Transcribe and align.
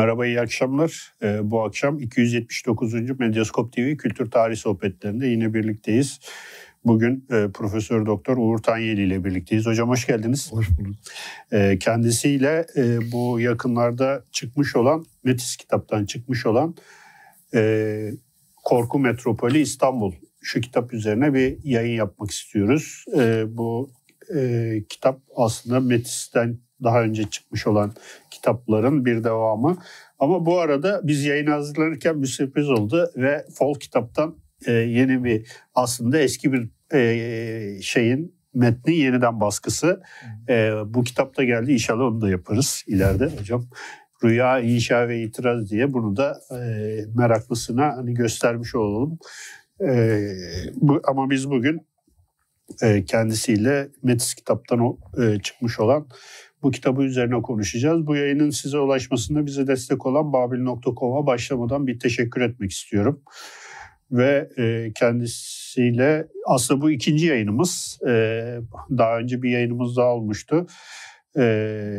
Merhaba, 0.00 0.26
iyi 0.26 0.40
akşamlar. 0.40 1.12
Ee, 1.22 1.50
bu 1.50 1.62
akşam 1.62 1.98
279. 1.98 3.18
Medyaskop 3.18 3.72
TV 3.72 3.96
Kültür 3.96 4.30
Tarih 4.30 4.56
Sohbetlerinde 4.56 5.26
yine 5.26 5.54
birlikteyiz. 5.54 6.20
Bugün 6.84 7.26
e, 7.30 7.46
Profesör 7.54 8.06
Doktor 8.06 8.36
Uğur 8.36 8.58
Tanyeli 8.58 9.06
ile 9.06 9.24
birlikteyiz. 9.24 9.66
Hocam 9.66 9.88
hoş 9.88 10.06
geldiniz. 10.06 10.52
Hoş 10.52 10.66
bulduk. 10.78 10.94
E, 11.52 11.78
kendisiyle 11.78 12.66
e, 12.76 13.12
bu 13.12 13.40
yakınlarda 13.40 14.24
çıkmış 14.32 14.76
olan, 14.76 15.06
Metis 15.24 15.56
kitaptan 15.56 16.04
çıkmış 16.04 16.46
olan 16.46 16.74
e, 17.54 18.12
Korku 18.64 18.98
Metropoli 18.98 19.60
İstanbul. 19.60 20.12
Şu 20.42 20.60
kitap 20.60 20.92
üzerine 20.92 21.34
bir 21.34 21.58
yayın 21.64 21.96
yapmak 21.96 22.30
istiyoruz. 22.30 23.04
E, 23.16 23.44
bu 23.56 23.90
e, 24.36 24.82
kitap 24.88 25.20
aslında 25.36 25.80
Metis'ten 25.80 26.58
daha 26.82 27.02
önce 27.02 27.30
çıkmış 27.30 27.66
olan 27.66 27.92
kitapların 28.40 29.04
bir 29.04 29.24
devamı. 29.24 29.76
Ama 30.18 30.46
bu 30.46 30.58
arada 30.58 31.00
biz 31.04 31.24
yayın 31.24 31.46
hazırlanırken 31.46 32.22
bir 32.22 32.26
sürpriz 32.26 32.70
oldu 32.70 33.10
ve 33.16 33.44
Fol 33.54 33.74
kitaptan 33.74 34.36
e, 34.66 34.72
yeni 34.72 35.24
bir 35.24 35.46
aslında 35.74 36.18
eski 36.18 36.52
bir 36.52 36.68
e, 36.94 37.82
şeyin 37.82 38.34
metni 38.54 38.96
yeniden 38.96 39.40
baskısı. 39.40 40.02
E, 40.48 40.72
bu 40.86 41.04
kitapta 41.04 41.44
geldi 41.44 41.72
inşallah 41.72 42.04
onu 42.04 42.20
da 42.20 42.30
yaparız 42.30 42.84
ileride 42.86 43.26
hocam. 43.38 43.66
Rüya, 44.24 44.60
inşa 44.60 45.08
ve 45.08 45.22
itiraz 45.22 45.70
diye 45.70 45.92
bunu 45.92 46.16
da 46.16 46.40
e, 46.52 46.58
meraklısına 47.14 47.96
hani 47.96 48.14
göstermiş 48.14 48.74
olalım. 48.74 49.18
E, 49.80 50.20
bu, 50.74 51.00
ama 51.04 51.30
biz 51.30 51.50
bugün 51.50 51.86
e, 52.82 53.04
kendisiyle 53.04 53.88
Metis 54.02 54.34
kitaptan 54.34 54.78
o, 54.78 54.96
e, 55.22 55.38
çıkmış 55.38 55.80
olan 55.80 56.06
bu 56.62 56.70
kitabı 56.70 57.02
üzerine 57.02 57.42
konuşacağız. 57.42 58.06
Bu 58.06 58.16
yayının 58.16 58.50
size 58.50 58.78
ulaşmasında 58.78 59.46
bize 59.46 59.66
destek 59.66 60.06
olan 60.06 60.32
babil.com'a 60.32 61.26
başlamadan 61.26 61.86
bir 61.86 61.98
teşekkür 61.98 62.40
etmek 62.40 62.70
istiyorum. 62.70 63.22
Ve 64.10 64.48
e, 64.58 64.92
kendisiyle 64.92 66.26
aslında 66.46 66.80
bu 66.80 66.90
ikinci 66.90 67.26
yayınımız. 67.26 67.98
E, 68.08 68.10
daha 68.90 69.18
önce 69.18 69.42
bir 69.42 69.50
yayınımız 69.50 69.96
daha 69.96 70.14
olmuştu. 70.14 70.66
E, 71.36 71.42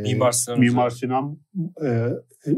Mimar 0.03 0.31
Sinan, 0.31 0.59
Mimar 0.59 0.89
Sinan 0.89 1.37
e, 1.85 2.07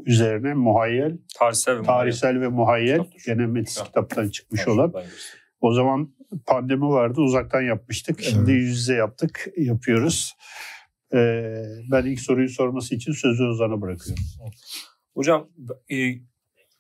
üzerine 0.05 0.53
muhayyel, 0.53 1.17
tarihsel 1.39 1.79
ve 1.79 1.83
tarihsel 1.83 2.41
ve 2.41 2.47
muhayyel 2.47 2.99
gene 3.25 3.45
Metis 3.45 3.83
kitaptan 3.83 4.29
çıkmış 4.29 4.67
olan. 4.67 4.93
O 5.61 5.73
zaman 5.73 6.13
pandemi 6.45 6.85
vardı 6.85 7.21
uzaktan 7.21 7.61
yapmıştık. 7.61 8.21
Şimdi 8.21 8.51
evet. 8.51 8.61
yüz 8.61 8.69
yüze 8.69 8.95
yaptık, 8.95 9.47
yapıyoruz. 9.57 10.35
Ee, 11.13 11.63
ben 11.91 12.05
ilk 12.05 12.19
soruyu 12.19 12.49
sorması 12.49 12.95
için 12.95 13.11
sözü 13.11 13.43
Ozan'a 13.43 13.81
bırakıyorum. 13.81 14.23
Hocam 15.13 15.49
e, 15.91 15.95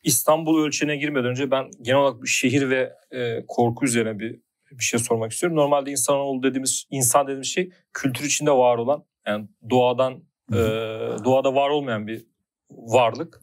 İstanbul 0.03 0.63
ölçeğine 0.63 0.97
girmeden 0.97 1.29
önce 1.29 1.51
ben 1.51 1.71
genel 1.81 1.99
olarak 1.99 2.27
şehir 2.27 2.69
ve 2.69 2.93
e, 3.11 3.45
korku 3.47 3.85
üzerine 3.85 4.19
bir 4.19 4.39
bir 4.71 4.83
şey 4.83 4.99
sormak 4.99 5.31
istiyorum. 5.31 5.57
Normalde 5.57 5.91
insanoğlu 5.91 6.43
dediğimiz 6.43 6.85
insan 6.89 7.25
dediğimiz 7.25 7.47
şey 7.47 7.69
kültür 7.93 8.25
içinde 8.25 8.51
var 8.51 8.77
olan 8.77 9.05
yani 9.27 9.47
doğadan 9.69 10.13
e, 10.51 10.57
doğada 11.25 11.55
var 11.55 11.69
olmayan 11.69 12.07
bir 12.07 12.25
varlık 12.71 13.41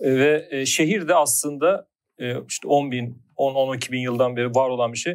e, 0.00 0.16
ve 0.16 0.48
e, 0.50 0.66
şehir 0.66 1.08
de 1.08 1.14
aslında 1.14 1.88
e, 2.18 2.44
işte 2.48 2.68
10 2.68 2.90
bin 2.90 3.22
10-12 3.36 3.92
bin 3.92 4.00
yıldan 4.00 4.36
beri 4.36 4.54
var 4.54 4.68
olan 4.70 4.92
bir 4.92 4.98
şey 4.98 5.12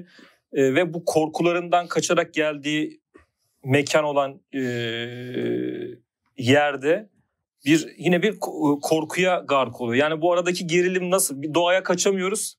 e, 0.54 0.76
ve 0.76 0.94
bu 0.94 1.06
korkularından 1.06 1.88
kaçarak 1.88 2.34
geldiği 2.34 3.01
mekan 3.64 4.04
olan 4.04 4.42
e, 4.54 4.62
yerde 6.38 7.10
bir 7.66 7.88
yine 7.98 8.24
bir 8.24 8.40
korkuya 8.82 9.44
gark 9.48 9.82
oluyor. 9.82 9.96
Yani 10.04 10.22
bu 10.22 10.34
aradaki 10.34 10.68
gerilim 10.68 11.12
nasıl? 11.12 11.42
Bir 11.42 11.54
doğaya 11.54 11.84
kaçamıyoruz. 11.84 12.58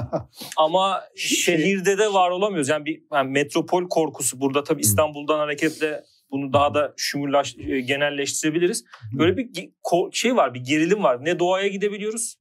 ama 0.56 1.02
şehirde 1.16 1.98
de 1.98 2.12
var 2.12 2.30
olamıyoruz. 2.30 2.68
Yani 2.68 2.84
bir 2.84 3.02
yani 3.12 3.30
metropol 3.30 3.88
korkusu 3.88 4.40
burada 4.40 4.64
tabii 4.64 4.80
İstanbul'dan 4.80 5.38
hareketle 5.38 6.04
bunu 6.30 6.52
daha 6.52 6.74
da 6.74 6.94
şumurlaş 6.96 7.54
genelleştirebiliriz. 7.84 8.84
Böyle 9.12 9.36
bir 9.36 9.70
şey 10.12 10.36
var, 10.36 10.54
bir 10.54 10.60
gerilim 10.60 11.02
var. 11.02 11.24
Ne 11.24 11.38
doğaya 11.38 11.68
gidebiliyoruz 11.68 12.36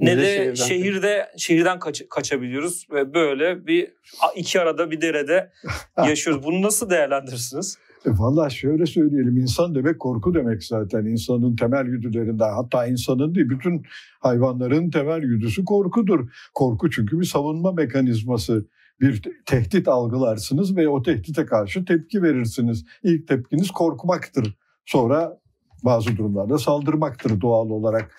ne, 0.00 0.16
de, 0.16 0.22
de 0.22 0.56
şehirde 0.56 1.28
şehirden 1.36 1.78
kaç, 1.78 2.02
kaçabiliyoruz 2.10 2.86
ve 2.92 3.14
böyle 3.14 3.66
bir 3.66 3.92
iki 4.36 4.60
arada 4.60 4.90
bir 4.90 5.00
derede 5.00 5.52
yaşıyoruz. 5.96 6.44
Bunu 6.44 6.62
nasıl 6.62 6.90
değerlendirirsiniz? 6.90 7.78
E 8.06 8.10
Valla 8.10 8.50
şöyle 8.50 8.86
söyleyelim 8.86 9.36
insan 9.36 9.74
demek 9.74 10.00
korku 10.00 10.34
demek 10.34 10.64
zaten 10.64 11.04
insanın 11.04 11.56
temel 11.56 11.84
güdülerinden 11.84 12.52
hatta 12.52 12.86
insanın 12.86 13.34
değil 13.34 13.48
bütün 13.48 13.82
hayvanların 14.20 14.90
temel 14.90 15.20
güdüsü 15.20 15.64
korkudur. 15.64 16.28
Korku 16.54 16.90
çünkü 16.90 17.20
bir 17.20 17.24
savunma 17.24 17.72
mekanizması 17.72 18.66
bir 19.00 19.22
tehdit 19.46 19.88
algılarsınız 19.88 20.76
ve 20.76 20.88
o 20.88 21.02
tehdite 21.02 21.46
karşı 21.46 21.84
tepki 21.84 22.22
verirsiniz. 22.22 22.84
İlk 23.02 23.28
tepkiniz 23.28 23.70
korkmaktır. 23.70 24.56
Sonra 24.86 25.38
bazı 25.86 26.16
durumlarda 26.16 26.58
saldırmaktır 26.58 27.40
doğal 27.40 27.70
olarak. 27.70 28.10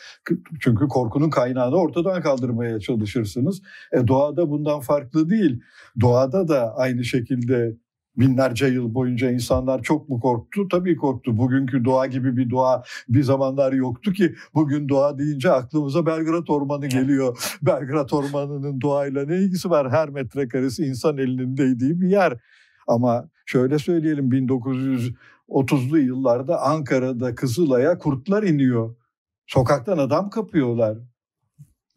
Çünkü 0.60 0.88
korkunun 0.88 1.30
kaynağını 1.30 1.76
ortadan 1.76 2.22
kaldırmaya 2.22 2.80
çalışırsınız. 2.80 3.62
E, 3.94 4.08
doğada 4.08 4.50
bundan 4.50 4.80
farklı 4.80 5.30
değil. 5.30 5.62
Doğada 6.02 6.48
da 6.48 6.76
aynı 6.76 7.04
şekilde 7.04 7.78
binlerce 8.18 8.66
yıl 8.66 8.94
boyunca 8.94 9.32
insanlar 9.32 9.82
çok 9.82 10.10
mu 10.10 10.20
korktu? 10.20 10.68
Tabii 10.68 10.96
korktu. 10.96 11.38
Bugünkü 11.38 11.86
doğa 11.86 12.08
gibi 12.08 12.38
bir 12.38 12.50
doğa 12.50 12.84
bir 13.10 13.24
zamanlar 13.24 13.74
yoktu 13.74 14.14
ki 14.14 14.36
bugün 14.54 14.90
doğa 14.90 15.18
deyince 15.18 15.52
aklımıza 15.52 16.06
Belgrad 16.06 16.48
Ormanı 16.48 16.88
geliyor. 16.88 17.58
Belgrad 17.62 18.10
Ormanı'nın 18.12 18.82
doğayla 18.82 19.26
ne 19.26 19.36
ilgisi 19.36 19.70
var? 19.70 19.92
Her 19.92 20.10
metrekaresi 20.10 20.86
insan 20.86 21.18
elinin 21.18 21.58
değdiği 21.58 22.02
bir 22.02 22.10
yer. 22.10 22.38
Ama 22.88 23.30
şöyle 23.46 23.80
söyleyelim 23.80 24.32
1900 24.32 25.14
30'lu 25.50 26.00
yıllarda 26.00 26.62
Ankara'da 26.62 27.36
Kızılay'a 27.36 27.98
kurtlar 27.98 28.44
iniyor. 28.44 28.96
Sokaktan 29.48 29.98
adam 29.98 30.30
kapıyorlar. 30.30 30.98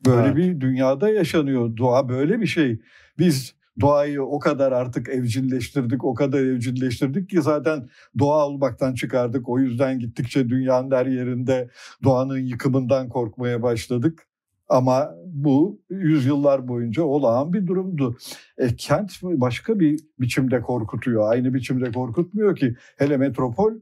Böyle 0.07 0.27
evet. 0.27 0.37
bir 0.37 0.61
dünyada 0.61 1.11
yaşanıyor. 1.11 1.77
Doğa 1.77 2.09
böyle 2.09 2.41
bir 2.41 2.47
şey. 2.47 2.81
Biz 3.19 3.55
doğayı 3.81 4.23
o 4.23 4.39
kadar 4.39 4.73
artık 4.73 5.09
evcilleştirdik, 5.09 6.05
o 6.05 6.15
kadar 6.15 6.41
evcilleştirdik 6.41 7.31
ki 7.31 7.43
zaten 7.43 7.89
doğa 8.19 8.47
olmaktan 8.47 8.95
çıkardık. 8.95 9.49
O 9.49 9.59
yüzden 9.59 9.99
gittikçe 9.99 10.49
dünyanın 10.49 10.91
her 10.91 11.07
yerinde 11.07 11.71
doğanın 12.05 12.39
yıkımından 12.39 13.09
korkmaya 13.09 13.63
başladık. 13.63 14.30
Ama 14.71 15.15
bu 15.27 15.81
yüzyıllar 15.91 16.69
boyunca 16.69 17.03
olağan 17.03 17.53
bir 17.53 17.67
durumdu. 17.67 18.17
E, 18.59 18.77
kent 18.77 19.13
başka 19.23 19.81
bir 19.81 20.01
biçimde 20.21 20.61
korkutuyor. 20.61 21.31
Aynı 21.33 21.55
biçimde 21.55 21.93
korkutmuyor 21.93 22.57
ki. 22.57 22.75
Hele 22.99 23.17
metropol 23.17 23.73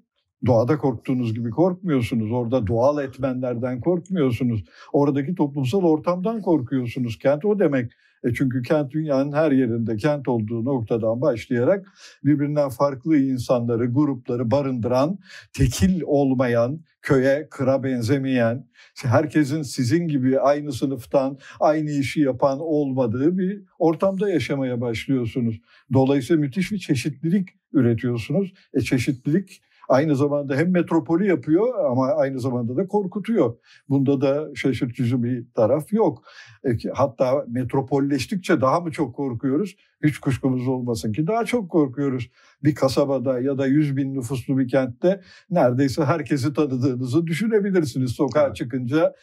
doğada 0.47 0.79
korktuğunuz 0.79 1.35
gibi 1.35 1.51
korkmuyorsunuz. 1.51 2.33
Orada 2.33 2.67
doğal 2.67 3.05
etmenlerden 3.05 3.81
korkmuyorsunuz. 3.81 4.65
Oradaki 4.93 5.35
toplumsal 5.35 5.83
ortamdan 5.83 6.43
korkuyorsunuz. 6.43 7.19
Kent 7.19 7.45
o 7.45 7.59
demek. 7.59 7.93
E 8.25 8.35
çünkü 8.35 8.63
kent 8.63 8.91
dünyanın 8.91 9.33
her 9.33 9.53
yerinde 9.53 9.97
kent 9.97 10.29
olduğu 10.29 10.65
noktadan 10.65 11.21
başlayarak 11.21 11.87
birbirinden 12.25 12.69
farklı 12.69 13.17
insanları, 13.17 13.87
grupları 13.93 14.51
barındıran, 14.51 15.19
tekil 15.53 16.03
olmayan, 16.07 16.81
köye, 17.03 17.49
kıra 17.51 17.83
benzemeyen, 17.83 18.67
herkesin 19.03 19.63
sizin 19.63 20.09
gibi 20.09 20.41
aynı 20.41 20.73
sınıftan 20.73 21.39
aynı 21.61 21.91
işi 21.91 22.21
yapan 22.21 22.61
olmadığı 22.61 23.39
bir 23.39 23.63
ortamda 23.79 24.31
yaşamaya 24.31 24.81
başlıyorsunuz. 24.81 25.61
Dolayısıyla 25.93 26.41
müthiş 26.41 26.73
bir 26.73 26.79
çeşitlilik 26.79 27.49
üretiyorsunuz. 27.73 28.53
E 28.75 28.81
çeşitlilik 28.81 29.63
aynı 29.89 30.17
zamanda 30.17 30.57
hem 30.57 30.71
metropolü 30.71 31.27
yapıyor 31.27 31.85
ama 31.91 32.07
aynı 32.07 32.41
zamanda 32.41 32.77
da 32.77 32.87
korkutuyor. 32.87 33.57
Bunda 33.89 34.21
da 34.21 34.55
şaşırtıcı 34.55 35.23
bir 35.23 35.47
taraf 35.55 35.93
yok. 35.93 36.23
E, 36.65 36.89
hatta 36.95 37.45
metropolleştikçe 37.49 38.61
daha 38.61 38.81
mı 38.81 38.91
çok 38.91 39.15
korkuyoruz? 39.15 39.77
Hiç 40.05 40.19
kuşkumuz 40.19 40.69
olmasın 40.69 41.13
ki 41.13 41.27
daha 41.27 41.45
çok 41.45 41.71
korkuyoruz. 41.71 42.31
Bir 42.65 42.75
kasabada 42.75 43.41
ya 43.41 43.59
da 43.59 43.67
100 43.67 43.97
bin 43.97 44.15
nüfuslu 44.15 44.59
bir 44.59 44.69
kentte 44.69 45.21
neredeyse 45.51 46.05
herkesi 46.05 46.53
tanıdığınızı 46.53 47.27
düşünebilirsiniz. 47.27 48.11
Sokağa 48.11 48.47
evet. 48.47 48.57
çıkınca 48.57 49.15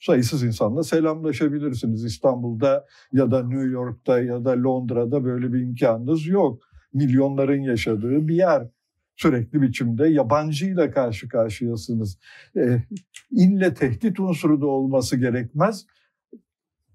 sayısız 0.00 0.42
insanla 0.42 0.82
selamlaşabilirsiniz. 0.82 2.04
İstanbul'da 2.04 2.86
ya 3.12 3.30
da 3.30 3.42
New 3.42 3.66
York'ta 3.68 4.20
ya 4.20 4.44
da 4.44 4.62
Londra'da 4.62 5.24
böyle 5.24 5.52
bir 5.52 5.60
imkanınız 5.60 6.26
yok. 6.26 6.62
Milyonların 6.92 7.62
yaşadığı 7.62 8.28
bir 8.28 8.34
yer 8.34 8.68
sürekli 9.16 9.62
biçimde 9.62 10.08
yabancıyla 10.08 10.90
karşı 10.90 11.28
karşıyasınız. 11.28 12.18
E, 12.56 12.82
ille 13.30 13.74
tehdit 13.74 14.20
unsuru 14.20 14.60
da 14.60 14.66
olması 14.66 15.16
gerekmez. 15.16 15.86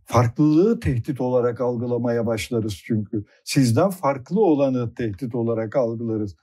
Farklılığı 0.06 0.79
tehdit 0.79 1.21
olarak 1.21 1.62
algılamaya 1.62 2.25
başlarız 2.25 2.81
çünkü. 2.83 3.25
Sizden 3.44 3.89
farklı 3.89 4.41
olanı 4.41 4.94
tehdit 4.94 5.35
olarak 5.35 5.75
algılarız. 5.75 6.35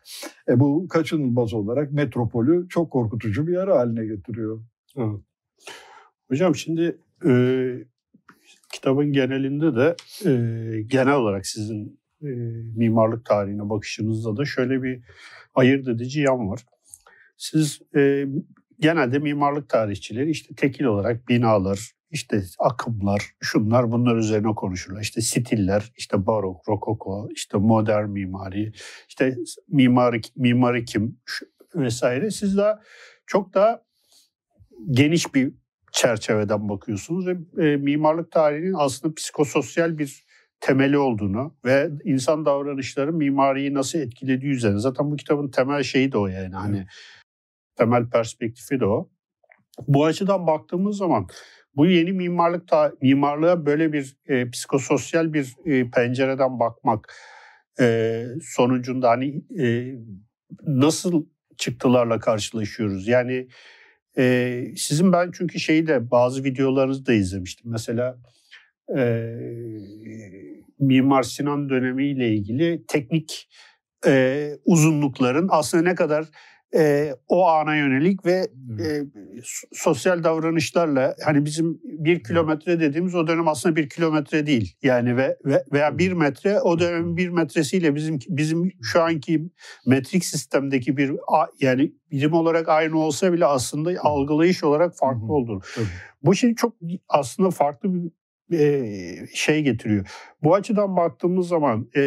E 0.48 0.60
bu 0.60 0.88
kaçınılmaz 0.88 1.54
olarak 1.54 1.92
metropolü 1.92 2.68
çok 2.68 2.90
korkutucu 2.90 3.46
bir 3.46 3.52
yer 3.52 3.68
haline 3.68 4.06
getiriyor. 4.06 4.60
Evet. 4.96 5.20
Hocam 6.28 6.54
şimdi 6.54 6.98
e, 7.26 7.32
kitabın 8.72 9.12
genelinde 9.12 9.76
de 9.76 9.96
e, 10.24 10.32
genel 10.82 11.14
olarak 11.14 11.46
sizin 11.46 11.97
mimarlık 12.76 13.24
tarihine 13.24 13.68
bakışınızda 13.68 14.36
da 14.36 14.44
şöyle 14.44 14.82
bir 14.82 15.02
ayırt 15.54 15.88
edici 15.88 16.20
yan 16.20 16.48
var. 16.48 16.64
Siz 17.36 17.80
e, 17.96 18.26
genelde 18.80 19.18
mimarlık 19.18 19.68
tarihçileri 19.68 20.30
işte 20.30 20.54
tekil 20.54 20.84
olarak 20.84 21.28
binalar, 21.28 21.92
işte 22.10 22.42
akımlar, 22.58 23.30
şunlar 23.40 23.92
bunlar 23.92 24.16
üzerine 24.16 24.54
konuşurlar. 24.54 25.00
İşte 25.00 25.20
stiller, 25.20 25.92
işte 25.96 26.26
barok, 26.26 26.68
rokoko, 26.68 27.28
işte 27.34 27.58
modern 27.58 28.08
mimari, 28.08 28.72
işte 29.08 29.36
mimari, 29.68 30.20
mimari 30.36 30.84
kim 30.84 31.20
vesaire. 31.74 32.30
Siz 32.30 32.56
daha 32.56 32.80
çok 33.26 33.54
daha 33.54 33.82
geniş 34.90 35.34
bir 35.34 35.52
çerçeveden 35.92 36.68
bakıyorsunuz 36.68 37.26
ve 37.26 37.36
e, 37.64 37.76
mimarlık 37.76 38.32
tarihinin 38.32 38.74
aslında 38.78 39.14
psikososyal 39.14 39.98
bir 39.98 40.27
temeli 40.60 40.98
olduğunu 40.98 41.56
ve 41.64 41.90
insan 42.04 42.46
davranışları 42.46 43.12
mimariyi 43.12 43.74
nasıl 43.74 43.98
etkilediği 43.98 44.52
üzerine. 44.52 44.78
Zaten 44.78 45.10
bu 45.10 45.16
kitabın 45.16 45.50
temel 45.50 45.82
şeyi 45.82 46.12
de 46.12 46.18
o 46.18 46.26
yani 46.26 46.54
hani 46.54 46.86
temel 47.76 48.10
perspektifi 48.10 48.80
de 48.80 48.84
o. 48.84 49.10
Bu 49.88 50.04
açıdan 50.04 50.46
baktığımız 50.46 50.96
zaman 50.96 51.26
bu 51.76 51.86
yeni 51.86 52.12
mimarlık 52.12 52.68
ta, 52.68 52.92
mimarlığa 53.02 53.66
böyle 53.66 53.92
bir 53.92 54.16
e, 54.28 54.50
psikososyal 54.50 55.32
bir 55.32 55.54
e, 55.64 55.90
pencereden 55.90 56.60
bakmak 56.60 57.14
e, 57.80 58.24
sonucunda 58.42 59.08
hani 59.08 59.42
e, 59.58 59.94
nasıl 60.66 61.26
çıktılarla 61.56 62.18
karşılaşıyoruz? 62.18 63.08
Yani 63.08 63.48
e, 64.18 64.64
sizin 64.76 65.12
ben 65.12 65.30
çünkü 65.34 65.60
şeyi 65.60 65.86
de 65.86 66.10
bazı 66.10 66.44
videolarınızı 66.44 67.06
da 67.06 67.12
izlemiştim. 67.12 67.70
Mesela 67.70 68.18
e, 68.96 69.34
Mimar 70.78 71.22
Sinan 71.22 71.68
dönemiyle 71.68 72.28
ilgili 72.34 72.84
teknik 72.88 73.48
e, 74.06 74.50
uzunlukların 74.64 75.48
aslında 75.50 75.82
ne 75.82 75.94
kadar 75.94 76.26
e, 76.74 77.14
o 77.28 77.46
ana 77.46 77.76
yönelik 77.76 78.26
ve 78.26 78.48
e, 78.80 79.02
sosyal 79.72 80.24
davranışlarla 80.24 81.14
hani 81.24 81.44
bizim 81.44 81.80
bir 81.84 82.22
kilometre 82.22 82.80
dediğimiz 82.80 83.14
o 83.14 83.26
dönem 83.26 83.48
aslında 83.48 83.76
bir 83.76 83.88
kilometre 83.88 84.46
değil. 84.46 84.76
Yani 84.82 85.16
ve, 85.16 85.36
ve 85.44 85.64
veya 85.72 85.98
bir 85.98 86.12
metre 86.12 86.60
o 86.60 86.78
dönem 86.78 87.16
bir 87.16 87.28
metresiyle 87.28 87.94
bizim 87.94 88.18
bizim 88.28 88.72
şu 88.82 89.02
anki 89.02 89.50
metrik 89.86 90.24
sistemdeki 90.24 90.96
bir 90.96 91.12
yani 91.60 91.92
birim 92.10 92.32
olarak 92.32 92.68
aynı 92.68 92.98
olsa 92.98 93.32
bile 93.32 93.46
aslında 93.46 93.90
algılayış 94.00 94.64
olarak 94.64 94.96
farklı 94.96 95.32
olduğunu. 95.32 95.60
Bu 96.22 96.34
şey 96.34 96.54
çok 96.54 96.74
aslında 97.08 97.50
farklı 97.50 97.94
bir 97.94 98.10
şey 99.34 99.62
getiriyor. 99.62 100.06
Bu 100.42 100.54
açıdan 100.54 100.96
baktığımız 100.96 101.48
zaman 101.48 101.88
e, 101.96 102.02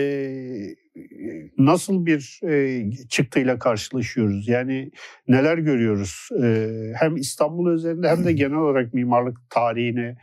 nasıl 1.57 2.05
bir 2.05 2.39
e, 2.43 2.91
çıktıyla 3.09 3.59
karşılaşıyoruz? 3.59 4.47
Yani 4.47 4.91
neler 5.27 5.57
görüyoruz? 5.57 6.29
E, 6.43 6.67
hem 6.99 7.15
İstanbul 7.15 7.73
üzerinde 7.73 8.09
hem 8.09 8.25
de 8.25 8.33
genel 8.33 8.57
olarak 8.57 8.93
mimarlık 8.93 9.37
tarihini 9.49 10.15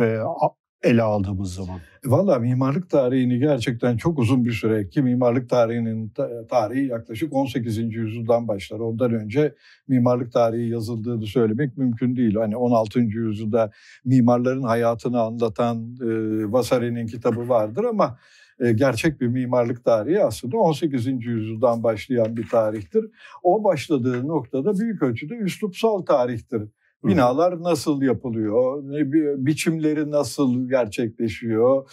e, 0.00 0.18
ele 0.82 1.02
aldığımız 1.02 1.54
zaman. 1.54 1.80
Valla 2.04 2.38
mimarlık 2.38 2.90
tarihini 2.90 3.38
gerçekten 3.38 3.96
çok 3.96 4.18
uzun 4.18 4.44
bir 4.44 4.52
süre 4.52 4.88
ki 4.88 5.02
mimarlık 5.02 5.50
tarihinin 5.50 6.12
tarihi 6.50 6.86
yaklaşık 6.86 7.34
18. 7.34 7.78
yüzyıldan 7.78 8.48
başlar. 8.48 8.78
Ondan 8.78 9.12
önce 9.12 9.54
mimarlık 9.88 10.32
tarihi 10.32 10.68
yazıldığını 10.68 11.26
söylemek 11.26 11.76
mümkün 11.76 12.16
değil. 12.16 12.34
Hani 12.34 12.56
16. 12.56 13.00
yüzyılda 13.00 13.70
mimarların 14.04 14.62
hayatını 14.62 15.20
anlatan 15.20 15.96
e, 16.00 16.06
Vasari'nin 16.52 17.06
kitabı 17.06 17.48
vardır 17.48 17.84
ama 17.84 18.18
e, 18.60 18.72
gerçek 18.72 19.20
bir 19.20 19.26
mimarlık 19.26 19.84
tarihi 19.84 20.24
aslında 20.24 20.56
18. 20.56 21.06
yüzyıldan 21.06 21.82
başlayan 21.82 22.36
bir 22.36 22.48
tarihtir. 22.48 23.04
O 23.42 23.64
başladığı 23.64 24.28
noktada 24.28 24.78
büyük 24.78 25.02
ölçüde 25.02 25.34
üslupsal 25.34 26.02
tarihtir. 26.02 26.62
Binalar 27.04 27.62
nasıl 27.62 28.02
yapılıyor, 28.02 28.82
biçimleri 29.46 30.10
nasıl 30.10 30.68
gerçekleşiyor, 30.68 31.90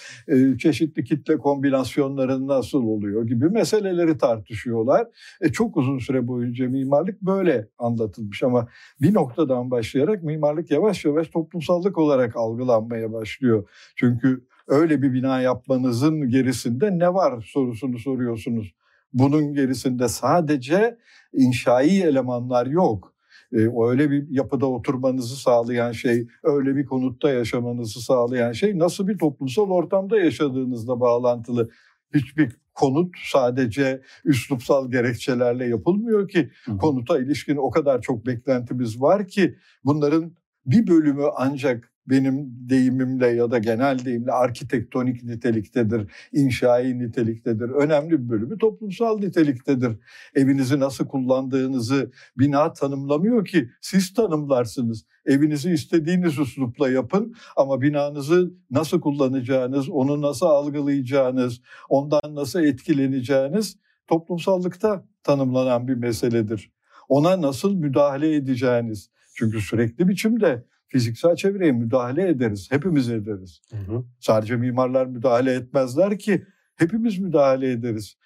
çeşitli 0.59 1.03
kitle 1.03 1.37
kombinasyonları 1.37 2.47
nasıl 2.47 2.83
oluyor 2.83 3.27
gibi 3.27 3.49
meseleleri 3.49 4.17
tartışıyorlar. 4.17 5.07
E 5.41 5.51
çok 5.51 5.77
uzun 5.77 5.97
süre 5.97 6.27
boyunca 6.27 6.69
mimarlık 6.69 7.21
böyle 7.21 7.67
anlatılmış 7.77 8.43
ama 8.43 8.67
bir 9.01 9.13
noktadan 9.13 9.71
başlayarak 9.71 10.23
mimarlık 10.23 10.71
yavaş 10.71 11.05
yavaş 11.05 11.27
toplumsallık 11.27 11.97
olarak 11.97 12.35
algılanmaya 12.35 13.13
başlıyor. 13.13 13.69
Çünkü 13.95 14.45
öyle 14.67 15.01
bir 15.01 15.13
bina 15.13 15.41
yapmanızın 15.41 16.29
gerisinde 16.29 16.99
ne 16.99 17.13
var 17.13 17.41
sorusunu 17.53 17.99
soruyorsunuz. 17.99 18.73
Bunun 19.13 19.53
gerisinde 19.53 20.07
sadece 20.07 20.97
inşai 21.33 22.01
elemanlar 22.01 22.65
yok. 22.67 23.13
Öyle 23.51 24.11
bir 24.11 24.29
yapıda 24.29 24.65
oturmanızı 24.65 25.35
sağlayan 25.35 25.91
şey, 25.91 26.27
öyle 26.43 26.75
bir 26.75 26.85
konutta 26.85 27.29
yaşamanızı 27.29 28.01
sağlayan 28.01 28.51
şey 28.51 28.79
nasıl 28.79 29.07
bir 29.07 29.17
toplumsal 29.17 29.69
ortamda 29.69 30.19
yaşadığınızla 30.19 30.99
bağlantılı. 30.99 31.69
Hiçbir 32.13 32.55
konut 32.73 33.15
sadece 33.31 34.01
üslupsal 34.25 34.91
gerekçelerle 34.91 35.65
yapılmıyor 35.65 36.27
ki. 36.27 36.49
Hı. 36.65 36.77
Konuta 36.77 37.19
ilişkin 37.19 37.55
o 37.55 37.69
kadar 37.69 38.01
çok 38.01 38.25
beklentimiz 38.25 39.01
var 39.01 39.27
ki 39.27 39.55
bunların 39.83 40.31
bir 40.65 40.87
bölümü 40.87 41.23
ancak 41.37 41.93
benim 42.09 42.69
deyimimle 42.69 43.27
ya 43.27 43.51
da 43.51 43.57
genel 43.57 44.05
deyimle 44.05 44.31
arkitektonik 44.31 45.23
niteliktedir, 45.23 46.11
inşai 46.33 46.99
niteliktedir. 46.99 47.69
Önemli 47.69 48.11
bir 48.11 48.29
bölümü 48.29 48.57
toplumsal 48.57 49.19
niteliktedir. 49.19 49.97
Evinizi 50.35 50.79
nasıl 50.79 51.07
kullandığınızı 51.07 52.11
bina 52.37 52.73
tanımlamıyor 52.73 53.45
ki 53.45 53.69
siz 53.81 54.13
tanımlarsınız. 54.13 55.05
Evinizi 55.25 55.71
istediğiniz 55.71 56.39
üslupla 56.39 56.89
yapın 56.89 57.35
ama 57.57 57.81
binanızı 57.81 58.53
nasıl 58.71 59.01
kullanacağınız, 59.01 59.89
onu 59.89 60.21
nasıl 60.21 60.45
algılayacağınız, 60.45 61.61
ondan 61.89 62.35
nasıl 62.35 62.63
etkileneceğiniz 62.63 63.77
toplumsallıkta 64.07 65.05
tanımlanan 65.23 65.87
bir 65.87 65.95
meseledir. 65.95 66.71
Ona 67.09 67.41
nasıl 67.41 67.75
müdahale 67.75 68.35
edeceğiniz. 68.35 69.09
Çünkü 69.35 69.61
sürekli 69.61 70.07
biçimde 70.07 70.65
fiziksel 70.89 71.35
çevreye 71.35 71.71
müdahale 71.71 72.29
ederiz. 72.29 72.67
Hepimiz 72.71 73.09
ederiz. 73.09 73.61
Hı 73.71 73.77
hı. 73.77 74.03
Sadece 74.19 74.55
mimarlar 74.55 75.05
müdahale 75.05 75.53
etmezler 75.53 76.19
ki 76.19 76.43
hepimiz 76.75 77.19
müdahale 77.19 77.71
ederiz. 77.71 78.17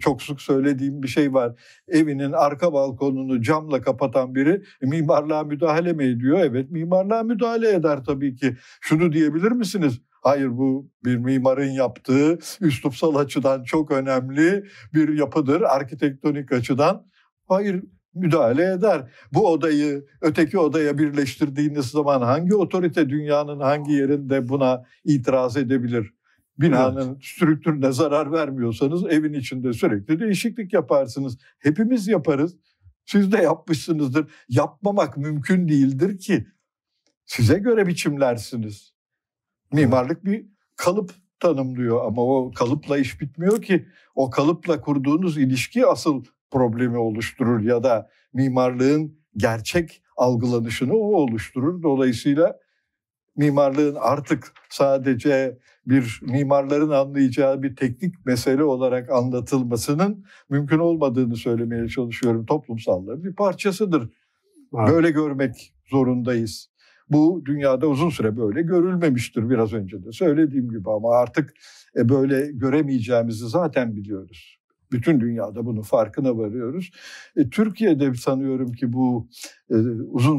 Çok 0.00 0.22
sık 0.22 0.40
söylediğim 0.40 1.02
bir 1.02 1.08
şey 1.08 1.34
var. 1.34 1.60
Evinin 1.88 2.32
arka 2.32 2.72
balkonunu 2.72 3.42
camla 3.42 3.80
kapatan 3.80 4.34
biri 4.34 4.62
e, 4.82 4.86
mimarlığa 4.86 5.44
müdahale 5.44 5.92
mi 5.92 6.04
ediyor? 6.04 6.38
Evet 6.38 6.70
mimarlığa 6.70 7.22
müdahale 7.22 7.70
eder 7.70 8.04
tabii 8.04 8.34
ki. 8.34 8.56
Şunu 8.80 9.12
diyebilir 9.12 9.52
misiniz? 9.52 10.00
Hayır 10.22 10.58
bu 10.58 10.90
bir 11.04 11.16
mimarın 11.16 11.70
yaptığı 11.70 12.38
üslupsal 12.60 13.14
açıdan 13.14 13.62
çok 13.62 13.90
önemli 13.90 14.64
bir 14.94 15.18
yapıdır 15.18 15.60
arkitektonik 15.60 16.52
açıdan. 16.52 17.06
Hayır 17.48 17.82
müdahale 18.14 18.72
eder. 18.72 19.10
Bu 19.32 19.52
odayı 19.52 20.06
öteki 20.20 20.58
odaya 20.58 20.98
birleştirdiğiniz 20.98 21.86
zaman 21.86 22.20
hangi 22.20 22.54
otorite 22.54 23.08
dünyanın 23.08 23.60
hangi 23.60 23.92
yerinde 23.92 24.48
buna 24.48 24.84
itiraz 25.04 25.56
edebilir? 25.56 26.14
Binanın 26.58 27.08
evet. 27.08 27.24
strüktürüne 27.24 27.92
zarar 27.92 28.32
vermiyorsanız 28.32 29.04
evin 29.04 29.32
içinde 29.32 29.72
sürekli 29.72 30.20
değişiklik 30.20 30.72
yaparsınız. 30.72 31.38
Hepimiz 31.58 32.08
yaparız. 32.08 32.56
Siz 33.04 33.32
de 33.32 33.36
yapmışsınızdır. 33.36 34.30
Yapmamak 34.48 35.16
mümkün 35.16 35.68
değildir 35.68 36.18
ki. 36.18 36.46
Size 37.26 37.58
göre 37.58 37.86
biçimlersiniz. 37.86 38.94
Mimarlık 39.72 40.24
bir 40.24 40.46
kalıp 40.76 41.10
tanımlıyor 41.40 42.04
ama 42.04 42.22
o 42.22 42.52
kalıpla 42.52 42.98
iş 42.98 43.20
bitmiyor 43.20 43.62
ki. 43.62 43.88
O 44.14 44.30
kalıpla 44.30 44.80
kurduğunuz 44.80 45.38
ilişki 45.38 45.86
asıl 45.86 46.24
problemi 46.50 46.98
oluşturur 46.98 47.60
ya 47.60 47.82
da 47.82 48.10
mimarlığın 48.32 49.18
gerçek 49.36 50.02
algılanışını 50.16 50.94
o 50.94 51.14
oluşturur. 51.14 51.82
Dolayısıyla 51.82 52.58
mimarlığın 53.36 53.96
artık 54.00 54.52
sadece 54.68 55.58
bir 55.86 56.20
mimarların 56.22 56.90
anlayacağı 56.90 57.62
bir 57.62 57.76
teknik 57.76 58.26
mesele 58.26 58.64
olarak 58.64 59.10
anlatılmasının 59.10 60.24
mümkün 60.50 60.78
olmadığını 60.78 61.36
söylemeye 61.36 61.88
çalışıyorum. 61.88 62.46
Toplumsallığın 62.46 63.24
bir 63.24 63.34
parçasıdır. 63.34 64.10
Evet. 64.78 64.88
Böyle 64.88 65.10
görmek 65.10 65.74
zorundayız. 65.90 66.70
Bu 67.10 67.42
dünyada 67.44 67.86
uzun 67.86 68.10
süre 68.10 68.36
böyle 68.36 68.62
görülmemiştir 68.62 69.50
biraz 69.50 69.72
önce 69.72 70.04
de 70.04 70.12
söylediğim 70.12 70.70
gibi 70.70 70.90
ama 70.90 71.14
artık 71.14 71.54
e, 71.96 72.08
böyle 72.08 72.50
göremeyeceğimizi 72.52 73.48
zaten 73.48 73.96
biliyoruz. 73.96 74.57
Bütün 74.92 75.20
dünyada 75.20 75.66
bunun 75.66 75.82
farkına 75.82 76.38
varıyoruz. 76.38 76.90
E, 77.36 77.50
Türkiye'de 77.50 78.14
sanıyorum 78.14 78.72
ki 78.72 78.92
bu 78.92 79.28
e, 79.70 79.74
uzun 80.10 80.38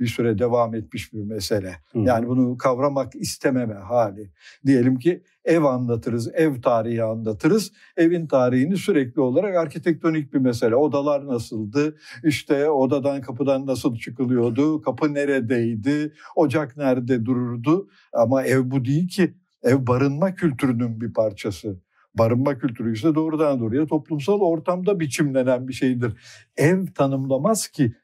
bir 0.00 0.06
süre 0.06 0.38
devam 0.38 0.74
etmiş 0.74 1.12
bir 1.12 1.22
mesele. 1.22 1.76
Hı. 1.92 1.98
Yani 1.98 2.28
bunu 2.28 2.58
kavramak 2.58 3.14
istememe 3.14 3.74
hali. 3.74 4.30
Diyelim 4.66 4.98
ki 4.98 5.22
ev 5.44 5.62
anlatırız, 5.62 6.30
ev 6.34 6.60
tarihi 6.60 7.02
anlatırız. 7.02 7.72
Evin 7.96 8.26
tarihini 8.26 8.76
sürekli 8.76 9.20
olarak 9.20 9.56
arkitektonik 9.56 10.32
bir 10.34 10.38
mesele. 10.38 10.76
Odalar 10.76 11.26
nasıldı? 11.26 11.96
İşte 12.24 12.70
odadan 12.70 13.20
kapıdan 13.20 13.66
nasıl 13.66 13.96
çıkılıyordu? 13.96 14.82
Kapı 14.82 15.14
neredeydi? 15.14 16.12
Ocak 16.36 16.76
nerede 16.76 17.24
dururdu? 17.24 17.88
Ama 18.12 18.42
ev 18.42 18.70
bu 18.70 18.84
değil 18.84 19.08
ki. 19.08 19.34
Ev 19.62 19.86
barınma 19.86 20.34
kültürünün 20.34 21.00
bir 21.00 21.12
parçası. 21.12 21.80
Barınma 22.14 22.58
kültürü 22.58 22.94
ise 22.96 23.14
doğrudan 23.14 23.60
doğruya 23.60 23.86
toplumsal 23.86 24.40
ortamda 24.40 25.00
biçimlenen 25.00 25.68
bir 25.68 25.72
şeydir. 25.72 26.12
Ev 26.56 26.86
tanımlamaz 26.86 27.68
ki 27.68 27.94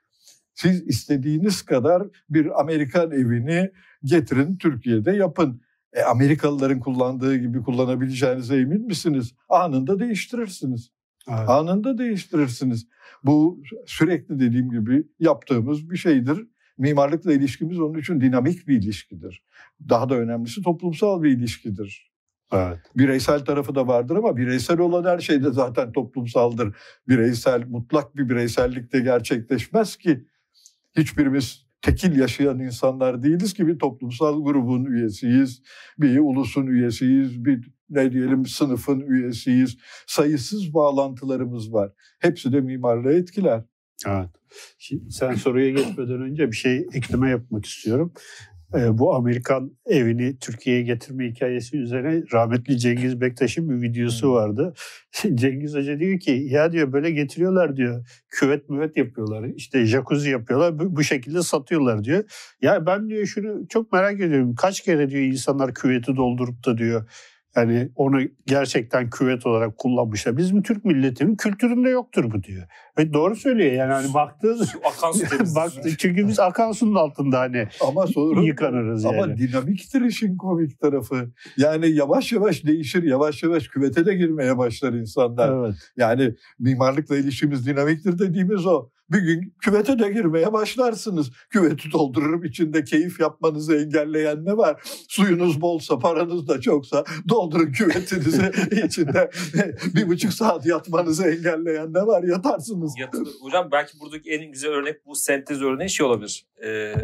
siz 0.55 0.83
istediğiniz 0.83 1.63
kadar 1.63 2.03
bir 2.31 2.61
Amerikan 2.61 3.11
evini 3.11 3.71
getirin 4.05 4.57
Türkiye'de 4.57 5.11
yapın. 5.11 5.61
E, 5.93 6.03
Amerikalıların 6.03 6.81
kullandığı 6.81 7.37
gibi 7.37 7.63
kullanabileceğinize 7.63 8.57
emin 8.57 8.87
misiniz? 8.87 9.35
Anında 9.49 9.99
değiştirirsiniz. 9.99 10.91
Evet. 11.29 11.49
Anında 11.49 11.99
değiştirirsiniz. 11.99 12.87
Bu 13.25 13.63
sürekli 13.87 14.39
dediğim 14.41 14.71
gibi 14.71 15.07
yaptığımız 15.19 15.91
bir 15.91 15.97
şeydir. 15.97 16.47
Mimarlıkla 16.79 17.33
ilişkimiz 17.33 17.81
onun 17.81 17.99
için 17.99 18.21
dinamik 18.21 18.69
bir 18.69 18.83
ilişkidir. 18.83 19.43
Daha 19.89 20.09
da 20.09 20.15
önemlisi 20.15 20.63
toplumsal 20.63 21.23
bir 21.23 21.31
ilişkidir. 21.31 22.16
Evet. 22.53 22.79
Bireysel 22.97 23.45
tarafı 23.45 23.75
da 23.75 23.87
vardır 23.87 24.17
ama 24.17 24.37
bireysel 24.37 24.79
olan 24.79 25.05
her 25.05 25.19
şey 25.19 25.45
de 25.45 25.53
zaten 25.53 25.93
toplumsaldır. 25.93 26.77
Bireysel, 27.09 27.67
mutlak 27.67 28.17
bir 28.17 28.29
bireysellik 28.29 28.93
de 28.93 29.01
gerçekleşmez 29.01 29.97
ki. 29.97 30.25
Hiçbirimiz 30.97 31.67
tekil 31.83 32.19
yaşayan 32.19 32.59
insanlar 32.59 33.23
değiliz 33.23 33.55
ki 33.55 33.67
bir 33.67 33.79
toplumsal 33.79 34.45
grubun 34.45 34.85
üyesiyiz, 34.85 35.63
bir 35.99 36.19
ulusun 36.19 36.67
üyesiyiz, 36.67 37.45
bir 37.45 37.71
ne 37.91 38.13
diyelim 38.13 38.47
sınıfın 38.47 39.01
üyesiyiz. 39.01 39.77
Sayısız 40.07 40.75
bağlantılarımız 40.75 41.73
var. 41.73 41.93
Hepsi 42.19 42.53
de 42.53 42.61
mimarlığı 42.61 43.13
etkiler. 43.13 43.65
Evet. 44.07 44.31
Şimdi 44.79 45.13
sen 45.13 45.35
soruya 45.35 45.71
geçmeden 45.71 46.23
önce 46.23 46.51
bir 46.51 46.57
şey 46.57 46.87
ekleme 46.93 47.31
yapmak 47.31 47.67
istiyorum. 47.67 48.13
Ee, 48.75 48.99
bu 48.99 49.15
Amerikan 49.15 49.73
evini 49.87 50.39
Türkiye'ye 50.39 50.83
getirme 50.83 51.29
hikayesi 51.29 51.79
üzerine 51.79 52.23
rahmetli 52.33 52.79
Cengiz 52.79 53.21
Bektaş'ın 53.21 53.71
bir 53.71 53.89
videosu 53.89 54.33
vardı. 54.33 54.75
Cengiz 55.35 55.75
Hoca 55.75 55.99
diyor 55.99 56.21
ki 56.21 56.47
ya 56.51 56.73
diyor 56.73 56.93
böyle 56.93 57.11
getiriyorlar 57.11 57.77
diyor 57.77 58.07
küvet 58.29 58.69
müvet 58.69 58.97
yapıyorlar 58.97 59.45
işte 59.57 59.87
jacuzzi 59.87 60.31
yapıyorlar 60.31 60.79
bu, 60.79 60.97
bu 60.97 61.03
şekilde 61.03 61.43
satıyorlar 61.43 62.05
diyor. 62.05 62.25
Ya 62.63 62.87
ben 62.87 63.09
diyor 63.09 63.27
şunu 63.27 63.69
çok 63.69 63.93
merak 63.93 64.21
ediyorum 64.21 64.55
kaç 64.55 64.81
kere 64.81 65.11
diyor 65.11 65.23
insanlar 65.23 65.75
küveti 65.75 66.17
doldurup 66.17 66.67
da 66.67 66.79
diyor 66.79 67.11
yani 67.57 67.89
onu 67.97 68.21
gerçekten 68.47 69.11
küvet 69.11 69.47
olarak 69.47 69.79
kullanmışlar. 69.79 70.37
Bizim 70.37 70.63
Türk 70.63 70.85
milletinin 70.85 71.37
kültüründe 71.37 71.89
yoktur 71.89 72.33
bu 72.33 72.43
diyor. 72.43 72.67
Ve 72.99 73.13
doğru 73.13 73.37
söylüyor 73.37 73.73
yani 73.73 73.93
hani 73.93 74.15
baktığınız 74.15 74.75
baktı, 75.57 75.91
çünkü 75.99 76.29
biz 76.29 76.41
akan 76.41 76.73
sunun 76.73 76.95
altında 76.95 77.41
hani 77.41 77.69
ama 77.89 78.07
sonra 78.07 78.43
yıkanırız 78.43 79.05
yani. 79.05 79.23
Ama 79.23 79.37
dinamiktir 79.37 80.01
işin 80.01 80.37
komik 80.37 80.81
tarafı. 80.81 81.33
Yani 81.57 81.91
yavaş 81.91 82.33
yavaş 82.33 82.65
değişir, 82.65 83.03
yavaş 83.03 83.43
yavaş 83.43 83.69
küvete 83.69 84.07
de 84.07 84.15
girmeye 84.15 84.59
başlar 84.59 84.93
insanlar. 84.93 85.67
Evet. 85.67 85.77
Yani 85.97 86.35
mimarlıkla 86.59 87.17
ilişkimiz 87.17 87.67
dinamiktir 87.67 88.19
dediğimiz 88.19 88.67
o 88.67 88.89
bir 89.11 89.19
gün 89.19 89.55
küvete 89.63 89.99
de 89.99 90.11
girmeye 90.13 90.53
başlarsınız. 90.53 91.31
Küveti 91.51 91.93
doldururum 91.93 92.45
içinde 92.45 92.85
keyif 92.85 93.21
yapmanızı 93.21 93.77
engelleyen 93.77 94.45
ne 94.45 94.57
var? 94.57 94.83
Suyunuz 95.09 95.61
bolsa, 95.61 95.99
paranız 95.99 96.49
da 96.49 96.61
çoksa 96.61 97.05
doldurun 97.29 97.73
küvetinizi 97.73 98.53
içinde 98.87 99.31
bir 99.95 100.09
buçuk 100.09 100.33
saat 100.33 100.67
yatmanızı 100.67 101.25
engelleyen 101.29 101.95
ne 101.95 102.07
var? 102.07 102.23
Yatarsınız. 102.23 102.95
Yatılır. 102.99 103.33
Hocam 103.41 103.69
belki 103.73 104.01
buradaki 104.01 104.31
en 104.31 104.53
güzel 104.53 104.71
örnek 104.71 105.07
bu 105.07 105.15
sentez 105.15 105.63
örneği 105.63 105.91
şey 105.91 106.07
olabilir. 106.07 106.47
Ee, 106.65 106.95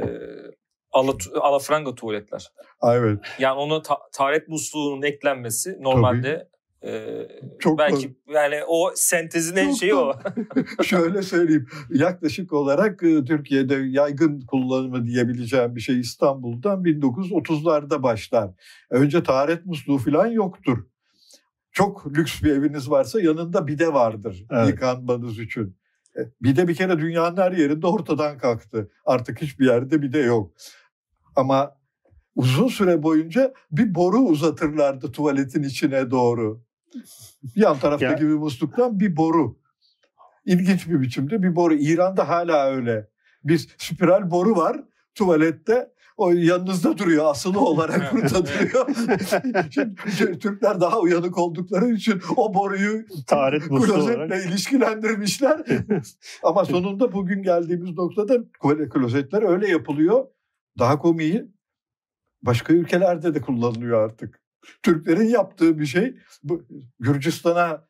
ala, 0.92 1.12
alafranga 1.40 1.94
tuvaletler. 1.94 2.52
Evet. 2.85 3.18
Yani 3.38 3.59
ona 3.59 3.82
ta- 3.82 4.11
taharet 4.12 4.49
musluğunun 4.49 5.02
eklenmesi 5.02 5.76
normalde. 5.80 6.49
Ee, 6.84 7.28
Çok 7.58 7.78
belki 7.78 8.08
doğru. 8.08 8.34
yani 8.34 8.60
o 8.68 8.90
sentezin 8.94 9.56
en 9.56 9.72
şeyi 9.72 9.94
o. 9.94 10.12
Şöyle 10.82 11.22
söyleyeyim. 11.22 11.66
Yaklaşık 11.90 12.52
olarak 12.52 12.98
Türkiye'de 12.98 13.74
yaygın 13.74 14.40
kullanımı 14.40 15.06
diyebileceğim 15.06 15.76
bir 15.76 15.80
şey 15.80 16.00
İstanbul'dan 16.00 16.84
1930'larda 16.84 18.02
başlar. 18.02 18.50
Önce 18.90 19.22
taharet 19.22 19.66
musluğu 19.66 19.98
falan 19.98 20.26
yoktur. 20.26 20.78
Çok 21.72 22.18
lüks 22.18 22.42
bir 22.42 22.50
eviniz 22.50 22.90
varsa 22.90 23.20
yanında 23.20 23.66
bide 23.66 23.92
vardır 23.92 24.44
evet. 24.50 24.68
yıkanmanız 24.68 25.38
için. 25.38 25.76
E, 26.16 26.20
bide 26.42 26.68
bir 26.68 26.74
kere 26.74 26.98
dünyanın 26.98 27.36
her 27.36 27.52
yerinde 27.52 27.86
ortadan 27.86 28.38
kalktı. 28.38 28.90
Artık 29.04 29.42
hiçbir 29.42 29.66
yerde 29.66 30.02
bide 30.02 30.18
yok. 30.18 30.52
Ama 31.36 31.76
uzun 32.34 32.68
süre 32.68 33.02
boyunca 33.02 33.54
bir 33.70 33.94
boru 33.94 34.18
uzatırlardı 34.18 35.12
tuvaletin 35.12 35.62
içine 35.62 36.10
doğru. 36.10 36.62
Yan 37.56 37.78
taraftaki 37.78 38.22
bir 38.22 38.34
musluktan 38.34 39.00
bir 39.00 39.16
boru. 39.16 39.58
İlginç 40.44 40.88
bir 40.88 41.00
biçimde 41.00 41.42
bir 41.42 41.56
boru. 41.56 41.75
İran'da 41.75 42.28
hala 42.28 42.66
öyle. 42.66 43.08
Bir 43.44 43.68
spiral 43.78 44.30
boru 44.30 44.56
var 44.56 44.80
tuvalette. 45.14 45.92
O 46.16 46.30
yanınızda 46.30 46.99
duruyor 46.99 47.25
asılı 47.25 47.61
olarak 47.61 48.12
burada 48.12 48.46
duruyor. 48.46 48.88
Şimdi 50.11 50.38
Türkler 50.38 50.80
daha 50.80 51.00
uyanık 51.00 51.38
oldukları 51.38 51.88
için 51.90 52.20
o 52.37 52.54
boruyu 52.54 53.04
Taharet 53.26 53.68
klozetle 53.68 53.92
olarak. 53.92 54.46
ilişkilendirmişler. 54.46 55.61
Ama 56.42 56.64
sonunda 56.64 57.12
bugün 57.12 57.42
geldiğimiz 57.42 57.90
noktada 57.90 58.34
klozetler 58.90 59.42
öyle 59.42 59.68
yapılıyor. 59.68 60.26
Daha 60.78 60.99
komiği 60.99 61.49
başka 62.42 62.72
ülkelerde 62.72 63.34
de 63.34 63.40
kullanılıyor 63.40 64.04
artık. 64.04 64.41
Türklerin 64.83 65.28
yaptığı 65.28 65.78
bir 65.78 65.87
şey. 65.87 66.16
Bu, 66.42 66.62
Gürcistan'a 67.00 67.88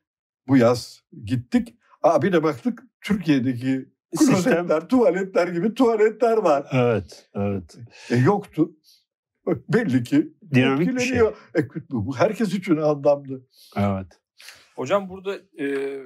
bu 0.48 0.56
yaz 0.56 1.02
gittik. 1.24 1.78
Aa, 2.02 2.22
bir 2.22 2.32
de 2.32 2.42
baktık 2.42 2.82
Türkiye'deki 3.00 3.88
klozetler, 4.18 4.88
tuvaletler 4.88 5.48
gibi 5.48 5.74
tuvaletler 5.74 6.36
var. 6.36 6.66
Evet, 6.72 7.28
evet. 7.34 7.78
E, 8.10 8.16
yoktu. 8.16 8.70
Belli 9.46 10.02
ki 10.02 10.32
dinamik 10.54 10.96
bir 10.96 11.00
şey. 11.00 11.18
E, 11.18 11.68
bu 11.90 12.16
herkes 12.16 12.54
için 12.54 12.76
anlamlı. 12.76 13.46
Evet. 13.76 14.20
Hocam 14.76 15.08
burada 15.08 15.36
e, 15.62 15.98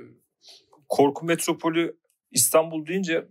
korku 0.88 1.26
metropolü 1.26 1.99
İstanbul 2.30 2.87
deyince 2.87 3.28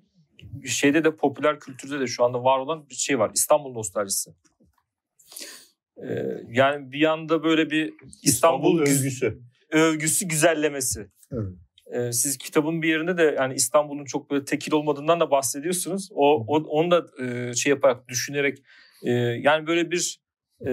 şeyde 0.65 1.03
de 1.03 1.15
popüler 1.15 1.59
kültürde 1.59 1.99
de 1.99 2.07
şu 2.07 2.23
anda 2.23 2.43
var 2.43 2.59
olan 2.59 2.89
bir 2.89 2.95
şey 2.95 3.19
var. 3.19 3.31
İstanbul 3.33 3.73
nostaljisi. 3.73 4.31
Ee, 5.97 6.43
yani 6.51 6.91
bir 6.91 6.99
yanda 6.99 7.43
böyle 7.43 7.69
bir 7.69 7.93
İstanbul, 8.23 8.23
İstanbul 8.23 8.79
övgüsü. 8.79 9.39
övgüsü 9.71 10.27
güzellemesi. 10.27 11.07
Evet. 11.31 11.53
Ee, 11.93 12.11
siz 12.11 12.37
kitabın 12.37 12.81
bir 12.81 12.89
yerinde 12.89 13.17
de 13.17 13.35
yani 13.37 13.53
İstanbul'un 13.53 14.05
çok 14.05 14.31
böyle 14.31 14.45
tekil 14.45 14.73
olmadığından 14.73 15.19
da 15.19 15.31
bahsediyorsunuz. 15.31 16.09
O, 16.11 16.45
o 16.47 16.63
onu 16.63 16.91
da 16.91 17.05
e, 17.23 17.53
şey 17.53 17.69
yaparak 17.69 18.07
düşünerek 18.07 18.57
e, 19.03 19.11
yani 19.11 19.67
böyle 19.67 19.91
bir 19.91 20.19
e, 20.67 20.71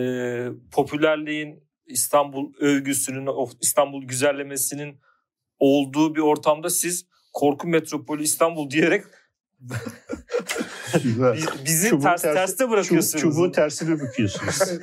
popülerliğin 0.72 1.64
İstanbul 1.86 2.52
övgüsünün, 2.60 3.28
İstanbul 3.60 4.04
güzellemesinin 4.04 5.00
olduğu 5.58 6.14
bir 6.14 6.20
ortamda 6.20 6.70
siz 6.70 7.06
korku 7.32 7.68
metropolü 7.68 8.22
İstanbul 8.22 8.70
diyerek 8.70 9.04
Bizi 11.64 11.90
ters, 11.90 12.02
tersi, 12.02 12.22
terste 12.22 12.70
bırakıyorsunuz. 12.70 13.22
Çubuğu 13.22 13.52
tersine 13.52 14.00
büküyorsunuz. 14.00 14.60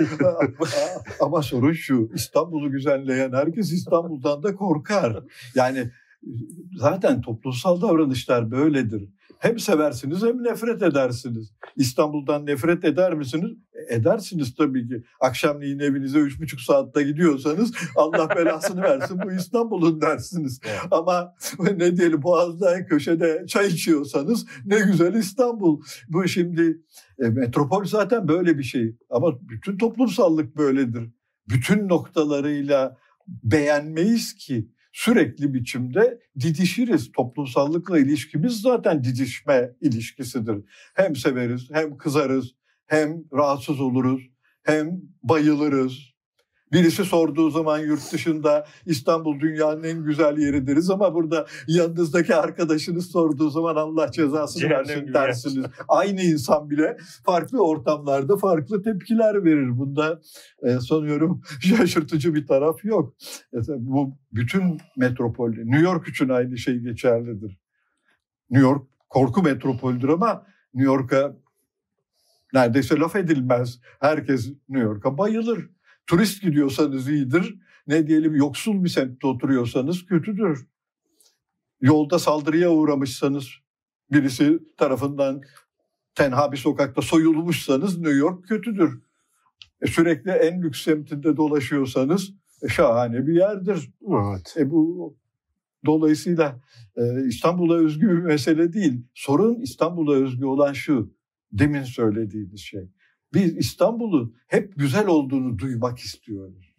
Ama 1.21 1.41
sorun 1.41 1.73
şu. 1.73 2.09
İstanbul'u 2.13 2.71
güzelleyen 2.71 3.33
herkes 3.33 3.71
İstanbul'dan 3.71 4.43
da 4.43 4.55
korkar. 4.55 5.23
Yani 5.55 5.91
zaten 6.75 7.21
toplumsal 7.21 7.81
davranışlar 7.81 8.51
böyledir. 8.51 9.09
Hem 9.37 9.59
seversiniz 9.59 10.23
hem 10.23 10.43
nefret 10.43 10.81
edersiniz. 10.81 11.51
İstanbul'dan 11.75 12.45
nefret 12.45 12.85
eder 12.85 13.13
misiniz? 13.13 13.51
E, 13.73 13.95
edersiniz 13.95 14.55
tabii 14.55 14.87
ki. 14.87 15.03
Akşamleyin 15.19 15.79
evinize 15.79 16.19
üç 16.19 16.41
buçuk 16.41 16.61
saatte 16.61 17.03
gidiyorsanız 17.03 17.73
Allah 17.95 18.29
belasını 18.29 18.81
versin 18.81 19.19
bu 19.25 19.31
İstanbul'un 19.31 20.01
dersiniz. 20.01 20.59
Evet. 20.65 20.79
Ama 20.91 21.33
ne 21.77 21.97
diyelim 21.97 22.23
Boğaz'da 22.23 22.85
köşede 22.85 23.45
çay 23.47 23.67
içiyorsanız 23.67 24.45
ne 24.65 24.79
güzel 24.79 25.13
İstanbul. 25.13 25.81
Bu 26.09 26.27
şimdi 26.27 26.81
e, 27.19 27.29
metropol 27.29 27.85
zaten 27.85 28.27
böyle 28.27 28.57
bir 28.57 28.63
şey. 28.63 28.95
Ama 29.09 29.49
bütün 29.49 29.77
toplumsallık 29.77 30.57
böyledir. 30.57 31.09
Bütün 31.49 31.89
noktalarıyla 31.89 32.97
beğenmeyiz 33.27 34.33
ki 34.33 34.69
sürekli 34.99 35.53
biçimde 35.53 36.19
didişiriz. 36.39 37.11
Toplumsallıkla 37.11 37.99
ilişkimiz 37.99 38.61
zaten 38.61 39.03
didişme 39.03 39.71
ilişkisidir. 39.81 40.65
Hem 40.93 41.15
severiz, 41.15 41.69
hem 41.71 41.97
kızarız, 41.97 42.51
hem 42.85 43.23
rahatsız 43.33 43.79
oluruz, 43.81 44.21
hem 44.63 45.01
bayılırız, 45.23 45.93
Birisi 46.71 47.05
sorduğu 47.05 47.49
zaman 47.49 47.79
yurt 47.79 48.13
dışında 48.13 48.65
İstanbul 48.85 49.39
dünyanın 49.39 49.83
en 49.83 50.03
güzel 50.03 50.37
yeri 50.37 50.67
deriz 50.67 50.89
ama 50.89 51.13
burada 51.13 51.45
yanınızdaki 51.67 52.35
arkadaşınız 52.35 53.11
sorduğu 53.11 53.49
zaman 53.49 53.75
Allah 53.75 54.11
cezasını 54.11 54.61
Cehennem 54.61 54.87
versin 54.87 55.13
dersiniz. 55.13 55.65
Aynı 55.87 56.21
insan 56.21 56.69
bile 56.69 56.97
farklı 57.25 57.63
ortamlarda 57.63 58.37
farklı 58.37 58.81
tepkiler 58.81 59.45
verir. 59.45 59.77
Bunda 59.77 60.21
e, 60.63 60.79
sanıyorum 60.79 61.41
şaşırtıcı 61.61 62.33
bir 62.33 62.47
taraf 62.47 62.85
yok. 62.85 63.13
E, 63.53 63.57
bu 63.67 64.17
bütün 64.31 64.77
metropol, 64.97 65.49
New 65.49 65.81
York 65.81 66.07
için 66.07 66.29
aynı 66.29 66.57
şey 66.57 66.79
geçerlidir. 66.79 67.59
New 68.49 68.67
York 68.69 68.87
korku 69.09 69.41
metropolüdür 69.41 70.09
ama 70.09 70.45
New 70.73 70.91
York'a 70.93 71.35
neredeyse 72.53 72.99
laf 72.99 73.15
edilmez. 73.15 73.79
Herkes 73.99 74.47
New 74.69 74.87
York'a 74.87 75.17
bayılır. 75.17 75.69
Turist 76.09 76.41
gidiyorsanız 76.41 77.09
iyidir. 77.09 77.55
Ne 77.87 78.07
diyelim 78.07 78.35
yoksul 78.35 78.83
bir 78.83 78.89
semtte 78.89 79.27
oturuyorsanız 79.27 80.05
kötüdür. 80.05 80.67
Yolda 81.81 82.19
saldırıya 82.19 82.71
uğramışsanız 82.71 83.49
birisi 84.11 84.59
tarafından 84.77 85.41
tenha 86.15 86.51
bir 86.51 86.57
sokakta 86.57 87.01
soyulmuşsanız 87.01 87.97
New 87.97 88.17
York 88.17 88.47
kötüdür. 88.47 89.01
E 89.81 89.87
sürekli 89.87 90.31
en 90.31 90.61
lüks 90.61 90.83
semtinde 90.83 91.37
dolaşıyorsanız 91.37 92.33
e 92.61 92.67
şahane 92.67 93.27
bir 93.27 93.33
yerdir. 93.33 93.89
Evet. 94.07 94.55
E 94.57 94.71
bu 94.71 95.15
dolayısıyla 95.85 96.61
e, 96.95 97.25
İstanbul'a 97.27 97.75
özgü 97.75 98.07
bir 98.07 98.23
mesele 98.23 98.73
değil. 98.73 99.05
Sorun 99.13 99.59
İstanbul'a 99.61 100.15
özgü 100.15 100.45
olan 100.45 100.73
şu. 100.73 101.13
Demin 101.51 101.83
söylediğiniz 101.83 102.59
şey. 102.59 102.89
Biz 103.33 103.57
İstanbul'un 103.57 104.35
hep 104.47 104.73
güzel 104.75 105.07
olduğunu 105.07 105.59
duymak 105.59 105.99
istiyoruz. 105.99 106.73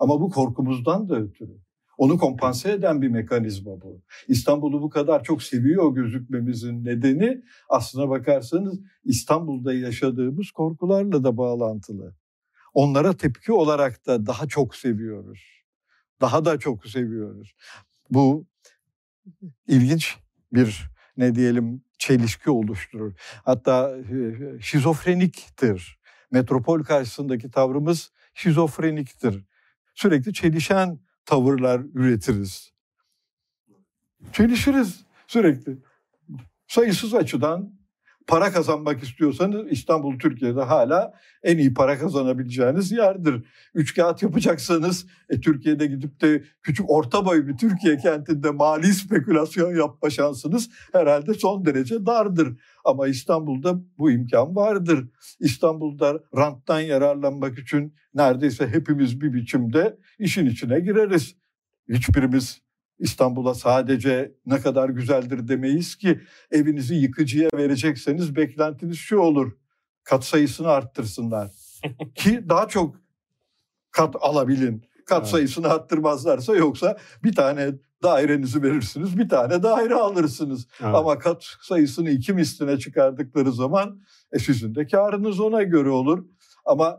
Ama 0.00 0.20
bu 0.20 0.30
korkumuzdan 0.30 1.08
da 1.08 1.16
ötürü. 1.16 1.58
Onu 1.98 2.18
kompanse 2.18 2.72
eden 2.72 3.02
bir 3.02 3.08
mekanizma 3.08 3.80
bu. 3.82 4.02
İstanbul'u 4.28 4.82
bu 4.82 4.90
kadar 4.90 5.24
çok 5.24 5.42
seviyor 5.42 5.94
gözükmemizin 5.94 6.84
nedeni 6.84 7.42
aslına 7.68 8.08
bakarsanız 8.08 8.80
İstanbul'da 9.04 9.74
yaşadığımız 9.74 10.50
korkularla 10.50 11.24
da 11.24 11.36
bağlantılı. 11.36 12.14
Onlara 12.74 13.16
tepki 13.16 13.52
olarak 13.52 14.06
da 14.06 14.26
daha 14.26 14.48
çok 14.48 14.74
seviyoruz. 14.74 15.40
Daha 16.20 16.44
da 16.44 16.58
çok 16.58 16.86
seviyoruz. 16.86 17.54
Bu 18.10 18.46
ilginç 19.68 20.16
bir 20.52 20.90
ne 21.16 21.34
diyelim 21.34 21.82
çelişki 21.98 22.50
oluşturur. 22.50 23.12
Hatta 23.44 23.96
şizofreniktir. 24.60 25.98
Metropol 26.30 26.82
karşısındaki 26.82 27.50
tavrımız 27.50 28.12
şizofreniktir. 28.34 29.44
Sürekli 29.94 30.34
çelişen 30.34 31.00
tavırlar 31.24 31.80
üretiriz. 31.94 32.72
Çelişiriz 34.32 35.04
sürekli. 35.26 35.78
Sayısız 36.68 37.14
açıdan 37.14 37.72
para 38.26 38.52
kazanmak 38.52 39.02
istiyorsanız 39.02 39.72
İstanbul 39.72 40.18
Türkiye'de 40.18 40.62
hala 40.62 41.12
en 41.42 41.58
iyi 41.58 41.74
para 41.74 41.98
kazanabileceğiniz 41.98 42.92
yerdir. 42.92 43.44
Üç 43.74 43.94
kağıt 43.94 44.22
yapacaksanız 44.22 45.06
e, 45.30 45.40
Türkiye'de 45.40 45.86
gidip 45.86 46.20
de 46.20 46.44
küçük 46.62 46.90
orta 46.90 47.26
boy 47.26 47.46
bir 47.46 47.56
Türkiye 47.56 47.96
kentinde 47.96 48.50
mali 48.50 48.94
spekülasyon 48.94 49.74
yapma 49.76 50.10
şansınız 50.10 50.70
herhalde 50.92 51.34
son 51.34 51.64
derece 51.64 52.06
dardır. 52.06 52.60
Ama 52.84 53.08
İstanbul'da 53.08 53.80
bu 53.98 54.10
imkan 54.10 54.56
vardır. 54.56 55.08
İstanbul'da 55.40 56.20
ranttan 56.36 56.80
yararlanmak 56.80 57.58
için 57.58 57.94
neredeyse 58.14 58.68
hepimiz 58.68 59.20
bir 59.20 59.32
biçimde 59.32 59.98
işin 60.18 60.46
içine 60.46 60.80
gireriz. 60.80 61.36
Hiçbirimiz 61.88 62.65
İstanbul'a 62.98 63.54
sadece 63.54 64.34
ne 64.46 64.60
kadar 64.60 64.88
güzeldir 64.88 65.48
demeyiz 65.48 65.96
ki 65.96 66.20
evinizi 66.50 66.94
yıkıcıya 66.94 67.50
verecekseniz 67.54 68.36
beklentiniz 68.36 68.98
şu 68.98 69.18
olur. 69.18 69.52
Kat 70.04 70.24
sayısını 70.24 70.68
arttırsınlar. 70.68 71.50
ki 72.14 72.48
daha 72.48 72.68
çok 72.68 72.96
kat 73.90 74.16
alabilin. 74.20 74.86
Kat 75.06 75.18
evet. 75.18 75.28
sayısını 75.28 75.68
arttırmazlarsa 75.68 76.56
yoksa 76.56 76.96
bir 77.24 77.34
tane 77.34 77.74
dairenizi 78.02 78.62
verirsiniz, 78.62 79.18
bir 79.18 79.28
tane 79.28 79.62
daire 79.62 79.94
alırsınız. 79.94 80.66
Evet. 80.80 80.94
Ama 80.94 81.18
kat 81.18 81.44
sayısını 81.62 82.10
iki 82.10 82.32
misline 82.32 82.78
çıkardıkları 82.78 83.52
zaman 83.52 84.00
e 84.32 84.38
sizin 84.38 84.74
de 84.74 84.86
karınız 84.86 85.40
ona 85.40 85.62
göre 85.62 85.90
olur. 85.90 86.24
Ama 86.64 86.98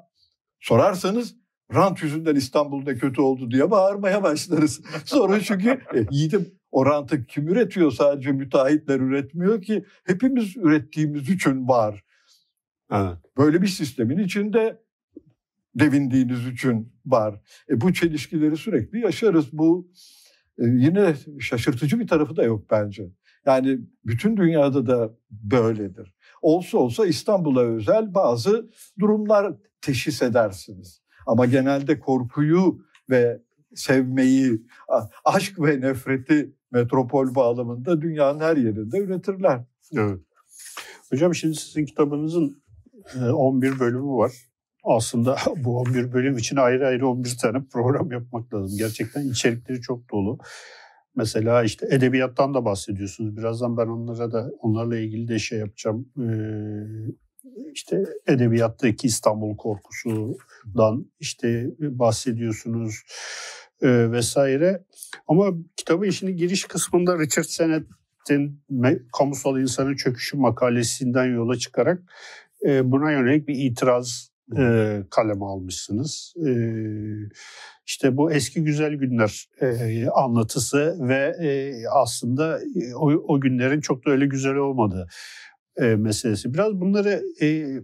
sorarsanız 0.59 1.35
rant 1.73 2.03
yüzünden 2.03 2.35
İstanbul'da 2.35 2.95
kötü 2.95 3.21
oldu 3.21 3.51
diye 3.51 3.71
bağırmaya 3.71 4.23
başlarız. 4.23 4.81
Sorun 5.05 5.39
çünkü 5.39 5.69
e, 5.69 6.05
yiğidim 6.11 6.57
o 6.71 6.85
rantı 6.85 7.25
kim 7.25 7.47
üretiyor 7.47 7.91
sadece 7.91 8.31
müteahhitler 8.31 8.99
üretmiyor 8.99 9.61
ki 9.61 9.85
hepimiz 10.05 10.57
ürettiğimiz 10.57 11.29
için 11.29 11.67
var. 11.67 12.03
Evet. 12.91 13.17
Böyle 13.37 13.61
bir 13.61 13.67
sistemin 13.67 14.17
içinde 14.17 14.81
devindiğiniz 15.75 16.47
için 16.47 16.93
var. 17.05 17.41
E, 17.69 17.81
bu 17.81 17.93
çelişkileri 17.93 18.57
sürekli 18.57 18.99
yaşarız. 18.99 19.53
Bu 19.53 19.91
e, 20.59 20.63
yine 20.65 21.15
şaşırtıcı 21.39 21.99
bir 21.99 22.07
tarafı 22.07 22.35
da 22.35 22.43
yok 22.43 22.65
bence. 22.71 23.09
Yani 23.45 23.79
bütün 24.05 24.37
dünyada 24.37 24.87
da 24.87 25.17
böyledir. 25.31 26.13
Olsa 26.41 26.77
olsa 26.77 27.05
İstanbul'a 27.05 27.61
özel 27.61 28.13
bazı 28.13 28.69
durumlar 28.99 29.53
teşhis 29.81 30.21
edersiniz. 30.21 31.01
Ama 31.27 31.45
genelde 31.45 31.99
korkuyu 31.99 32.79
ve 33.09 33.41
sevmeyi, 33.75 34.61
aşk 35.25 35.59
ve 35.59 35.81
nefreti 35.81 36.53
metropol 36.71 37.35
bağlamında 37.35 38.01
dünyanın 38.01 38.39
her 38.39 38.57
yerinde 38.57 38.97
üretirler. 38.97 39.61
Evet. 39.93 40.19
Hocam 41.09 41.35
şimdi 41.35 41.55
sizin 41.55 41.85
kitabınızın 41.85 42.63
11 43.33 43.67
e, 43.67 43.79
bölümü 43.79 44.11
var. 44.11 44.31
Aslında 44.83 45.37
bu 45.57 45.79
11 45.79 46.13
bölüm 46.13 46.37
için 46.37 46.55
ayrı 46.55 46.87
ayrı 46.87 47.07
11 47.07 47.37
tane 47.41 47.63
program 47.71 48.11
yapmak 48.11 48.53
lazım. 48.53 48.77
Gerçekten 48.77 49.29
içerikleri 49.29 49.81
çok 49.81 50.11
dolu. 50.11 50.37
Mesela 51.15 51.63
işte 51.63 51.87
edebiyattan 51.91 52.53
da 52.53 52.65
bahsediyorsunuz. 52.65 53.37
Birazdan 53.37 53.77
ben 53.77 53.87
onlara 53.87 54.31
da 54.31 54.51
onlarla 54.59 54.97
ilgili 54.97 55.27
de 55.27 55.39
şey 55.39 55.59
yapacağım. 55.59 56.09
Ee, 56.17 57.26
işte 57.73 58.03
edebiyattaki 58.27 59.07
İstanbul 59.07 59.57
korkusundan 59.57 61.11
işte 61.19 61.65
bahsediyorsunuz 61.79 63.03
e, 63.81 64.11
vesaire. 64.11 64.83
Ama 65.27 65.53
kitabın 65.75 66.07
işinin 66.07 66.37
giriş 66.37 66.63
kısmında 66.63 67.19
Richard 67.19 67.45
Sennett'in 67.45 68.61
Kamusal 69.17 69.59
İnsanın 69.59 69.95
Çöküşü 69.95 70.37
makalesinden 70.37 71.25
yola 71.25 71.57
çıkarak 71.57 72.01
e, 72.65 72.91
buna 72.91 73.11
yönelik 73.11 73.47
bir 73.47 73.55
itiraz 73.55 74.31
e, 74.57 75.03
kaleme 75.09 75.45
almışsınız. 75.45 76.33
E, 76.47 76.51
işte 77.85 78.17
bu 78.17 78.31
eski 78.31 78.63
güzel 78.63 78.93
günler 78.93 79.49
e, 79.61 80.07
anlatısı 80.07 80.97
ve 80.99 81.35
e, 81.41 81.73
aslında 81.87 82.59
o, 82.95 83.11
o 83.11 83.41
günlerin 83.41 83.81
çok 83.81 84.05
da 84.05 84.11
öyle 84.11 84.25
güzel 84.25 84.55
olmadığı 84.55 85.07
e, 85.81 85.95
meselesi. 85.95 86.53
Biraz 86.53 86.73
bunları 86.73 87.21
e, 87.41 87.79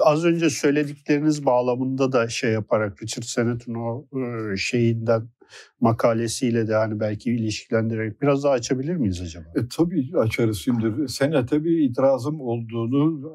az 0.00 0.24
önce 0.24 0.50
söyledikleriniz 0.50 1.46
bağlamında 1.46 2.12
da 2.12 2.28
şey 2.28 2.52
yaparak 2.52 3.02
Richard 3.02 3.24
Sennett'in 3.24 3.74
o 3.74 4.06
e, 4.18 4.56
şeyinden 4.56 5.28
makalesiyle 5.80 6.68
de 6.68 6.74
hani 6.74 7.00
belki 7.00 7.30
ilişkilendirerek 7.30 8.22
biraz 8.22 8.44
daha 8.44 8.52
açabilir 8.52 8.96
miyiz 8.96 9.20
acaba? 9.20 9.44
E, 9.56 9.60
tabii 9.76 10.10
açarız 10.18 10.58
şimdi. 10.58 11.08
Senete 11.08 11.64
bir 11.64 11.78
itirazım 11.78 12.40
olduğunu 12.40 13.30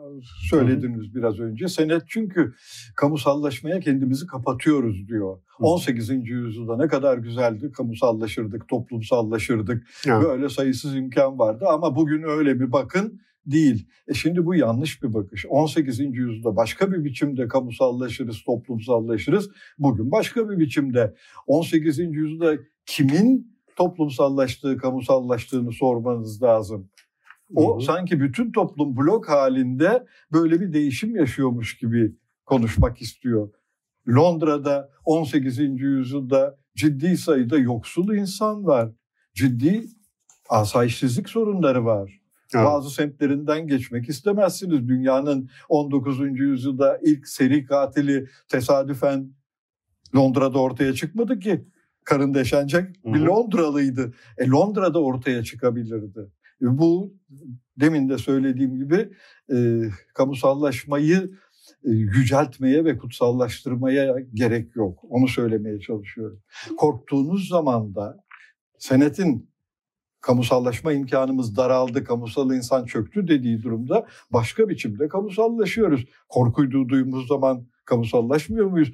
söylediniz 0.50 1.10
Hı. 1.10 1.16
biraz 1.16 1.40
önce. 1.40 1.68
Senet 1.68 2.02
çünkü 2.08 2.54
kamusallaşmaya 2.96 3.80
kendimizi 3.80 4.28
kapatıyoruz 4.28 5.08
diyor. 5.08 5.38
Hı. 5.58 5.64
18. 5.64 6.10
yüzyılda 6.10 6.78
ne 6.78 6.88
kadar 6.88 7.18
güzeldi 7.18 7.72
kamusallaşırdık, 7.72 8.68
toplumsallaşırdık. 8.68 9.84
Hı. 10.06 10.22
Böyle 10.24 10.50
sayısız 10.50 10.96
imkan 10.96 11.40
vardı 11.40 11.66
ama 11.70 11.96
bugün 11.96 12.24
öyle 12.24 12.54
mi 12.54 12.72
bakın 12.72 13.22
değil. 13.52 13.88
E 14.08 14.14
şimdi 14.14 14.46
bu 14.46 14.56
yanlış 14.56 15.04
bir 15.04 15.14
bakış. 15.14 15.46
18. 15.50 16.00
yüzyılda 16.00 16.56
başka 16.56 16.92
bir 16.92 17.04
biçimde 17.04 17.48
kamusallaşırız, 17.48 18.44
toplumsallaşırız. 18.46 19.50
Bugün 19.80 20.12
başka 20.12 20.50
bir 20.50 20.60
biçimde. 20.60 21.16
18. 21.48 22.00
yüzyılda 22.00 22.56
kimin 22.86 23.58
toplumsallaştığı, 23.76 24.78
kamusallaştığını 24.78 25.72
sormanız 25.72 26.44
lazım. 26.44 26.90
O 27.56 27.74
Hı-hı. 27.74 27.86
sanki 27.86 28.20
bütün 28.20 28.52
toplum 28.52 28.98
blok 28.98 29.30
halinde 29.30 30.06
böyle 30.32 30.62
bir 30.62 30.74
değişim 30.74 31.16
yaşıyormuş 31.16 31.78
gibi 31.78 32.16
konuşmak 32.46 33.02
istiyor. 33.02 33.50
Londra'da 34.08 34.90
18. 35.06 35.60
yüzyılda 35.60 36.58
ciddi 36.76 37.18
sayıda 37.18 37.58
yoksul 37.58 38.14
insan 38.14 38.66
var. 38.66 38.92
Ciddi 39.34 39.84
asayişsizlik 40.50 41.30
sorunları 41.30 41.86
var. 41.86 42.22
Evet. 42.56 42.66
Bazı 42.66 42.90
semtlerinden 42.90 43.68
geçmek 43.68 44.10
istemezsiniz. 44.10 44.88
Dünyanın 44.88 45.50
19. 45.70 46.20
yüzyılda 46.40 47.00
ilk 47.04 47.28
seri 47.28 47.66
katili 47.66 48.28
tesadüfen 48.48 49.32
Londra'da 50.16 50.60
ortaya 50.60 50.94
çıkmadı 50.94 51.40
ki. 51.40 51.66
Karın 52.04 52.34
deşenecek 52.34 53.06
bir 53.06 53.20
Londralıydı. 53.20 54.14
E 54.38 54.48
Londra'da 54.48 55.02
ortaya 55.02 55.44
çıkabilirdi. 55.44 56.20
E 56.62 56.78
bu 56.78 57.14
demin 57.80 58.10
de 58.10 58.18
söylediğim 58.18 58.78
gibi 58.78 59.10
e, 59.54 59.82
kamusallaşmayı 60.14 61.32
e, 61.84 61.90
yüceltmeye 61.90 62.86
ve 62.86 62.98
kutsallaştırmaya 62.98 64.16
gerek 64.34 64.76
yok. 64.76 65.00
Onu 65.10 65.28
söylemeye 65.28 65.80
çalışıyorum. 65.80 66.42
Korktuğunuz 66.78 67.48
zaman 67.50 67.96
da 67.96 68.24
senetin 68.80 69.50
kamusallaşma 70.28 70.94
imkanımız 70.94 71.58
daraldı, 71.58 72.04
kamusal 72.04 72.52
insan 72.52 72.86
çöktü 72.86 73.28
dediği 73.28 73.64
durumda 73.64 74.08
başka 74.34 74.70
biçimde 74.70 75.08
kamusallaşıyoruz. 75.08 76.06
Korkuyu 76.30 76.72
duyduğumuz 76.72 77.28
zaman 77.28 77.68
kamusallaşmıyor 77.86 78.68
muyuz? 78.68 78.92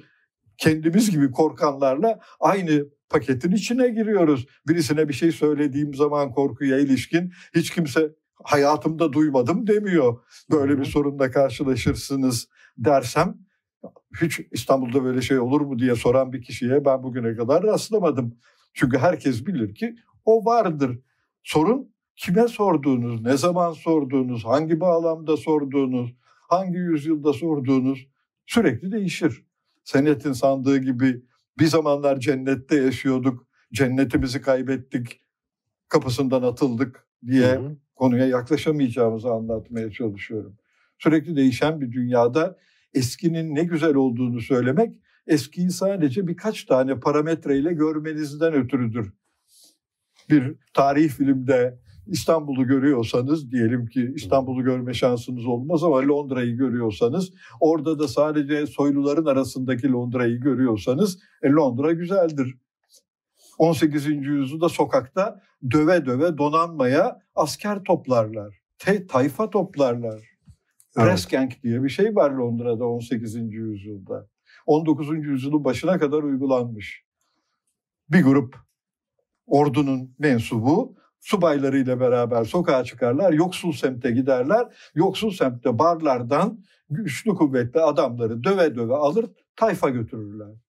Kendimiz 0.58 1.10
gibi 1.10 1.30
korkanlarla 1.30 2.20
aynı 2.40 2.86
paketin 3.08 3.52
içine 3.52 3.88
giriyoruz. 3.88 4.46
Birisine 4.68 5.08
bir 5.08 5.14
şey 5.14 5.32
söylediğim 5.32 5.94
zaman 5.94 6.32
korkuya 6.32 6.78
ilişkin 6.78 7.32
hiç 7.54 7.70
kimse 7.70 8.12
hayatımda 8.44 9.12
duymadım 9.12 9.66
demiyor. 9.66 10.18
Böyle 10.50 10.78
bir 10.78 10.84
sorunla 10.84 11.30
karşılaşırsınız 11.30 12.48
dersem 12.78 13.34
hiç 14.22 14.40
İstanbul'da 14.52 15.04
böyle 15.04 15.22
şey 15.22 15.38
olur 15.38 15.60
mu 15.60 15.78
diye 15.78 15.94
soran 15.94 16.32
bir 16.32 16.42
kişiye 16.42 16.84
ben 16.84 17.02
bugüne 17.02 17.36
kadar 17.36 17.62
rastlamadım. 17.62 18.36
Çünkü 18.74 18.98
herkes 18.98 19.46
bilir 19.46 19.74
ki 19.74 19.96
o 20.24 20.44
vardır. 20.44 20.98
Sorun 21.44 21.94
kime 22.16 22.48
sorduğunuz, 22.48 23.20
ne 23.22 23.36
zaman 23.36 23.72
sorduğunuz, 23.72 24.44
hangi 24.44 24.80
bağlamda 24.80 25.36
sorduğunuz, 25.36 26.14
hangi 26.48 26.78
yüzyılda 26.78 27.32
sorduğunuz 27.32 28.08
sürekli 28.46 28.92
değişir. 28.92 29.46
Senetin 29.84 30.32
sandığı 30.32 30.78
gibi 30.78 31.22
bir 31.58 31.66
zamanlar 31.66 32.20
cennette 32.20 32.76
yaşıyorduk, 32.76 33.46
cennetimizi 33.72 34.40
kaybettik, 34.40 35.20
kapısından 35.88 36.42
atıldık 36.42 37.08
diye 37.26 37.52
hı 37.52 37.58
hı. 37.58 37.76
konuya 37.94 38.26
yaklaşamayacağımızı 38.26 39.28
anlatmaya 39.28 39.90
çalışıyorum. 39.90 40.56
Sürekli 40.98 41.36
değişen 41.36 41.80
bir 41.80 41.92
dünyada 41.92 42.58
eskinin 42.94 43.54
ne 43.54 43.64
güzel 43.64 43.94
olduğunu 43.94 44.40
söylemek 44.40 44.94
eskiyi 45.26 45.70
sadece 45.70 46.26
birkaç 46.26 46.64
tane 46.64 47.00
parametreyle 47.00 47.72
görmenizden 47.72 48.54
ötürüdür. 48.54 49.12
Bir 50.30 50.54
tarih 50.74 51.08
filmde 51.08 51.78
İstanbul'u 52.06 52.66
görüyorsanız 52.66 53.50
diyelim 53.50 53.86
ki 53.86 54.12
İstanbul'u 54.14 54.64
görme 54.64 54.94
şansınız 54.94 55.46
olmaz 55.46 55.84
ama 55.84 56.08
Londra'yı 56.08 56.56
görüyorsanız 56.56 57.32
orada 57.60 57.98
da 57.98 58.08
sadece 58.08 58.66
soyluların 58.66 59.26
arasındaki 59.26 59.92
Londra'yı 59.92 60.40
görüyorsanız 60.40 61.18
e, 61.42 61.50
Londra 61.50 61.92
güzeldir. 61.92 62.56
18. 63.58 64.06
yüzyılda 64.06 64.68
sokakta 64.68 65.40
döve 65.70 66.06
döve 66.06 66.38
donanmaya 66.38 67.20
asker 67.34 67.84
toplarlar. 67.84 68.60
Te, 68.78 69.06
tayfa 69.06 69.50
toplarlar. 69.50 70.20
Evet. 70.98 71.62
Diye 71.62 71.82
bir 71.82 71.88
şey 71.88 72.16
var 72.16 72.30
Londra'da 72.30 72.84
18. 72.84 73.34
yüzyılda. 73.34 74.28
19. 74.66 75.08
yüzyılın 75.26 75.64
başına 75.64 75.98
kadar 75.98 76.22
uygulanmış. 76.22 77.04
Bir 78.10 78.22
grup 78.22 78.63
ordunun 79.46 80.14
mensubu 80.18 80.96
subaylarıyla 81.20 82.00
beraber 82.00 82.44
sokağa 82.44 82.84
çıkarlar, 82.84 83.32
yoksul 83.32 83.72
semte 83.72 84.10
giderler. 84.10 84.90
Yoksul 84.94 85.30
semtte 85.30 85.78
barlardan 85.78 86.64
güçlü 86.90 87.34
kuvvetli 87.34 87.80
adamları 87.80 88.44
döve 88.44 88.74
döve 88.74 88.94
alır, 88.94 89.26
tayfa 89.56 89.88
götürürler. 89.88 90.63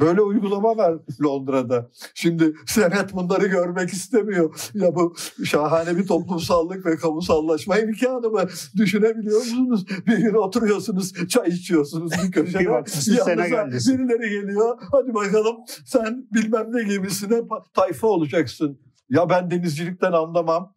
Böyle 0.00 0.20
uygulama 0.20 0.76
var 0.76 0.98
Londra'da. 1.22 1.90
Şimdi 2.14 2.54
senet 2.66 3.12
bunları 3.12 3.46
görmek 3.46 3.90
istemiyor. 3.90 4.70
Ya 4.74 4.94
bu 4.94 5.14
şahane 5.44 5.96
bir 5.96 6.06
toplumsallık 6.06 6.86
ve 6.86 6.96
kamusallaşma 6.96 7.78
imkanı 7.78 8.30
mı? 8.30 8.44
Düşünebiliyor 8.76 9.38
musunuz? 9.38 9.86
Bir 10.06 10.16
gün 10.18 10.34
oturuyorsunuz, 10.34 11.28
çay 11.28 11.48
içiyorsunuz 11.48 12.12
bir 12.24 12.32
köşede. 12.32 12.62
Yanınıza 12.62 13.66
birileri 13.98 14.30
geliyor. 14.30 14.78
Hadi 14.90 15.14
bakalım 15.14 15.56
sen 15.86 16.26
bilmem 16.34 16.66
ne 16.72 16.82
gemisine 16.82 17.40
tayfa 17.74 18.06
olacaksın. 18.06 18.80
Ya 19.10 19.30
ben 19.30 19.50
denizcilikten 19.50 20.12
anlamam. 20.12 20.74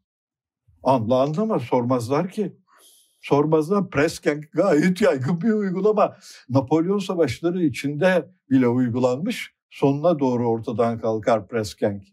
Anla 0.83 1.21
anlama 1.21 1.59
sormazlar 1.59 2.29
ki. 2.29 2.57
Sormazlar. 3.21 3.89
Presken 3.89 4.41
gayet 4.53 5.01
yaygın 5.01 5.41
bir 5.41 5.51
uygulama. 5.51 6.17
Napolyon 6.49 6.99
savaşları 6.99 7.63
içinde 7.63 8.29
bile 8.49 8.67
uygulanmış. 8.67 9.55
Sonuna 9.69 10.19
doğru 10.19 10.49
ortadan 10.49 10.99
kalkar 10.99 11.47
Preskenk. 11.47 12.03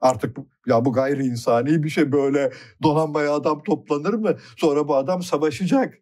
Artık 0.00 0.36
ya 0.66 0.84
bu 0.84 0.92
gayri 0.92 1.24
insani 1.24 1.82
bir 1.82 1.88
şey 1.88 2.12
böyle 2.12 2.52
donanmaya 2.82 3.34
adam 3.34 3.62
toplanır 3.62 4.14
mı? 4.14 4.36
Sonra 4.56 4.88
bu 4.88 4.96
adam 4.96 5.22
savaşacak. 5.22 5.94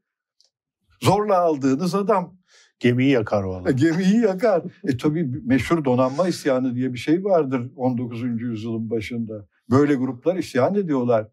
Zorla 1.00 1.38
aldığınız 1.38 1.94
adam. 1.94 2.36
Gemiyi 2.78 3.10
yakar 3.10 3.42
valla. 3.42 3.70
E, 3.70 3.72
gemiyi 3.72 4.20
yakar. 4.22 4.62
E 4.84 4.96
tabii 4.96 5.24
meşhur 5.44 5.84
donanma 5.84 6.28
isyanı 6.28 6.74
diye 6.74 6.92
bir 6.92 6.98
şey 6.98 7.24
vardır 7.24 7.70
19. 7.76 8.22
yüzyılın 8.22 8.90
başında. 8.90 9.46
Böyle 9.70 9.94
gruplar 9.94 10.36
isyan 10.36 10.74
ediyorlar. 10.74 11.28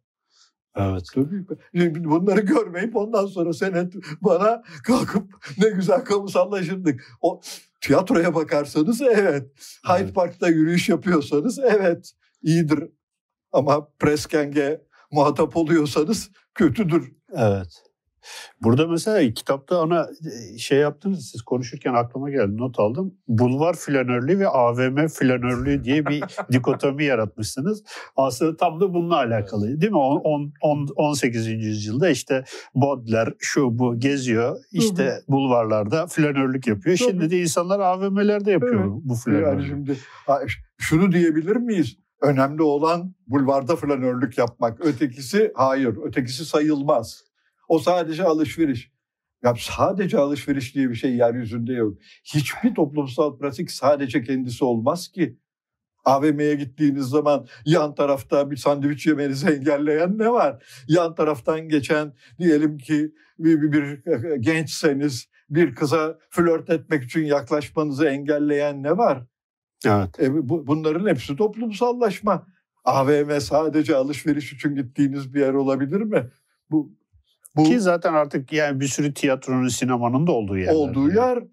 Evet. 0.76 1.04
Tabii. 1.14 1.46
Bunları 2.04 2.42
görmeyip 2.42 2.96
ondan 2.96 3.26
sonra 3.26 3.54
senet 3.54 3.94
bana 4.22 4.64
kalkıp 4.84 5.24
ne 5.58 5.70
güzel 5.70 6.06
kamusallaşırdık. 6.06 7.18
O 7.22 7.42
tiyatroya 7.82 8.36
bakarsanız 8.36 9.02
evet. 9.02 9.52
Hyde 9.88 10.04
evet. 10.04 10.16
Park'ta 10.16 10.48
yürüyüş 10.48 10.90
yapıyorsanız 10.90 11.60
evet 11.60 12.12
iyidir. 12.42 12.84
Ama 13.52 13.88
Preskenge 14.00 14.82
muhatap 15.12 15.58
oluyorsanız 15.58 16.30
kötüdür. 16.56 17.12
Evet. 17.34 17.89
Burada 18.62 18.88
mesela 18.88 19.34
kitapta 19.34 19.82
ana 19.82 20.08
e, 20.54 20.58
şey 20.58 20.80
yaptınız 20.80 21.30
siz 21.32 21.42
konuşurken 21.42 21.94
aklıma 21.94 22.30
geldi 22.30 22.58
not 22.58 22.80
aldım. 22.80 23.14
Bulvar 23.28 23.74
flanörlüğü 23.74 24.40
ve 24.40 24.48
AVM 24.48 25.08
flanörlüğü 25.08 25.84
diye 25.84 26.06
bir 26.06 26.24
dikotomi 26.52 27.04
yaratmışsınız. 27.06 27.84
Aslında 28.16 28.58
tam 28.58 28.80
da 28.80 28.94
bununla 28.94 29.16
alakalı 29.16 29.82
değil 29.82 29.92
mi? 29.92 29.98
10, 29.98 30.54
10, 30.62 30.88
18. 30.96 31.48
yüzyılda 31.48 32.10
işte 32.10 32.44
Bodler 32.76 33.34
şu 33.40 33.80
bu 33.80 34.00
geziyor 34.00 34.58
işte 34.72 35.20
bulvarlarda 35.28 36.08
flanörlük 36.08 36.68
yapıyor. 36.68 36.98
Tabii. 36.98 37.10
Şimdi 37.10 37.30
de 37.30 37.42
insanlar 37.42 37.80
AVM'lerde 37.80 38.52
yapıyor 38.52 38.84
evet. 38.84 39.02
bu 39.04 39.16
flanörlüğü. 39.16 39.46
Yani 39.46 39.68
şimdi 39.68 39.98
şunu 40.78 41.12
diyebilir 41.12 41.56
miyiz? 41.56 41.98
Önemli 42.22 42.62
olan 42.64 43.16
bulvarda 43.28 43.76
flanörlük 43.76 44.38
yapmak. 44.38 44.86
Ötekisi 44.86 45.52
hayır, 45.56 45.98
ötekisi 46.06 46.46
sayılmaz. 46.46 47.29
O 47.70 47.80
sadece 47.80 48.24
alışveriş. 48.24 48.92
Ya 49.44 49.54
sadece 49.60 50.18
alışveriş 50.18 50.76
diye 50.76 50.90
bir 50.90 50.96
şey 50.96 51.16
yeryüzünde 51.16 51.74
yok. 51.74 51.98
Hiçbir 52.24 52.76
toplumsal 52.76 53.38
pratik 53.38 53.72
sadece 53.72 54.24
kendisi 54.24 54.66
olmaz 54.66 55.08
ki. 55.08 55.38
AVM'ye 56.06 56.56
gittiğiniz 56.56 57.06
zaman 57.06 57.48
yan 57.66 57.96
tarafta 57.96 58.52
bir 58.52 58.56
sandviç 58.56 59.08
yemenizi 59.08 59.48
engelleyen 59.50 60.18
ne 60.18 60.32
var? 60.32 60.64
Yan 60.88 61.16
taraftan 61.16 61.70
geçen 61.70 62.14
diyelim 62.40 62.78
ki 62.78 63.14
bir, 63.40 63.62
bir, 63.62 63.72
bir 63.72 64.36
gençseniz 64.36 65.30
bir 65.50 65.76
kıza 65.76 66.18
flört 66.30 66.70
etmek 66.70 67.04
için 67.04 67.26
yaklaşmanızı 67.26 68.06
engelleyen 68.06 68.84
ne 68.84 68.98
var? 68.98 69.26
Evet. 69.86 70.20
E, 70.20 70.50
bu, 70.50 70.68
bunların 70.68 71.08
hepsi 71.08 71.36
toplumsallaşma. 71.36 72.48
AVM 72.86 73.40
sadece 73.40 73.96
alışveriş 73.96 74.54
için 74.54 74.76
gittiğiniz 74.76 75.34
bir 75.34 75.40
yer 75.40 75.54
olabilir 75.54 76.02
mi? 76.02 76.32
Bu 76.72 76.99
bu, 77.60 77.64
Ki 77.64 77.80
zaten 77.80 78.14
artık 78.14 78.54
yani 78.54 78.80
bir 78.80 78.88
sürü 78.88 79.14
tiyatronun, 79.14 79.68
sinemanın 79.68 80.28
da 80.28 80.32
olduğu 80.32 80.58
yer. 80.58 80.74
Olduğu 80.74 81.12
yer. 81.12 81.44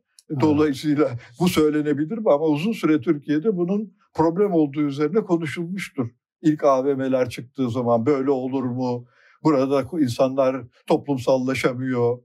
Dolayısıyla 0.41 1.11
bu 1.41 1.49
söylenebilir 1.49 2.19
mi? 2.19 2.33
Ama 2.33 2.45
uzun 2.45 2.73
süre 2.73 3.01
Türkiye'de 3.01 3.57
bunun 3.57 3.97
problem 4.15 4.53
olduğu 4.53 4.83
üzerine 4.83 5.21
konuşulmuştur. 5.21 6.11
İlk 6.43 6.65
AVM'ler 6.65 7.29
çıktığı 7.29 7.71
zaman 7.71 8.07
böyle 8.07 8.31
olur 8.31 8.65
mu? 8.65 9.07
Burada 9.45 9.99
insanlar 10.01 10.65
toplumsallaşamıyor. 10.87 12.19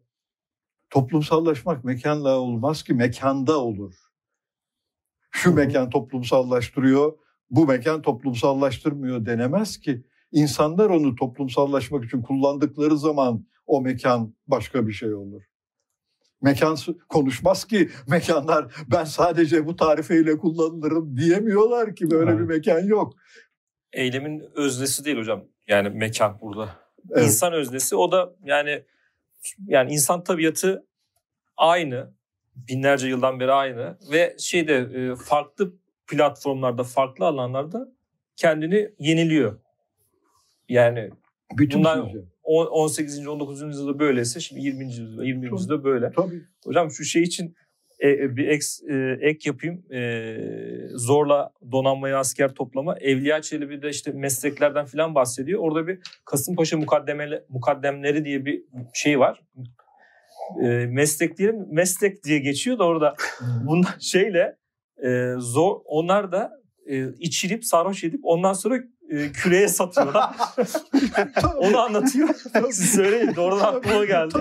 Toplumsallaşmak 0.89 1.83
mekanla 1.83 2.39
olmaz 2.39 2.83
ki 2.83 2.93
mekanda 2.93 3.59
olur. 3.59 3.93
Şu 5.31 5.53
mekan 5.53 5.89
toplumsallaştırıyor, 5.89 7.13
bu 7.49 7.65
mekan 7.65 8.01
toplumsallaştırmıyor 8.01 9.25
denemez 9.25 9.77
ki. 9.77 10.05
İnsanlar 10.31 10.89
onu 10.89 11.15
toplumsallaşmak 11.15 12.05
için 12.05 12.21
kullandıkları 12.21 12.97
zaman 12.97 13.45
o 13.65 13.81
mekan 13.81 14.35
başka 14.47 14.87
bir 14.87 14.93
şey 14.93 15.13
olur. 15.13 15.43
mekan 16.41 16.77
konuşmaz 17.09 17.65
ki 17.65 17.89
mekanlar 18.07 18.73
ben 18.91 19.03
sadece 19.03 19.65
bu 19.65 19.75
tarifeyle 19.75 20.37
kullanılırım 20.37 21.17
diyemiyorlar 21.17 21.95
ki 21.95 22.11
böyle 22.11 22.31
evet. 22.31 22.39
bir 22.39 22.45
mekan 22.45 22.79
yok. 22.79 23.13
Eylemin 23.93 24.43
öznesi 24.55 25.05
değil 25.05 25.17
hocam. 25.17 25.43
Yani 25.67 25.89
mekan 25.89 26.41
burada. 26.41 26.69
Evet. 27.11 27.23
İnsan 27.23 27.53
öznesi 27.53 27.95
o 27.95 28.11
da 28.11 28.35
yani 28.43 28.83
yani 29.67 29.93
insan 29.93 30.23
tabiatı 30.23 30.85
aynı. 31.57 32.13
Binlerce 32.55 33.07
yıldan 33.07 33.39
beri 33.39 33.51
aynı 33.51 33.97
ve 34.11 34.35
şeyde 34.39 34.89
farklı 35.15 35.73
platformlarda, 36.07 36.83
farklı 36.83 37.25
alanlarda 37.25 37.87
kendini 38.35 38.89
yeniliyor. 38.99 39.60
Yani 40.71 41.09
Bütün 41.57 41.79
bunlar 41.79 42.11
18. 42.43 43.27
19. 43.27 43.61
yüzyılda 43.61 43.99
böyleyse 43.99 44.39
şimdi 44.39 44.61
20. 44.61 44.85
yüzyılda 44.85 45.25
20. 45.25 45.45
yüzyılda 45.45 45.83
böyle. 45.83 46.11
Tabii. 46.11 46.41
Hocam 46.65 46.91
şu 46.91 47.03
şey 47.03 47.23
için 47.23 47.55
e, 47.99 48.09
e, 48.09 48.35
bir 48.35 48.47
ek, 48.47 48.65
e, 48.89 49.17
ek 49.21 49.49
yapayım. 49.49 49.93
E, 49.93 50.37
zorla 50.95 51.51
donanmaya 51.71 52.19
asker 52.19 52.53
toplama. 52.53 52.95
Evliya 52.99 53.41
Çelebi 53.41 53.81
de 53.81 53.89
işte 53.89 54.11
mesleklerden 54.11 54.85
filan 54.85 55.15
bahsediyor. 55.15 55.59
Orada 55.59 55.87
bir 55.87 55.99
Kasımpaşa 56.25 56.77
mukaddemeli, 56.77 57.43
mukaddemleri 57.49 58.25
diye 58.25 58.45
bir 58.45 58.63
şey 58.93 59.19
var. 59.19 59.41
E, 60.63 60.67
meslek 60.67 61.37
diyelim 61.37 61.67
meslek 61.71 62.23
diye 62.23 62.39
geçiyor 62.39 62.79
da 62.79 62.83
orada 62.83 63.15
bunlar 63.65 63.95
şeyle 63.99 64.55
e, 65.03 65.33
zor 65.37 65.79
onlar 65.85 66.31
da 66.31 66.61
e, 66.85 67.13
içilip 67.19 67.65
sarhoş 67.65 68.03
edip 68.03 68.19
ondan 68.23 68.53
sonra 68.53 68.79
e, 69.11 69.31
küreye 69.31 69.67
satıyorlar. 69.67 70.35
Onu 71.57 71.79
anlatıyor. 71.79 72.29
Siz 72.71 72.91
söyleyin 72.91 73.35
doğrudan 73.35 73.73
aklıma 73.73 74.05
geldi. 74.05 74.33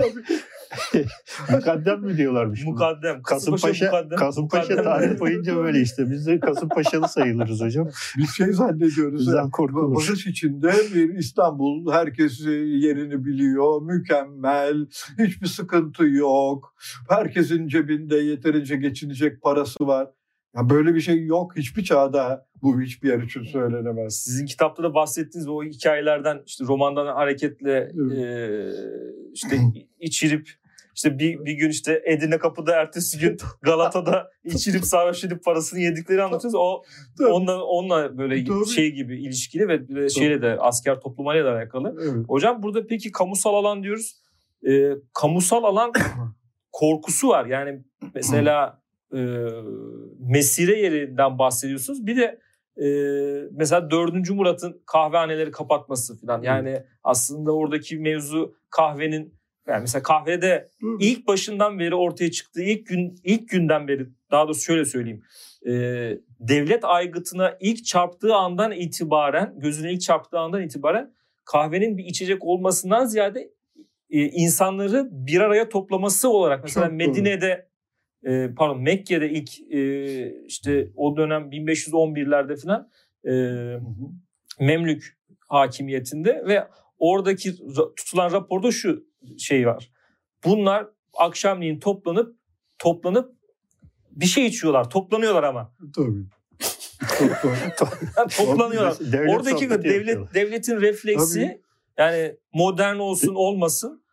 mukaddem 1.51 2.01
mi 2.01 2.17
diyorlarmış? 2.17 2.65
Mukaddem. 2.65 3.21
Kasımpaşa, 3.21 3.85
mukaddem. 3.85 4.17
Kasımpaşa 4.17 4.61
mukaddem. 4.63 4.83
tarih 4.83 5.19
boyunca 5.19 5.55
böyle 5.55 5.81
işte. 5.81 6.11
Biz 6.11 6.27
de 6.27 6.39
Kasımpaşalı 6.39 7.07
sayılırız 7.07 7.61
hocam. 7.61 7.89
Biz 8.17 8.35
şey 8.35 8.53
zannediyoruz. 8.53 9.19
Bizden 9.19 9.49
korkulur. 9.49 9.95
Barış 9.95 10.27
içinde 10.27 10.73
bir 10.93 11.13
İstanbul. 11.13 11.91
Herkes 11.91 12.39
yerini 12.45 13.25
biliyor. 13.25 13.81
Mükemmel. 13.81 14.85
Hiçbir 15.19 15.47
sıkıntı 15.47 16.05
yok. 16.05 16.75
Herkesin 17.09 17.67
cebinde 17.67 18.15
yeterince 18.17 18.75
geçinecek 18.75 19.41
parası 19.41 19.87
var. 19.87 20.07
Ya 20.55 20.69
böyle 20.69 20.95
bir 20.95 21.01
şey 21.01 21.25
yok 21.25 21.57
hiçbir 21.57 21.83
çağda 21.83 22.45
bu 22.61 22.81
hiçbir 22.81 23.09
yer 23.09 23.19
için 23.19 23.43
söylenemez. 23.43 24.15
Sizin 24.15 24.45
kitapta 24.45 24.83
da 24.83 24.93
bahsettiğiniz 24.93 25.47
o 25.47 25.63
hikayelerden 25.63 26.43
işte 26.45 26.63
romandan 26.67 27.07
hareketle 27.07 27.91
evet. 27.95 28.17
e, 28.17 28.71
işte 29.33 29.59
içirip 29.99 30.49
işte 30.95 31.19
bir, 31.19 31.45
bir 31.45 31.53
gün 31.53 31.69
işte 31.69 32.01
Edirne 32.05 32.37
Kapı'da 32.37 32.75
ertesi 32.75 33.19
gün 33.19 33.37
Galata'da 33.61 34.29
içirip 34.43 34.85
sarhoş 34.85 35.23
edip 35.23 35.43
parasını 35.43 35.79
yedikleri 35.79 36.23
anlatıyoruz. 36.23 36.55
O 36.55 36.81
onunla, 37.33 37.63
onunla 37.63 38.17
böyle 38.17 38.45
Tabii. 38.45 38.65
şey 38.65 38.91
gibi 38.91 39.23
ilişkili 39.23 39.67
ve 39.67 40.09
şeyle 40.09 40.41
de 40.41 40.57
asker 40.59 40.99
toplumayla 40.99 41.45
da 41.45 41.51
alakalı. 41.51 41.95
Evet. 42.01 42.25
Hocam 42.27 42.63
burada 42.63 42.87
peki 42.87 43.11
kamusal 43.11 43.53
alan 43.53 43.83
diyoruz. 43.83 44.21
E, 44.67 44.91
kamusal 45.13 45.63
alan 45.63 45.91
korkusu 46.71 47.27
var. 47.27 47.45
Yani 47.45 47.83
mesela 48.15 48.80
e, 49.13 49.19
mesire 50.19 50.79
yerinden 50.79 51.39
bahsediyorsunuz. 51.39 52.05
Bir 52.05 52.17
de 52.17 52.39
e, 52.77 52.87
mesela 53.51 53.91
4. 53.91 54.29
Murat'ın 54.29 54.81
kahvehaneleri 54.85 55.51
kapatması 55.51 56.19
falan. 56.19 56.41
Yani 56.41 56.83
aslında 57.03 57.51
oradaki 57.55 57.97
mevzu 57.97 58.55
kahvenin 58.69 59.41
yani 59.67 59.81
mesela 59.81 60.03
kahvede 60.03 60.69
ilk 60.99 61.27
başından 61.27 61.79
beri 61.79 61.95
ortaya 61.95 62.31
çıktığı 62.31 62.61
ilk 62.61 62.87
gün 62.87 63.15
ilk 63.23 63.49
günden 63.49 63.87
beri 63.87 64.07
daha 64.31 64.45
doğrusu 64.45 64.61
şöyle 64.61 64.85
söyleyeyim. 64.85 65.23
E, 65.65 65.71
devlet 66.39 66.85
aygıtına 66.85 67.57
ilk 67.59 67.85
çarptığı 67.85 68.35
andan 68.35 68.71
itibaren 68.71 69.53
gözüne 69.57 69.93
ilk 69.93 70.01
çarptığı 70.01 70.39
andan 70.39 70.61
itibaren 70.61 71.13
kahvenin 71.45 71.97
bir 71.97 72.05
içecek 72.05 72.43
olmasından 72.43 73.05
ziyade 73.05 73.51
e, 74.09 74.19
insanları 74.19 75.07
bir 75.11 75.41
araya 75.41 75.69
toplaması 75.69 76.29
olarak 76.29 76.63
mesela 76.63 76.85
Çok 76.85 76.95
Medine'de 76.95 77.70
e, 78.25 78.53
pardon 78.57 78.81
Mekke'de 78.81 79.29
ilk 79.29 79.59
e, 79.73 80.43
işte 80.45 80.91
o 80.95 81.17
dönem 81.17 81.49
1511'lerde 81.49 82.61
falan 82.61 82.89
e, 83.27 83.33
Memlük 84.59 85.17
hakimiyetinde 85.47 86.43
ve 86.47 86.67
oradaki 86.99 87.55
tutulan 87.95 88.31
raporda 88.31 88.71
şu 88.71 89.05
şey 89.37 89.67
var. 89.67 89.91
Bunlar 90.45 90.87
akşamleyin 91.13 91.79
toplanıp 91.79 92.35
toplanıp 92.79 93.35
bir 94.11 94.25
şey 94.25 94.45
içiyorlar. 94.45 94.89
Toplanıyorlar 94.89 95.43
ama. 95.43 95.75
Tabii. 95.95 96.25
toplanıyorlar. 98.37 98.99
devlet 98.99 99.35
Oradaki 99.35 99.69
devlet 99.69 100.33
devletin 100.33 100.81
refleksi 100.81 101.41
Tabii. 101.41 101.61
yani 101.97 102.35
modern 102.53 102.95
olsun 102.95 103.35
olmasın 103.35 104.03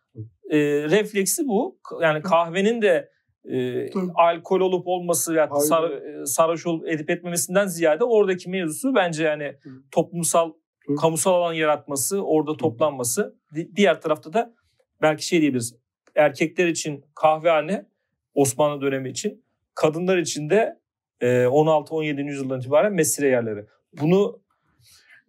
e, 0.49 0.57
refleksi 0.89 1.47
bu. 1.47 1.79
Yani 2.01 2.21
kahvenin 2.21 2.81
de 2.81 3.09
e, 3.53 3.89
alkol 4.15 4.59
olup 4.59 4.87
olması 4.87 5.33
ya 5.33 5.39
yani 5.51 5.61
sar, 5.61 5.91
sarhoş 6.25 6.67
olup 6.67 6.87
edip 6.87 7.09
etmemesinden 7.09 7.67
ziyade 7.67 8.03
oradaki 8.03 8.49
mevzusu 8.49 8.95
bence 8.95 9.23
yani 9.23 9.55
toplumsal 9.91 10.53
Hı. 10.89 10.95
kamusal 10.95 11.33
alan 11.33 11.53
yaratması, 11.53 12.21
orada 12.25 12.57
toplanması. 12.57 13.35
Diğer 13.75 14.01
tarafta 14.01 14.33
da 14.33 14.53
belki 15.01 15.25
şey 15.25 15.41
diyebiliriz. 15.41 15.75
Erkekler 16.15 16.67
için 16.67 17.05
kahvehane 17.15 17.85
Osmanlı 18.33 18.81
dönemi 18.81 19.09
için, 19.09 19.43
kadınlar 19.75 20.17
için 20.17 20.49
de 20.49 20.79
16-17. 21.21 22.27
yüzyıldan 22.27 22.59
itibaren 22.59 22.93
mesire 22.93 23.27
yerleri. 23.27 23.65
Bunu 24.01 24.41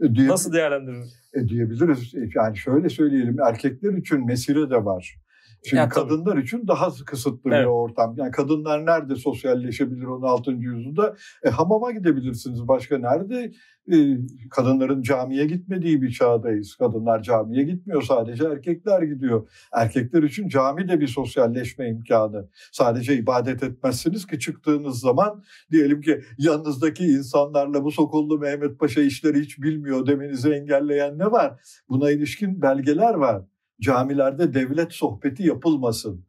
e, 0.00 0.14
diye, 0.14 0.28
nasıl 0.28 0.52
değerlendirir? 0.52 1.04
E, 1.34 1.48
diyebiliriz. 1.48 2.14
Yani 2.34 2.56
şöyle 2.56 2.88
söyleyelim. 2.88 3.40
Erkekler 3.40 3.92
için 3.92 4.26
mesire 4.26 4.70
de 4.70 4.84
var. 4.84 5.16
Şimdi 5.64 5.80
yani 5.80 5.88
kadınlar 5.88 6.32
tabii. 6.32 6.42
için 6.42 6.68
daha 6.68 6.88
kısıtlı 7.06 7.50
evet. 7.50 7.60
bir 7.60 7.66
ortam. 7.66 8.14
Yani 8.16 8.30
kadınlar 8.30 8.86
nerede 8.86 9.16
sosyalleşebilir 9.16 10.04
16. 10.04 10.50
yüzyılda? 10.52 11.16
E, 11.42 11.50
hamama 11.50 11.92
gidebilirsiniz. 11.92 12.68
Başka 12.68 12.98
nerede? 12.98 13.52
E, 13.92 14.18
kadınların 14.50 15.02
camiye 15.02 15.46
gitmediği 15.46 16.02
bir 16.02 16.10
çağdayız. 16.10 16.76
Kadınlar 16.76 17.22
camiye 17.22 17.64
gitmiyor 17.64 18.02
sadece 18.02 18.44
erkekler 18.44 19.02
gidiyor. 19.02 19.48
Erkekler 19.72 20.22
için 20.22 20.48
cami 20.48 20.88
de 20.88 21.00
bir 21.00 21.06
sosyalleşme 21.06 21.88
imkanı. 21.88 22.48
Sadece 22.72 23.16
ibadet 23.16 23.62
etmezsiniz 23.62 24.26
ki 24.26 24.38
çıktığınız 24.38 25.00
zaman 25.00 25.42
diyelim 25.70 26.00
ki 26.00 26.20
yanınızdaki 26.38 27.04
insanlarla 27.04 27.84
bu 27.84 27.90
sokullu 27.90 28.38
Mehmet 28.38 28.78
Paşa 28.78 29.00
işleri 29.00 29.40
hiç 29.40 29.62
bilmiyor 29.62 30.06
demenizi 30.06 30.50
engelleyen 30.50 31.18
ne 31.18 31.26
var? 31.26 31.60
Buna 31.88 32.10
ilişkin 32.10 32.62
belgeler 32.62 33.14
var 33.14 33.42
camilerde 33.80 34.54
devlet 34.54 34.92
sohbeti 34.92 35.42
yapılmasın. 35.42 36.24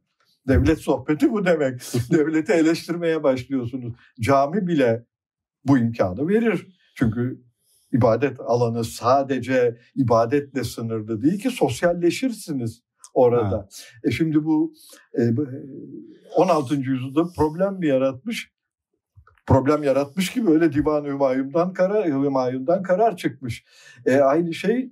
Devlet 0.47 0.79
sohbeti 0.79 1.31
bu 1.31 1.45
demek. 1.45 1.81
Devleti 2.11 2.51
eleştirmeye 2.51 3.23
başlıyorsunuz. 3.23 3.93
Cami 4.19 4.67
bile 4.67 5.05
bu 5.65 5.77
imkanı 5.77 6.27
verir. 6.27 6.67
Çünkü 6.95 7.41
ibadet 7.93 8.39
alanı 8.39 8.83
sadece 8.83 9.77
ibadetle 9.95 10.63
sınırlı 10.63 11.21
değil 11.21 11.39
ki 11.39 11.49
sosyalleşirsiniz 11.49 12.81
orada. 13.13 13.57
Ha. 13.57 13.67
E 14.03 14.11
şimdi 14.11 14.43
bu 14.43 14.73
e, 15.19 15.21
16. 16.35 16.75
yüzyılda 16.75 17.23
problem 17.37 17.79
mi 17.79 17.87
yaratmış? 17.87 18.51
Problem 19.45 19.83
yaratmış 19.83 20.31
gibi 20.31 20.49
öyle 20.49 20.73
Divan-ı 20.73 21.07
Hümayun'dan 21.07 21.73
karar, 21.73 22.05
Hümayun'dan 22.05 22.83
karar 22.83 23.17
çıkmış. 23.17 23.65
E, 24.05 24.19
aynı 24.19 24.53
şey 24.53 24.77
e, 24.79 24.91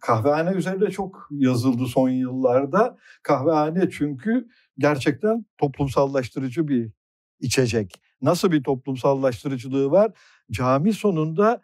kahvehane 0.00 0.50
üzerinde 0.50 0.90
çok 0.90 1.28
yazıldı 1.30 1.86
son 1.86 2.08
yıllarda. 2.08 2.96
Kahvehane 3.22 3.90
çünkü 3.90 4.48
gerçekten 4.78 5.46
toplumsallaştırıcı 5.58 6.68
bir 6.68 6.92
içecek. 7.40 8.02
Nasıl 8.22 8.52
bir 8.52 8.62
toplumsallaştırıcılığı 8.62 9.90
var? 9.90 10.12
Cami 10.50 10.92
sonunda 10.92 11.60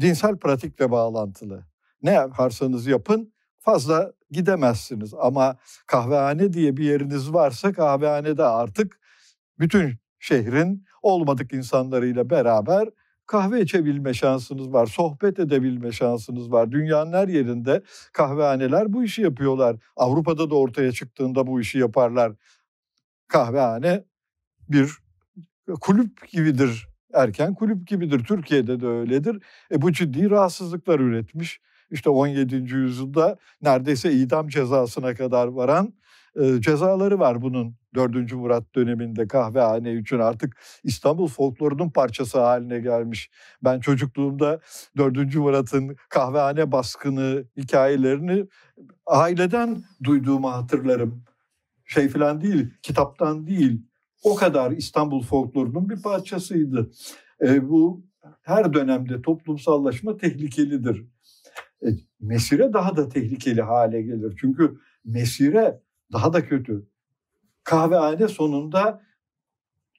dinsel 0.00 0.36
pratikle 0.36 0.90
bağlantılı. 0.90 1.66
Ne 2.02 2.10
yaparsanız 2.10 2.86
yapın 2.86 3.32
fazla 3.58 4.12
gidemezsiniz. 4.30 5.14
Ama 5.14 5.56
kahvehane 5.86 6.52
diye 6.52 6.76
bir 6.76 6.84
yeriniz 6.84 7.32
varsa 7.32 7.72
kahvehanede 7.72 8.44
artık 8.44 9.00
bütün 9.58 9.98
şehrin 10.18 10.84
olmadık 11.02 11.52
insanlarıyla 11.52 12.30
beraber 12.30 12.88
kahve 13.26 13.60
içebilme 13.60 14.14
şansınız 14.14 14.72
var, 14.72 14.86
sohbet 14.86 15.38
edebilme 15.38 15.92
şansınız 15.92 16.52
var. 16.52 16.72
Dünyanın 16.72 17.12
her 17.12 17.28
yerinde 17.28 17.82
kahvehaneler 18.12 18.92
bu 18.92 19.04
işi 19.04 19.22
yapıyorlar. 19.22 19.76
Avrupa'da 19.96 20.50
da 20.50 20.54
ortaya 20.54 20.92
çıktığında 20.92 21.46
bu 21.46 21.60
işi 21.60 21.78
yaparlar. 21.78 22.32
Kahvehane 23.28 24.04
bir 24.68 24.90
kulüp 25.80 26.28
gibidir. 26.28 26.88
Erken 27.14 27.54
kulüp 27.54 27.86
gibidir. 27.86 28.24
Türkiye'de 28.24 28.80
de 28.80 28.86
öyledir. 28.86 29.42
E 29.72 29.82
bu 29.82 29.92
ciddi 29.92 30.30
rahatsızlıklar 30.30 31.00
üretmiş. 31.00 31.60
İşte 31.90 32.10
17. 32.10 32.54
yüzyılda 32.56 33.36
neredeyse 33.62 34.12
idam 34.12 34.48
cezasına 34.48 35.14
kadar 35.14 35.46
varan 35.46 35.94
cezaları 36.60 37.18
var 37.18 37.42
bunun 37.42 37.76
4. 37.94 38.32
Murat 38.32 38.74
döneminde 38.74 39.28
kahvehane 39.28 39.94
için 39.94 40.18
artık 40.18 40.56
İstanbul 40.84 41.28
folklorunun 41.28 41.90
parçası 41.90 42.40
haline 42.40 42.80
gelmiş. 42.80 43.30
Ben 43.64 43.80
çocukluğumda 43.80 44.60
4. 44.96 45.34
Murat'ın 45.34 45.96
kahvehane 46.08 46.72
baskını 46.72 47.44
hikayelerini 47.56 48.46
aileden 49.06 49.82
duyduğumu 50.04 50.52
hatırlarım. 50.52 51.24
Şey 51.84 52.08
falan 52.08 52.40
değil, 52.40 52.70
kitaptan 52.82 53.46
değil. 53.46 53.82
O 54.22 54.34
kadar 54.34 54.70
İstanbul 54.70 55.22
folklorunun 55.22 55.88
bir 55.88 56.02
parçasıydı. 56.02 56.90
E, 57.40 57.68
bu 57.68 58.04
her 58.42 58.72
dönemde 58.72 59.22
toplumsallaşma 59.22 60.16
tehlikelidir. 60.16 61.04
E, 61.82 61.88
mesire 62.20 62.72
daha 62.72 62.96
da 62.96 63.08
tehlikeli 63.08 63.62
hale 63.62 64.02
gelir. 64.02 64.36
Çünkü 64.40 64.78
mesire 65.04 65.80
daha 66.12 66.32
da 66.32 66.44
kötü. 66.44 66.86
Kahvehane 67.64 68.28
sonunda 68.28 69.02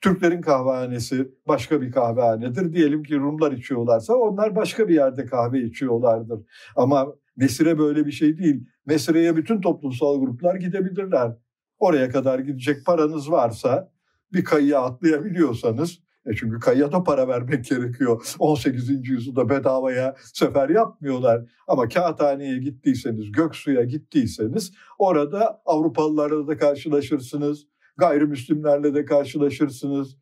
Türklerin 0.02 0.42
kahvehanesi 0.42 1.32
başka 1.48 1.82
bir 1.82 1.92
kahvehanedir. 1.92 2.74
Diyelim 2.74 3.04
ki 3.04 3.16
Rumlar 3.16 3.52
içiyorlarsa 3.52 4.14
onlar 4.16 4.56
başka 4.56 4.88
bir 4.88 4.96
yerde 4.96 5.26
kahve 5.26 5.62
içiyorlardır. 5.62 6.40
Ama 6.76 7.08
mesire 7.36 7.78
böyle 7.78 8.06
bir 8.06 8.12
şey 8.12 8.38
değil. 8.38 8.68
Mesireye 8.86 9.36
bütün 9.36 9.62
toplumsal 9.62 10.20
gruplar 10.20 10.56
gidebilirler. 10.56 11.32
Oraya 11.80 12.10
kadar 12.10 12.40
gidecek 12.40 12.86
paranız 12.86 13.32
varsa 13.32 13.92
bir 14.34 14.44
kayıya 14.44 14.82
atlayabiliyorsanız 14.82 16.00
e 16.28 16.36
çünkü 16.36 16.60
kayıya 16.60 16.90
para 16.90 17.28
vermek 17.28 17.66
gerekiyor. 17.66 18.36
18. 18.40 19.10
yüzyılda 19.10 19.50
bedavaya 19.50 20.16
sefer 20.34 20.70
yapmıyorlar. 20.70 21.46
Ama 21.68 21.88
kağıthaneye 21.88 22.58
gittiyseniz, 22.58 23.32
Göksu'ya 23.32 23.84
gittiyseniz 23.84 24.72
orada 24.98 25.62
Avrupalılarla 25.66 26.48
da 26.48 26.58
karşılaşırsınız. 26.58 27.68
Gayrimüslimlerle 27.98 28.94
de 28.94 29.06
karşılaşırsınız. 29.06 30.18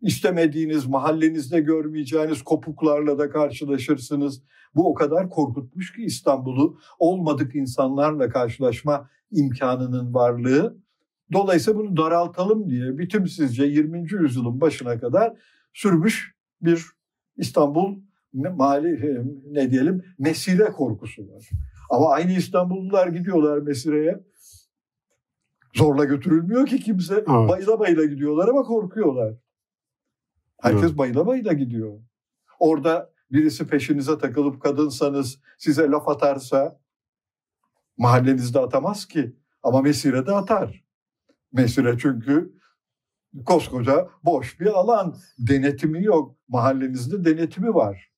İstemediğiniz, 0.00 0.86
mahallenizde 0.86 1.60
görmeyeceğiniz 1.60 2.42
kopuklarla 2.42 3.18
da 3.18 3.30
karşılaşırsınız. 3.30 4.42
Bu 4.74 4.90
o 4.90 4.94
kadar 4.94 5.30
korkutmuş 5.30 5.92
ki 5.92 6.02
İstanbul'u 6.02 6.78
olmadık 6.98 7.54
insanlarla 7.54 8.28
karşılaşma 8.28 9.10
imkanının 9.30 10.14
varlığı 10.14 10.76
Dolayısıyla 11.32 11.80
bunu 11.80 11.96
daraltalım 11.96 12.70
diye 12.70 12.98
bitimsizce 12.98 13.64
20. 13.64 14.12
yüzyılın 14.12 14.60
başına 14.60 15.00
kadar 15.00 15.36
sürmüş 15.72 16.34
bir 16.60 16.86
İstanbul 17.36 17.98
mali 18.32 19.24
ne 19.50 19.70
diyelim 19.70 20.04
mesire 20.18 20.64
korkusu 20.64 21.22
var. 21.22 21.50
Ama 21.90 22.10
aynı 22.10 22.32
İstanbullular 22.32 23.08
gidiyorlar 23.08 23.58
mesireye. 23.58 24.20
Zorla 25.74 26.04
götürülmüyor 26.04 26.66
ki 26.66 26.80
kimse. 26.80 27.14
Evet. 27.14 27.26
Bayıla 27.28 27.78
bayıla 27.78 28.04
gidiyorlar 28.04 28.48
ama 28.48 28.62
korkuyorlar. 28.62 29.34
Herkes 30.60 30.82
evet. 30.82 30.98
bayıla 30.98 31.26
bayıla 31.26 31.52
gidiyor. 31.52 32.00
Orada 32.58 33.12
birisi 33.32 33.66
peşinize 33.66 34.18
takılıp 34.18 34.62
kadınsanız 34.62 35.40
size 35.58 35.90
laf 35.90 36.08
atarsa 36.08 36.80
mahallenizde 37.96 38.58
atamaz 38.58 39.06
ki. 39.06 39.36
Ama 39.62 39.82
mesirede 39.82 40.32
atar. 40.32 40.84
Mesire 41.52 41.98
çünkü 41.98 42.52
koskoca 43.46 44.08
boş 44.24 44.60
bir 44.60 44.66
alan. 44.66 45.16
Denetimi 45.38 46.04
yok. 46.04 46.36
Mahallenizde 46.48 47.24
denetimi 47.24 47.74
var. 47.74 48.10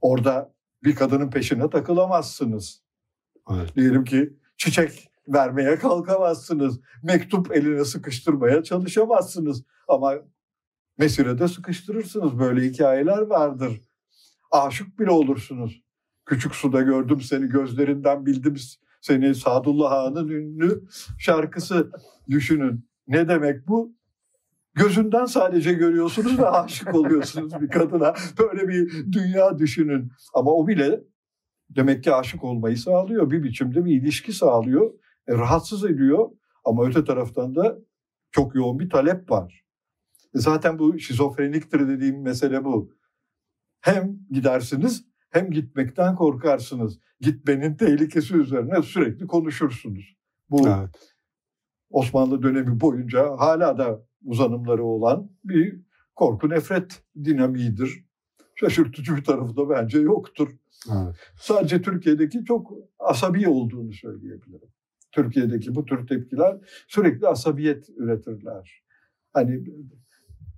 Orada 0.00 0.54
bir 0.84 0.94
kadının 0.94 1.30
peşine 1.30 1.70
takılamazsınız. 1.70 2.82
Evet. 3.50 3.76
Diyelim 3.76 4.04
ki 4.04 4.36
çiçek 4.56 5.10
vermeye 5.28 5.78
kalkamazsınız. 5.78 6.80
Mektup 7.02 7.56
eline 7.56 7.84
sıkıştırmaya 7.84 8.62
çalışamazsınız. 8.62 9.64
Ama 9.88 10.14
mesirede 10.98 11.48
sıkıştırırsınız. 11.48 12.38
Böyle 12.38 12.68
hikayeler 12.68 13.18
vardır. 13.18 13.80
Aşık 14.50 14.98
bile 14.98 15.10
olursunuz. 15.10 15.82
Küçük 16.26 16.54
suda 16.54 16.82
gördüm 16.82 17.20
seni 17.20 17.48
gözlerinden 17.48 18.26
bildim 18.26 18.56
seni 19.04 19.34
Sadullah 19.34 19.92
Ağa'nın 19.92 20.28
ünlü 20.28 20.84
şarkısı 21.18 21.90
düşünün. 22.30 22.88
Ne 23.08 23.28
demek 23.28 23.68
bu? 23.68 23.96
Gözünden 24.74 25.24
sadece 25.24 25.72
görüyorsunuz 25.72 26.38
ve 26.38 26.48
aşık 26.48 26.94
oluyorsunuz 26.94 27.60
bir 27.60 27.68
kadına. 27.68 28.14
Böyle 28.38 28.68
bir 28.68 29.12
dünya 29.12 29.58
düşünün. 29.58 30.12
Ama 30.34 30.50
o 30.50 30.66
bile 30.66 31.04
demek 31.70 32.04
ki 32.04 32.14
aşık 32.14 32.44
olmayı 32.44 32.76
sağlıyor. 32.76 33.30
Bir 33.30 33.42
biçimde 33.42 33.84
bir 33.84 34.02
ilişki 34.02 34.32
sağlıyor. 34.32 34.94
E, 35.26 35.34
rahatsız 35.34 35.84
ediyor. 35.84 36.30
Ama 36.64 36.86
öte 36.86 37.04
taraftan 37.04 37.54
da 37.54 37.78
çok 38.30 38.54
yoğun 38.54 38.78
bir 38.78 38.90
talep 38.90 39.30
var. 39.30 39.64
E, 40.34 40.38
zaten 40.38 40.78
bu 40.78 40.98
şizofreniktir 40.98 41.88
dediğim 41.88 42.22
mesele 42.22 42.64
bu. 42.64 42.94
Hem 43.80 44.18
gidersiniz 44.30 45.04
hem 45.34 45.50
gitmekten 45.50 46.14
korkarsınız. 46.14 46.98
Gitmenin 47.20 47.76
tehlikesi 47.76 48.36
üzerine 48.36 48.82
sürekli 48.82 49.26
konuşursunuz. 49.26 50.16
Bu 50.50 50.68
evet. 50.68 51.14
Osmanlı 51.90 52.42
dönemi 52.42 52.80
boyunca 52.80 53.30
hala 53.38 53.78
da 53.78 54.06
uzanımları 54.24 54.84
olan 54.84 55.30
bir 55.44 55.80
korku 56.14 56.48
nefret 56.48 57.02
dinamiğidir. 57.24 58.04
Şaşırtıcı 58.54 59.16
bir 59.16 59.24
tarafı 59.24 59.56
da 59.56 59.70
bence 59.70 59.98
yoktur. 59.98 60.48
Evet. 60.92 61.14
Sadece 61.36 61.82
Türkiye'deki 61.82 62.44
çok 62.44 62.72
asabi 62.98 63.48
olduğunu 63.48 63.92
söyleyebilirim. 63.92 64.68
Türkiye'deki 65.12 65.74
bu 65.74 65.84
tür 65.84 66.06
tepkiler 66.06 66.56
sürekli 66.88 67.26
asabiyet 67.26 67.88
üretirler. 67.96 68.82
Hani 69.32 69.64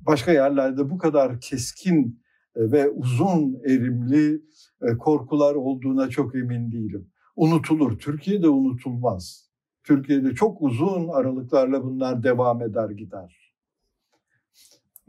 başka 0.00 0.32
yerlerde 0.32 0.90
bu 0.90 0.98
kadar 0.98 1.40
keskin 1.40 2.25
ve 2.56 2.90
uzun 2.90 3.60
erimli 3.64 4.42
e, 4.82 4.96
korkular 4.98 5.54
olduğuna 5.54 6.08
çok 6.08 6.34
emin 6.34 6.72
değilim. 6.72 7.08
Unutulur. 7.36 7.98
Türkiye'de 7.98 8.48
unutulmaz. 8.48 9.50
Türkiye'de 9.84 10.34
çok 10.34 10.62
uzun 10.62 11.08
aralıklarla 11.08 11.84
bunlar 11.84 12.22
devam 12.22 12.62
eder 12.62 12.90
gider. 12.90 13.52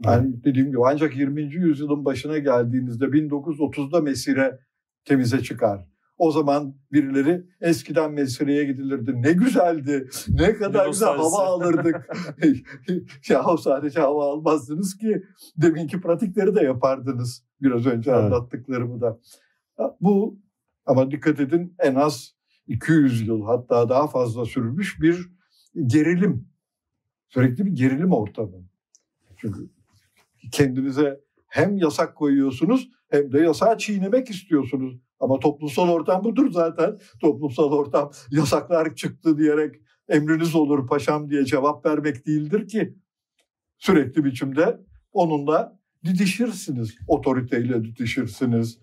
Yani 0.04 0.44
dediğim 0.44 0.68
gibi 0.68 0.80
ancak 0.86 1.16
20. 1.16 1.42
yüzyılın 1.42 2.04
başına 2.04 2.38
geldiğinizde 2.38 3.04
1930'da 3.04 4.00
Mesire 4.00 4.58
temize 5.04 5.42
çıkar. 5.42 5.88
O 6.18 6.30
zaman 6.30 6.74
birileri 6.92 7.46
eskiden 7.60 8.12
mesireye 8.12 8.64
gidilirdi. 8.64 9.22
Ne 9.22 9.32
güzeldi. 9.32 10.08
Ne 10.28 10.54
kadar 10.54 10.84
ne 10.84 10.90
güzel 10.90 11.16
hava 11.16 11.46
alırdık. 11.46 12.08
ya 13.28 13.56
sadece 13.56 14.00
hava 14.00 14.32
almazdınız 14.32 14.96
ki 14.96 15.22
deminki 15.56 16.00
pratikleri 16.00 16.54
de 16.54 16.60
yapardınız. 16.60 17.44
Biraz 17.62 17.86
önce 17.86 18.10
evet. 18.10 18.20
anlattıklarımı 18.20 19.00
da. 19.00 19.20
Bu 20.00 20.38
ama 20.86 21.10
dikkat 21.10 21.40
edin 21.40 21.74
en 21.78 21.94
az 21.94 22.34
200 22.66 23.28
yıl 23.28 23.42
hatta 23.42 23.88
daha 23.88 24.08
fazla 24.08 24.44
sürmüş 24.44 25.00
bir 25.00 25.28
gerilim. 25.86 26.48
Sürekli 27.28 27.66
bir 27.66 27.70
gerilim 27.70 28.12
ortamı. 28.12 28.68
Çünkü 29.36 29.70
kendinize 30.52 31.20
hem 31.46 31.76
yasak 31.76 32.16
koyuyorsunuz 32.16 32.88
hem 33.08 33.32
de 33.32 33.40
yasağı 33.40 33.78
çiğnemek 33.78 34.30
istiyorsunuz. 34.30 35.00
Ama 35.20 35.38
toplumsal 35.38 35.88
ortam 35.88 36.24
budur 36.24 36.52
zaten. 36.52 36.98
Toplumsal 37.20 37.72
ortam 37.72 38.10
yasaklar 38.30 38.94
çıktı 38.94 39.38
diyerek 39.38 39.74
emriniz 40.08 40.54
olur 40.54 40.86
paşam 40.86 41.30
diye 41.30 41.44
cevap 41.44 41.86
vermek 41.86 42.26
değildir 42.26 42.68
ki. 42.68 42.94
Sürekli 43.78 44.24
biçimde 44.24 44.80
onunla 45.12 45.78
didişirsiniz. 46.04 46.96
Otoriteyle 47.08 47.84
didişirsiniz. 47.84 48.78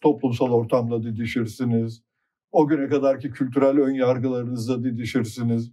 Toplumsal 0.00 0.52
ortamla 0.52 1.02
didişirsiniz. 1.02 2.02
O 2.52 2.68
güne 2.68 2.88
kadarki 2.88 3.30
kültürel 3.30 3.78
ön 3.78 3.94
yargılarınızla 3.94 4.84
didişirsiniz. 4.84 5.72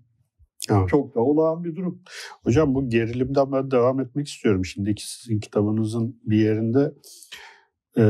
Evet. 0.70 0.90
Çok 0.90 1.16
da 1.16 1.20
olağan 1.20 1.64
bir 1.64 1.76
durum. 1.76 2.02
Hocam 2.44 2.76
bu 2.76 2.90
gerilimden 2.90 3.52
ben 3.52 3.72
devam 3.72 4.00
etmek 4.00 4.28
istiyorum. 4.28 4.66
Şimdiki 4.66 5.12
sizin 5.12 5.40
kitabınızın 5.40 6.20
bir 6.24 6.38
yerinde 6.38 6.94
e, 7.98 8.04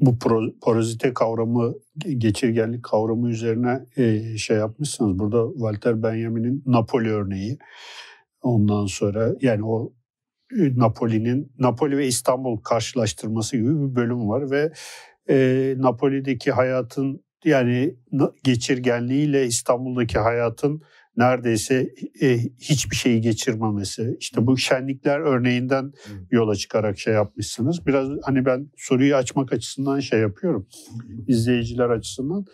bu 0.00 0.18
porozite 0.60 1.14
kavramı, 1.14 1.74
geçirgenlik 1.96 2.82
kavramı 2.82 3.30
üzerine 3.30 3.86
e, 3.96 4.36
şey 4.36 4.56
yapmışsınız. 4.56 5.18
Burada 5.18 5.52
Walter 5.52 6.02
Benjamin'in 6.02 6.62
Napoli 6.66 7.10
örneği. 7.10 7.58
Ondan 8.42 8.86
sonra 8.86 9.34
yani 9.40 9.64
o 9.64 9.92
e, 10.58 10.78
Napoli'nin 10.78 11.52
Napoli 11.58 11.98
ve 11.98 12.06
İstanbul 12.06 12.56
karşılaştırması 12.56 13.56
gibi 13.56 13.68
bir 13.68 13.96
bölüm 13.96 14.28
var 14.28 14.50
ve 14.50 14.72
e, 15.28 15.74
Napoli'deki 15.78 16.52
hayatın 16.52 17.24
yani 17.44 17.94
geçirgenliğiyle 18.44 19.46
İstanbul'daki 19.46 20.18
hayatın 20.18 20.82
neredeyse 21.16 21.88
e, 22.22 22.38
hiçbir 22.60 22.96
şeyi 22.96 23.20
geçirmemesi. 23.20 24.16
İşte 24.20 24.46
bu 24.46 24.56
şenlikler 24.56 25.20
örneğinden 25.20 25.92
yola 26.30 26.54
çıkarak 26.54 26.98
şey 26.98 27.14
yapmışsınız. 27.14 27.86
Biraz 27.86 28.08
hani 28.22 28.44
ben 28.44 28.70
soruyu 28.76 29.16
açmak 29.16 29.52
açısından 29.52 30.00
şey 30.00 30.20
yapıyorum. 30.20 30.66
izleyiciler 31.28 31.90
açısından. 31.90 32.44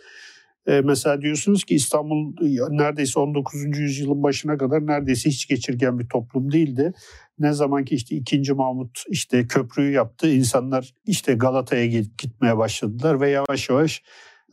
E, 0.67 0.81
mesela 0.81 1.21
diyorsunuz 1.21 1.63
ki 1.63 1.75
İstanbul 1.75 2.33
neredeyse 2.69 3.19
19. 3.19 3.77
yüzyılın 3.77 4.23
başına 4.23 4.57
kadar 4.57 4.87
neredeyse 4.87 5.29
hiç 5.29 5.47
geçirgen 5.47 5.99
bir 5.99 6.07
toplum 6.07 6.51
değildi. 6.51 6.93
Ne 7.39 7.53
zaman 7.53 7.85
ki 7.85 7.95
işte 7.95 8.15
2. 8.15 8.53
Mahmut 8.53 9.03
işte 9.09 9.47
köprüyü 9.47 9.91
yaptı, 9.91 10.29
insanlar 10.29 10.93
işte 11.05 11.33
Galata'ya 11.33 11.85
gitmeye 12.17 12.57
başladılar 12.57 13.21
ve 13.21 13.29
yavaş 13.29 13.69
yavaş 13.69 14.03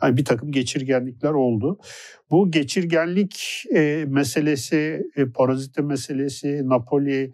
yani 0.07 0.17
bir 0.17 0.25
takım 0.25 0.53
geçirgenlikler 0.53 1.31
oldu. 1.31 1.79
Bu 2.31 2.51
geçirgenlik 2.51 3.65
e, 3.75 4.05
meselesi, 4.09 5.03
e, 5.17 5.31
parazite 5.31 5.83
meselesi, 5.83 6.69
Napoli, 6.69 7.33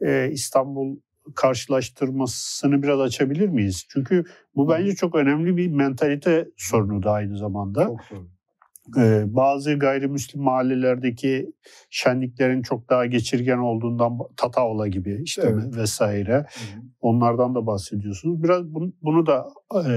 e, 0.00 0.30
İstanbul 0.30 0.96
karşılaştırmasını 1.34 2.82
biraz 2.82 3.00
açabilir 3.00 3.48
miyiz? 3.48 3.86
Çünkü 3.88 4.24
bu 4.56 4.68
bence 4.68 4.94
çok 4.94 5.14
önemli 5.14 5.56
bir 5.56 5.68
mentalite 5.68 6.48
sorunu 6.56 7.02
da 7.02 7.10
aynı 7.10 7.38
zamanda. 7.38 7.84
Çok 7.84 8.04
sorun. 8.04 8.41
Bazı 9.26 9.74
gayrimüslim 9.74 10.42
mahallelerdeki 10.42 11.52
şenliklerin 11.90 12.62
çok 12.62 12.90
daha 12.90 13.06
geçirgen 13.06 13.58
olduğundan 13.58 14.18
Tataola 14.36 14.88
gibi 14.88 15.20
işte 15.24 15.42
evet. 15.44 15.76
vesaire 15.76 16.34
Hı-hı. 16.34 16.82
onlardan 17.00 17.54
da 17.54 17.66
bahsediyorsunuz. 17.66 18.42
Biraz 18.42 18.74
bunu, 18.74 18.92
bunu 19.02 19.26
da 19.26 19.48
e, 19.88 19.92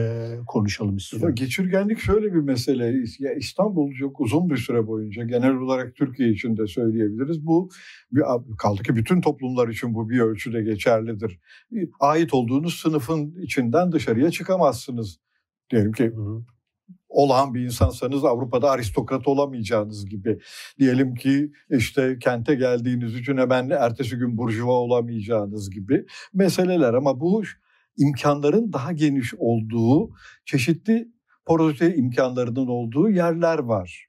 konuşalım 0.47 0.97
istiyorum. 0.97 1.27
Ama 1.27 1.33
geçirgenlik 1.33 1.99
şöyle 1.99 2.33
bir 2.33 2.41
mesele. 2.41 2.93
Ya 3.19 3.33
İstanbul 3.33 3.93
çok 3.93 4.21
uzun 4.21 4.49
bir 4.49 4.57
süre 4.57 4.87
boyunca 4.87 5.23
genel 5.23 5.55
olarak 5.55 5.95
Türkiye 5.95 6.29
için 6.29 6.57
de 6.57 6.67
söyleyebiliriz. 6.67 7.45
Bu 7.45 7.69
bir, 8.11 8.23
kaldı 8.57 8.83
ki 8.83 8.95
bütün 8.95 9.21
toplumlar 9.21 9.67
için 9.67 9.93
bu 9.93 10.09
bir 10.09 10.19
ölçüde 10.19 10.61
geçerlidir. 10.61 11.39
Ait 11.99 12.33
olduğunuz 12.33 12.73
sınıfın 12.73 13.35
içinden 13.41 13.91
dışarıya 13.91 14.31
çıkamazsınız. 14.31 15.19
Diyelim 15.71 15.91
ki 15.91 16.11
olağan 17.09 17.53
bir 17.53 17.61
insansanız 17.61 18.25
Avrupa'da 18.25 18.71
aristokrat 18.71 19.27
olamayacağınız 19.27 20.05
gibi. 20.05 20.39
Diyelim 20.79 21.15
ki 21.15 21.51
işte 21.69 22.17
kente 22.19 22.55
geldiğiniz 22.55 23.15
için 23.15 23.38
hemen 23.38 23.69
ertesi 23.69 24.15
gün 24.15 24.38
burjuva 24.38 24.71
olamayacağınız 24.71 25.69
gibi 25.69 26.05
meseleler. 26.33 26.93
Ama 26.93 27.19
bu 27.19 27.43
imkanların 27.97 28.73
daha 28.73 28.91
geniş 28.91 29.33
olduğu, 29.38 30.09
çeşitli 30.45 31.07
porosite 31.45 31.95
imkanlarının 31.95 32.67
olduğu 32.67 33.09
yerler 33.09 33.59
var. 33.59 34.07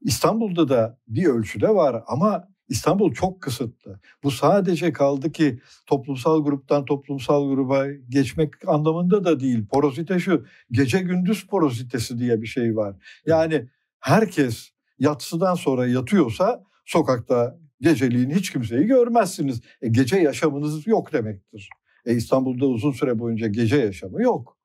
İstanbul'da 0.00 0.68
da 0.68 0.98
bir 1.08 1.26
ölçüde 1.26 1.68
var 1.68 2.02
ama 2.06 2.53
İstanbul 2.68 3.12
çok 3.12 3.42
kısıtlı. 3.42 4.00
Bu 4.22 4.30
sadece 4.30 4.92
kaldı 4.92 5.32
ki 5.32 5.60
toplumsal 5.86 6.44
gruptan 6.44 6.84
toplumsal 6.84 7.48
gruba 7.48 7.86
geçmek 8.08 8.68
anlamında 8.68 9.24
da 9.24 9.40
değil. 9.40 9.66
Porosite 9.66 10.18
şu, 10.18 10.46
gece 10.70 10.98
gündüz 10.98 11.46
porositesi 11.46 12.18
diye 12.18 12.42
bir 12.42 12.46
şey 12.46 12.76
var. 12.76 12.96
Yani 13.26 13.68
herkes 14.00 14.70
yatsıdan 14.98 15.54
sonra 15.54 15.86
yatıyorsa 15.86 16.64
sokakta 16.84 17.58
geceliğin 17.80 18.30
hiç 18.30 18.52
kimseyi 18.52 18.86
görmezsiniz. 18.86 19.60
E, 19.82 19.88
gece 19.88 20.16
yaşamınız 20.16 20.86
yok 20.86 21.12
demektir. 21.12 21.68
E, 22.06 22.14
İstanbul'da 22.14 22.66
uzun 22.66 22.92
süre 22.92 23.18
boyunca 23.18 23.46
gece 23.46 23.76
yaşamı 23.76 24.22
yok. 24.22 24.58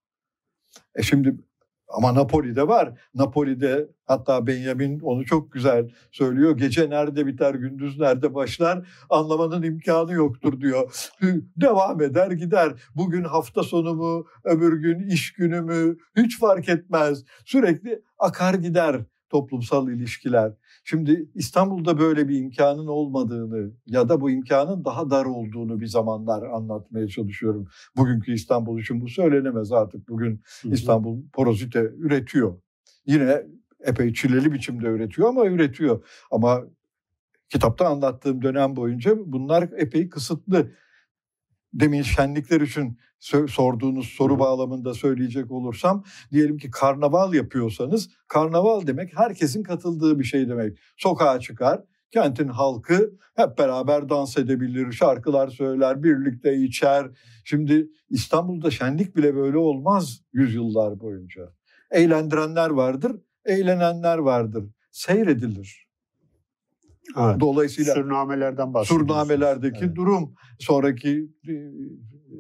E 0.95 1.04
şimdi 1.04 1.38
ama 1.89 2.15
Napoli'de 2.15 2.67
var. 2.67 2.99
Napoli'de 3.15 3.87
hatta 4.05 4.47
Benjamin 4.47 4.99
onu 4.99 5.25
çok 5.25 5.51
güzel 5.51 5.89
söylüyor. 6.11 6.57
Gece 6.57 6.89
nerede 6.89 7.25
biter, 7.25 7.55
gündüz 7.55 7.99
nerede 7.99 8.33
başlar 8.33 8.87
anlamanın 9.09 9.63
imkanı 9.63 10.13
yoktur 10.13 10.61
diyor. 10.61 11.09
Devam 11.57 12.01
eder 12.01 12.31
gider. 12.31 12.73
Bugün 12.95 13.23
hafta 13.23 13.63
sonu 13.63 13.93
mu, 13.93 14.25
öbür 14.43 14.81
gün 14.81 14.99
iş 14.99 15.33
günü 15.33 15.61
mü 15.61 15.97
hiç 16.17 16.39
fark 16.39 16.69
etmez. 16.69 17.23
Sürekli 17.45 18.01
akar 18.19 18.53
gider 18.53 19.01
toplumsal 19.30 19.89
ilişkiler. 19.89 20.53
Şimdi 20.84 21.30
İstanbul'da 21.36 21.99
böyle 21.99 22.27
bir 22.27 22.38
imkanın 22.38 22.88
olmadığını 22.88 23.71
ya 23.86 24.09
da 24.09 24.21
bu 24.21 24.32
imkanın 24.32 24.86
daha 24.86 25.09
dar 25.09 25.25
olduğunu 25.25 25.80
bir 25.80 25.88
zamanlar 25.88 26.43
anlatmaya 26.43 27.07
çalışıyorum. 27.07 27.67
Bugünkü 27.97 28.34
İstanbul 28.34 28.80
için 28.80 29.01
bu 29.01 29.07
söylenemez 29.07 29.71
artık. 29.71 30.09
Bugün 30.09 30.41
İstanbul 30.63 31.21
porozite 31.34 31.80
üretiyor. 31.80 32.61
Yine 33.05 33.45
epey 33.80 34.13
çileli 34.13 34.51
biçimde 34.51 34.88
üretiyor 34.88 35.30
ama 35.30 35.45
üretiyor. 35.45 36.03
Ama 36.32 36.63
kitapta 37.49 37.88
anlattığım 37.88 38.41
dönem 38.41 38.75
boyunca 38.75 39.15
bunlar 39.25 39.69
epey 39.77 40.09
kısıtlı. 40.09 40.71
Demin 41.74 42.01
şenlikler 42.01 42.61
için 42.61 42.99
sorduğunuz 43.47 44.07
soru 44.07 44.39
bağlamında 44.39 44.93
söyleyecek 44.93 45.51
olursam 45.51 46.03
diyelim 46.32 46.57
ki 46.57 46.72
karnaval 46.72 47.34
yapıyorsanız 47.34 48.09
karnaval 48.28 48.88
demek 48.88 49.17
herkesin 49.17 49.63
katıldığı 49.63 50.20
bir 50.20 50.24
şey 50.24 50.49
demek. 50.49 50.78
Sokağa 50.97 51.39
çıkar, 51.39 51.84
kentin 52.11 52.47
halkı 52.47 53.11
hep 53.36 53.57
beraber 53.57 54.09
dans 54.09 54.38
edebilir, 54.38 54.91
şarkılar 54.91 55.47
söyler, 55.47 56.03
birlikte 56.03 56.55
içer. 56.55 57.07
Şimdi 57.45 57.89
İstanbul'da 58.09 58.72
şenlik 58.72 59.15
bile 59.15 59.36
böyle 59.36 59.57
olmaz 59.57 60.22
yüzyıllar 60.34 60.99
boyunca. 60.99 61.53
Eğlendirenler 61.91 62.70
vardır, 62.70 63.15
eğlenenler 63.45 64.17
vardır. 64.17 64.63
Seyredilir. 64.91 65.88
Evet. 67.18 67.39
Dolayısıyla 67.39 67.93
surnamelerden 67.93 68.74
bahsediyorsunuz. 68.74 69.10
Surnamelerdeki 69.10 69.86
evet. 69.86 69.95
durum 69.95 70.34
sonraki 70.60 71.30
e, 71.47 71.53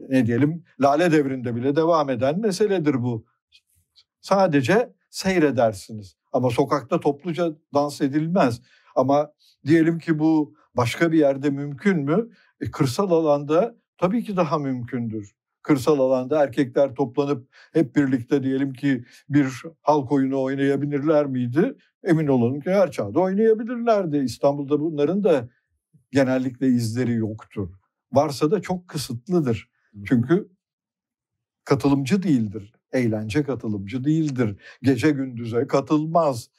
ne 0.09 0.25
diyelim 0.25 0.63
Lale 0.81 1.11
devrinde 1.11 1.55
bile 1.55 1.75
devam 1.75 2.09
eden 2.09 2.39
meseledir 2.39 2.93
bu. 2.93 3.25
Sadece 4.21 4.93
seyredersiniz. 5.09 6.15
Ama 6.31 6.49
sokakta 6.49 6.99
topluca 6.99 7.51
dans 7.73 8.01
edilmez. 8.01 8.61
Ama 8.95 9.31
diyelim 9.65 9.99
ki 9.99 10.19
bu 10.19 10.53
başka 10.77 11.11
bir 11.11 11.17
yerde 11.17 11.49
mümkün 11.49 11.97
mü? 11.97 12.29
E, 12.61 12.71
kırsal 12.71 13.11
alanda 13.11 13.75
tabii 13.97 14.23
ki 14.23 14.37
daha 14.37 14.57
mümkündür. 14.57 15.35
Kırsal 15.61 15.99
alanda 15.99 16.43
erkekler 16.43 16.95
toplanıp 16.95 17.47
hep 17.73 17.95
birlikte 17.95 18.43
diyelim 18.43 18.73
ki 18.73 19.05
bir 19.29 19.63
halk 19.81 20.11
oyunu 20.11 20.41
oynayabilirler 20.41 21.25
miydi? 21.25 21.75
Emin 22.03 22.27
olun 22.27 22.59
ki 22.59 22.69
her 22.71 22.91
çağda 22.91 23.19
oynayabilirlerdi. 23.19 24.17
İstanbul'da 24.17 24.79
bunların 24.79 25.23
da 25.23 25.49
genellikle 26.11 26.67
izleri 26.67 27.13
yoktur. 27.13 27.69
Varsa 28.11 28.51
da 28.51 28.61
çok 28.61 28.87
kısıtlıdır. 28.87 29.69
Çünkü 30.05 30.49
katılımcı 31.65 32.23
değildir. 32.23 32.73
Eğlence 32.91 33.43
katılımcı 33.43 34.03
değildir. 34.03 34.61
Gece 34.81 35.11
gündüze 35.11 35.67
katılmaz. 35.67 36.49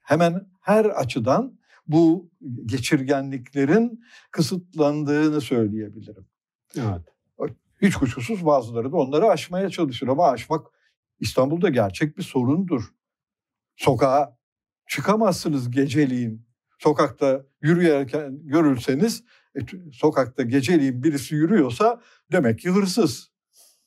Hemen 0.00 0.46
her 0.60 0.84
açıdan 0.84 1.58
bu 1.86 2.30
geçirgenliklerin 2.66 4.04
kısıtlandığını 4.30 5.40
söyleyebilirim. 5.40 6.26
Evet. 6.76 7.02
Hiç 7.82 7.94
kuşkusuz 7.94 8.46
bazıları 8.46 8.92
da 8.92 8.96
onları 8.96 9.26
aşmaya 9.26 9.70
çalışır 9.70 10.08
ama 10.08 10.30
aşmak 10.30 10.66
İstanbul'da 11.20 11.68
gerçek 11.68 12.18
bir 12.18 12.22
sorundur. 12.22 12.94
Sokağa 13.78 14.38
çıkamazsınız 14.86 15.70
geceliğin. 15.70 16.48
Sokakta 16.78 17.46
yürüyerken 17.62 18.38
görülseniz 18.42 19.24
e, 19.54 19.60
sokakta 19.92 20.42
geceliğin 20.42 21.02
birisi 21.02 21.34
yürüyorsa 21.34 22.00
demek 22.32 22.58
ki 22.58 22.70
hırsız. 22.70 23.30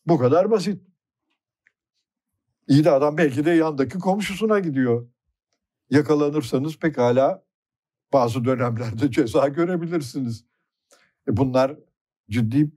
Bu 0.05 0.17
kadar 0.17 0.51
basit. 0.51 0.81
İyi 2.67 2.83
de 2.83 2.91
adam 2.91 3.17
belki 3.17 3.45
de 3.45 3.51
yandaki 3.51 3.99
komşusuna 3.99 4.59
gidiyor. 4.59 5.09
Yakalanırsanız 5.89 6.79
pekala 6.79 7.45
bazı 8.13 8.45
dönemlerde 8.45 9.11
ceza 9.11 9.47
görebilirsiniz. 9.47 10.45
E 11.27 11.37
bunlar 11.37 11.77
ciddi 12.29 12.71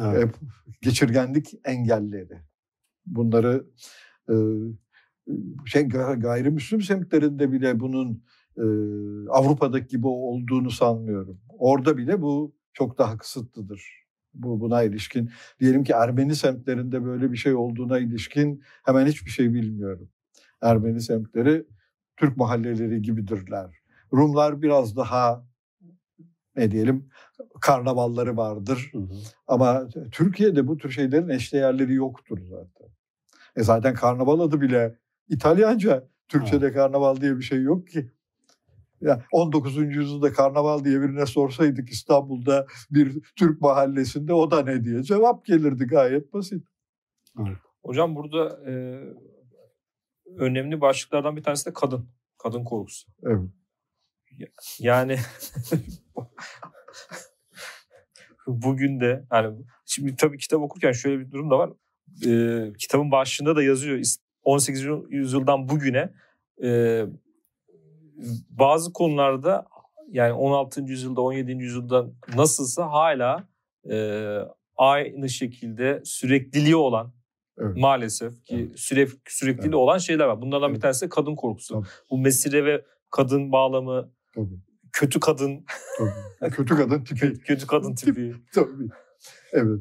evet. 0.00 0.34
e, 0.34 0.38
geçirgenlik 0.82 1.54
engelleri. 1.64 2.42
Bunları 3.06 3.66
e, 4.28 4.34
şey 5.66 5.88
gayrimüslim 6.18 6.82
semtlerinde 6.82 7.52
bile 7.52 7.80
bunun 7.80 8.22
e, 8.56 8.64
Avrupa'daki 9.30 9.86
gibi 9.86 10.06
olduğunu 10.06 10.70
sanmıyorum. 10.70 11.40
Orada 11.48 11.96
bile 11.96 12.22
bu 12.22 12.54
çok 12.72 12.98
daha 12.98 13.18
kısıtlıdır. 13.18 14.06
Bu 14.34 14.60
buna 14.60 14.82
ilişkin 14.82 15.30
diyelim 15.60 15.84
ki 15.84 15.92
Ermeni 15.92 16.34
semtlerinde 16.34 17.04
böyle 17.04 17.32
bir 17.32 17.36
şey 17.36 17.54
olduğuna 17.54 17.98
ilişkin 17.98 18.62
hemen 18.84 19.06
hiçbir 19.06 19.30
şey 19.30 19.54
bilmiyorum. 19.54 20.08
Ermeni 20.62 21.00
semtleri 21.00 21.66
Türk 22.16 22.36
mahalleleri 22.36 23.02
gibidirler. 23.02 23.76
Rumlar 24.12 24.62
biraz 24.62 24.96
daha 24.96 25.46
ne 26.56 26.70
diyelim 26.70 27.08
karnavalları 27.60 28.36
vardır. 28.36 28.90
Hı 28.92 28.98
hı. 28.98 29.14
Ama 29.46 29.88
Türkiye'de 30.12 30.66
bu 30.66 30.76
tür 30.76 30.90
şeylerin 30.90 31.28
eşdeğerleri 31.28 31.94
yoktur 31.94 32.38
zaten. 32.38 32.88
E 33.56 33.62
zaten 33.62 33.94
karnaval 33.94 34.40
adı 34.40 34.60
bile 34.60 34.98
İtalyanca. 35.28 36.08
Türkçe'de 36.28 36.66
ha. 36.66 36.72
karnaval 36.72 37.16
diye 37.16 37.36
bir 37.36 37.42
şey 37.42 37.62
yok 37.62 37.88
ki. 37.88 38.10
Yani 39.00 39.22
19. 39.32 39.76
yüzyılda 39.76 40.32
karnaval 40.32 40.84
diye 40.84 41.00
birine 41.00 41.26
sorsaydık 41.26 41.90
İstanbul'da 41.90 42.66
bir 42.90 43.22
Türk 43.36 43.60
mahallesinde 43.60 44.32
o 44.32 44.50
da 44.50 44.62
ne 44.62 44.84
diye 44.84 45.02
cevap 45.02 45.44
gelirdi 45.44 45.84
gayet 45.84 46.32
basit. 46.32 46.66
Evet. 47.40 47.56
Hocam 47.82 48.16
burada 48.16 48.70
e, 48.70 48.72
önemli 50.36 50.80
başlıklardan 50.80 51.36
bir 51.36 51.42
tanesi 51.42 51.66
de 51.66 51.72
kadın. 51.72 52.08
Kadın 52.38 52.64
korkusu. 52.64 53.08
Evet. 53.22 53.50
Yani 54.78 55.16
bugün 58.46 59.00
de 59.00 59.24
yani 59.32 59.64
şimdi 59.86 60.16
tabii 60.16 60.38
kitap 60.38 60.60
okurken 60.60 60.92
şöyle 60.92 61.20
bir 61.20 61.30
durum 61.30 61.50
da 61.50 61.58
var. 61.58 61.70
Ee, 62.26 62.72
kitabın 62.78 63.10
başlığında 63.10 63.56
da 63.56 63.62
yazıyor 63.62 63.98
18. 64.46 64.86
yüzyıldan 65.08 65.68
bugüne 65.68 66.12
e, 66.62 67.02
bazı 68.50 68.92
konularda 68.92 69.66
yani 70.08 70.32
16. 70.32 70.82
yüzyılda 70.82 71.20
17. 71.20 71.52
yüzyılda 71.52 72.06
nasılsa 72.36 72.90
hala 72.90 73.48
e, 73.90 74.38
aynı 74.76 75.28
şekilde 75.28 76.00
sürekliliği 76.04 76.76
olan 76.76 77.12
evet. 77.58 77.76
maalesef 77.76 78.44
ki 78.44 78.56
evet. 78.56 78.78
süre, 78.78 79.08
sürekliliği 79.28 79.68
evet. 79.68 79.74
olan 79.74 79.98
şeyler 79.98 80.26
var. 80.26 80.42
Bunlardan 80.42 80.68
evet. 80.68 80.76
bir 80.76 80.80
tanesi 80.80 81.04
de 81.04 81.08
kadın 81.08 81.34
korkusu. 81.34 81.74
Tabii. 81.74 81.86
Bu 82.10 82.18
mesire 82.18 82.64
ve 82.64 82.84
kadın 83.10 83.52
bağlamı, 83.52 84.10
Tabii. 84.34 84.60
kötü 84.92 85.20
kadın. 85.20 85.64
Tabii. 85.98 86.52
kötü 86.52 86.76
kadın 86.76 87.04
tipi. 87.04 87.38
kötü 87.38 87.66
kadın 87.66 87.94
tipi. 87.94 88.34
Tabii. 88.54 88.88
Evet. 89.52 89.80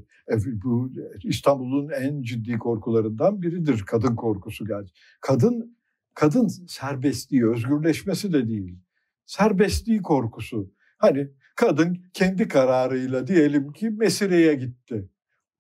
Bu 0.63 0.91
İstanbul'un 1.23 1.89
en 1.89 2.21
ciddi 2.21 2.57
korkularından 2.57 3.41
biridir 3.41 3.83
kadın 3.87 4.15
korkusu 4.15 4.65
gerçi. 4.65 4.93
Kadın 5.21 5.77
kadın 6.13 6.47
serbestliği, 6.47 7.47
özgürleşmesi 7.47 8.33
de 8.33 8.47
değil. 8.47 8.79
Serbestliği 9.25 10.01
korkusu. 10.01 10.71
Hani 10.97 11.27
kadın 11.55 12.05
kendi 12.13 12.47
kararıyla 12.47 13.27
diyelim 13.27 13.71
ki 13.71 13.89
Mesire'ye 13.89 14.55
gitti. 14.55 15.09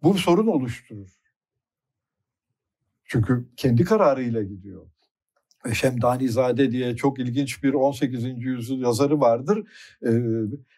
Bu 0.03 0.13
sorun 0.13 0.47
oluşturur. 0.47 1.09
Çünkü 3.03 3.49
kendi 3.57 3.83
kararıyla 3.83 4.43
gidiyor. 4.43 4.94
Şemdanizade 5.73 6.71
diye 6.71 6.95
çok 6.95 7.19
ilginç 7.19 7.63
bir 7.63 7.73
18. 7.73 8.23
yüzyıl 8.37 8.79
yazarı 8.79 9.19
vardır. 9.19 9.63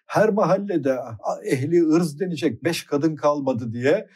Her 0.06 0.30
mahallede 0.30 0.98
ehli 1.46 1.88
ırz 1.88 2.20
denecek 2.20 2.64
beş 2.64 2.84
kadın 2.84 3.16
kalmadı 3.16 3.74
diye 3.74 4.08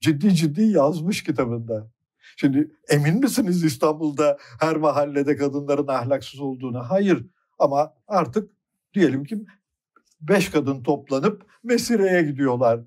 ciddi 0.00 0.34
ciddi 0.34 0.62
yazmış 0.62 1.22
kitabında. 1.22 1.90
Şimdi 2.36 2.70
emin 2.88 3.20
misiniz 3.20 3.64
İstanbul'da 3.64 4.38
her 4.60 4.76
mahallede 4.76 5.36
kadınların 5.36 5.86
ahlaksız 5.86 6.40
olduğuna? 6.40 6.90
Hayır 6.90 7.26
ama 7.58 7.94
artık 8.08 8.50
diyelim 8.94 9.24
ki 9.24 9.44
beş 10.20 10.48
kadın 10.48 10.82
toplanıp 10.82 11.46
Mesire'ye 11.62 12.22
gidiyorlar. 12.22 12.80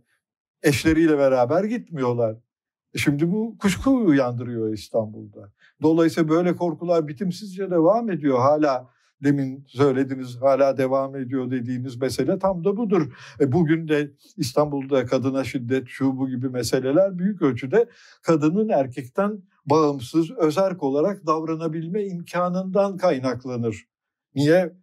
Eşleriyle 0.64 1.18
beraber 1.18 1.64
gitmiyorlar. 1.64 2.36
Şimdi 2.96 3.32
bu 3.32 3.58
kuşku 3.58 4.06
uyandırıyor 4.06 4.74
İstanbul'da. 4.74 5.52
Dolayısıyla 5.82 6.30
böyle 6.30 6.56
korkular 6.56 7.08
bitimsizce 7.08 7.72
devam 7.72 8.10
ediyor. 8.10 8.40
Hala 8.40 8.90
demin 9.24 9.66
söylediniz 9.68 10.42
hala 10.42 10.78
devam 10.78 11.16
ediyor 11.16 11.52
dediğiniz 11.52 11.98
mesele 11.98 12.40
tam 12.40 12.64
da 12.64 12.78
budur. 12.78 13.14
E 13.40 13.52
bugün 13.52 13.88
de 13.88 14.12
İstanbul'da 14.38 15.06
kadına 15.06 15.44
şiddet 15.44 15.88
şu 15.88 16.18
bu 16.18 16.30
gibi 16.30 16.50
meseleler 16.50 17.18
büyük 17.18 17.42
ölçüde 17.42 17.90
kadının 18.24 18.70
erkekten 18.70 19.42
bağımsız, 19.66 20.32
özerk 20.32 20.84
olarak 20.84 21.26
davranabilme 21.26 22.06
imkanından 22.06 22.98
kaynaklanır. 22.98 23.88
Niye? 24.36 24.74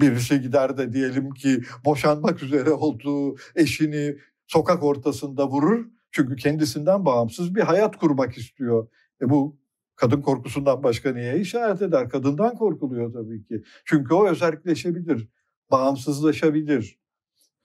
Birisi 0.00 0.40
gider 0.40 0.76
de 0.76 0.92
diyelim 0.92 1.30
ki 1.30 1.62
boşanmak 1.84 2.42
üzere 2.42 2.70
olduğu 2.70 3.36
eşini 3.56 4.16
sokak 4.46 4.82
ortasında 4.82 5.48
vurur. 5.48 5.86
Çünkü 6.14 6.36
kendisinden 6.36 7.04
bağımsız 7.04 7.54
bir 7.54 7.60
hayat 7.60 7.96
kurmak 7.96 8.38
istiyor. 8.38 8.88
E 9.22 9.30
bu 9.30 9.58
kadın 9.96 10.20
korkusundan 10.20 10.82
başka 10.82 11.12
neye 11.12 11.40
işaret 11.40 11.82
eder? 11.82 12.08
Kadından 12.08 12.54
korkuluyor 12.56 13.12
tabii 13.12 13.44
ki. 13.44 13.62
Çünkü 13.84 14.14
o 14.14 14.28
özelleşebilir, 14.28 15.28
bağımsızlaşabilir. 15.70 16.98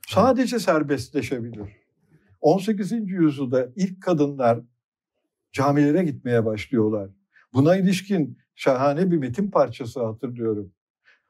Sadece 0.07 0.59
serbestleşebilir. 0.59 1.69
18. 2.41 2.91
yüzyılda 2.91 3.69
ilk 3.75 4.03
kadınlar 4.03 4.59
camilere 5.51 6.03
gitmeye 6.03 6.45
başlıyorlar. 6.45 7.09
Buna 7.53 7.77
ilişkin 7.77 8.37
şahane 8.55 9.11
bir 9.11 9.17
metin 9.17 9.51
parçası 9.51 10.05
hatırlıyorum. 10.05 10.71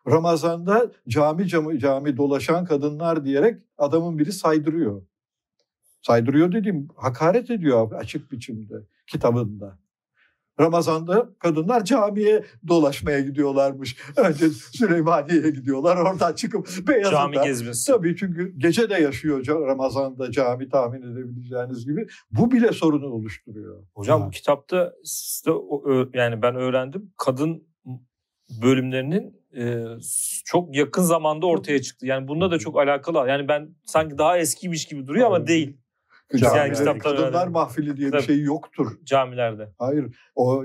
Ramazan'da 0.08 0.92
cami 1.08 1.48
cami, 1.48 1.80
cami 1.80 2.18
dolaşan 2.18 2.66
kadınlar 2.66 3.26
diyerek 3.26 3.62
adamın 3.78 4.20
biri 4.20 4.32
saydırıyor. 4.32 5.02
Saydırıyor 6.02 6.52
dediğim 6.52 6.88
hakaret 6.96 7.52
ediyor 7.52 7.92
açık 7.92 8.32
biçimde 8.32 8.76
kitabında. 9.08 9.80
Ramazan'da 10.60 11.30
kadınlar 11.40 11.86
camiye 11.86 12.44
dolaşmaya 12.68 13.20
gidiyorlarmış. 13.20 13.98
Önce 14.18 14.50
Süleymaniye'ye 14.50 15.50
gidiyorlar. 15.50 15.98
Oradan 15.98 16.34
çıkıp 16.34 16.68
Beyazıt'a. 16.88 17.12
Cami 17.12 17.38
gezmesi. 17.44 17.92
Tabii 17.92 18.16
çünkü 18.16 18.54
gece 18.58 18.90
de 18.90 18.94
yaşıyor 18.94 19.48
Ramazan'da 19.48 20.32
cami 20.32 20.70
tahmin 20.70 21.02
edebileceğiniz 21.02 21.86
gibi. 21.86 22.08
Bu 22.32 22.52
bile 22.52 22.72
sorunu 22.72 23.06
oluşturuyor. 23.06 23.84
Hocam 23.94 24.22
ha. 24.22 24.28
bu 24.28 24.32
kitapta 24.32 24.94
yani 26.14 26.42
ben 26.42 26.56
öğrendim. 26.56 27.12
Kadın 27.18 27.64
bölümlerinin 28.62 29.40
e, 29.58 29.84
çok 30.46 30.76
yakın 30.76 31.04
zamanda 31.04 31.46
ortaya 31.46 31.82
çıktı. 31.82 32.06
Yani 32.06 32.28
bunda 32.28 32.52
da 32.52 32.60
çok 32.60 32.78
alakalı. 32.78 33.30
Yani 33.30 33.48
ben 33.48 33.70
sanki 33.84 34.18
daha 34.18 34.38
eskiymiş 34.38 34.86
gibi 34.86 35.08
duruyor 35.08 35.28
ama 35.28 35.48
değil. 35.48 35.78
Yani 36.34 37.00
kadınlar 37.00 37.48
mahfili 37.48 37.98
diye 37.98 38.12
Tabii. 38.12 38.22
bir 38.22 38.26
şey 38.26 38.42
yoktur. 38.42 38.98
Camilerde. 39.04 39.70
Hayır. 39.78 40.16
O 40.36 40.64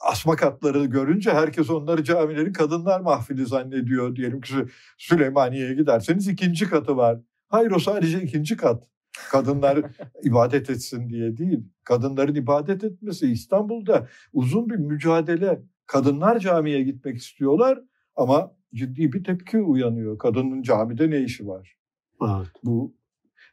asma 0.00 0.36
katları 0.36 0.84
görünce 0.84 1.30
herkes 1.30 1.70
onları 1.70 2.04
camilerin 2.04 2.52
kadınlar 2.52 3.00
mahfili 3.00 3.46
zannediyor. 3.46 4.16
Diyelim 4.16 4.40
ki 4.40 4.54
Süleymaniye'ye 4.98 5.74
giderseniz 5.74 6.28
ikinci 6.28 6.68
katı 6.68 6.96
var. 6.96 7.20
Hayır 7.48 7.70
o 7.70 7.78
sadece 7.78 8.22
ikinci 8.22 8.56
kat. 8.56 8.84
Kadınlar 9.30 9.78
ibadet 10.22 10.70
etsin 10.70 11.08
diye 11.08 11.36
değil. 11.36 11.64
Kadınların 11.84 12.34
ibadet 12.34 12.84
etmesi 12.84 13.30
İstanbul'da 13.32 14.08
uzun 14.32 14.70
bir 14.70 14.76
mücadele. 14.76 15.62
Kadınlar 15.86 16.38
camiye 16.38 16.82
gitmek 16.82 17.16
istiyorlar 17.16 17.80
ama 18.16 18.54
ciddi 18.74 19.12
bir 19.12 19.24
tepki 19.24 19.58
uyanıyor. 19.58 20.18
Kadının 20.18 20.62
camide 20.62 21.10
ne 21.10 21.20
işi 21.20 21.46
var? 21.46 21.76
Evet. 22.22 22.48
Bu 22.64 22.94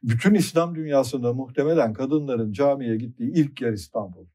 bütün 0.03 0.33
İslam 0.33 0.75
dünyasında 0.75 1.33
muhtemelen 1.33 1.93
kadınların 1.93 2.51
camiye 2.51 2.95
gittiği 2.95 3.31
ilk 3.31 3.61
yer 3.61 3.73
İstanbul. 3.73 4.25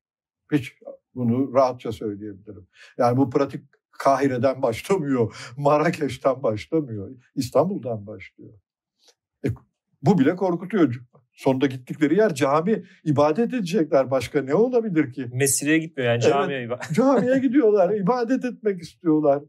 Hiç 0.53 0.73
bunu 1.15 1.55
rahatça 1.55 1.93
söyleyebilirim. 1.93 2.67
Yani 2.99 3.17
bu 3.17 3.31
pratik 3.31 3.65
Kahire'den 3.91 4.63
başlamıyor, 4.63 5.37
Marrakeş'ten 5.57 6.43
başlamıyor, 6.43 7.11
İstanbul'dan 7.35 8.07
başlıyor. 8.07 8.53
E, 9.45 9.49
bu 10.03 10.19
bile 10.19 10.37
korkutuyor. 10.37 10.95
Sonunda 11.33 11.67
gittikleri 11.67 12.17
yer 12.17 12.35
cami. 12.35 12.85
ibadet 13.05 13.55
edecekler. 13.55 14.11
Başka 14.11 14.43
ne 14.43 14.55
olabilir 14.55 15.13
ki? 15.13 15.27
Mesireye 15.33 15.79
gitmiyor 15.79 16.13
yani 16.13 16.23
camiye. 16.23 16.59
Evet, 16.59 16.79
camiye 16.93 17.39
gidiyorlar. 17.43 17.95
ibadet 17.95 18.45
etmek 18.45 18.83
istiyorlar. 18.83 19.43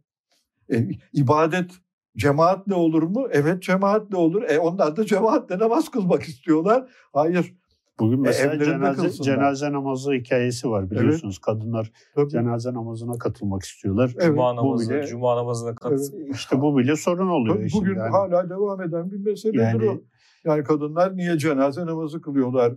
E, 0.73 0.87
ibadet 1.13 1.71
Cemaatle 2.17 2.73
olur 2.73 3.03
mu? 3.03 3.27
Evet 3.31 3.63
cemaatle 3.63 4.17
olur. 4.17 4.43
E 4.43 4.59
onlar 4.59 4.97
da 4.97 5.05
cemaatle 5.05 5.59
namaz 5.59 5.89
kılmak 5.89 6.23
istiyorlar. 6.23 6.89
Hayır. 7.13 7.53
Bugün 7.99 8.17
e, 8.17 8.21
mesela 8.21 8.55
e, 8.55 8.65
cenaze, 8.65 9.23
cenaze 9.23 9.71
namazı 9.71 10.13
hikayesi 10.13 10.69
var 10.69 10.91
biliyorsunuz. 10.91 11.35
Evet. 11.35 11.45
Kadınlar 11.45 11.91
Tabii. 12.15 12.29
cenaze 12.29 12.73
namazına 12.73 13.17
katılmak 13.17 13.63
istiyorlar. 13.63 14.11
Evet. 14.15 14.27
Cuma 14.27 14.55
namazı, 14.55 14.89
bile, 14.89 15.07
Cuma 15.07 15.35
namazına 15.35 15.75
katıl. 15.75 16.13
Evet. 16.13 16.35
İşte 16.35 16.61
bu 16.61 16.77
bile 16.77 16.95
sorun 16.95 17.29
oluyor. 17.29 17.55
Tabii 17.55 17.69
bugün 17.73 17.95
yani. 17.95 18.09
hala 18.09 18.49
devam 18.49 18.81
eden 18.81 19.11
bir 19.11 19.17
meseledir 19.17 19.59
yani, 19.59 19.89
o. 19.89 20.01
Yani 20.45 20.63
kadınlar 20.63 21.17
niye 21.17 21.37
cenaze 21.37 21.85
namazı 21.85 22.21
kılıyorlar? 22.21 22.73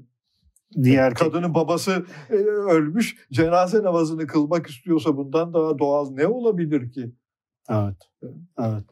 Diğer 0.82 1.14
kadının 1.14 1.54
babası 1.54 2.04
e, 2.30 2.34
ölmüş, 2.34 3.16
cenaze 3.32 3.82
namazını 3.82 4.26
kılmak 4.26 4.66
istiyorsa 4.66 5.16
bundan 5.16 5.54
daha 5.54 5.78
doğal 5.78 6.10
ne 6.10 6.26
olabilir 6.26 6.92
ki? 6.92 7.12
Evet. 7.70 7.96
Evet. 8.58 8.84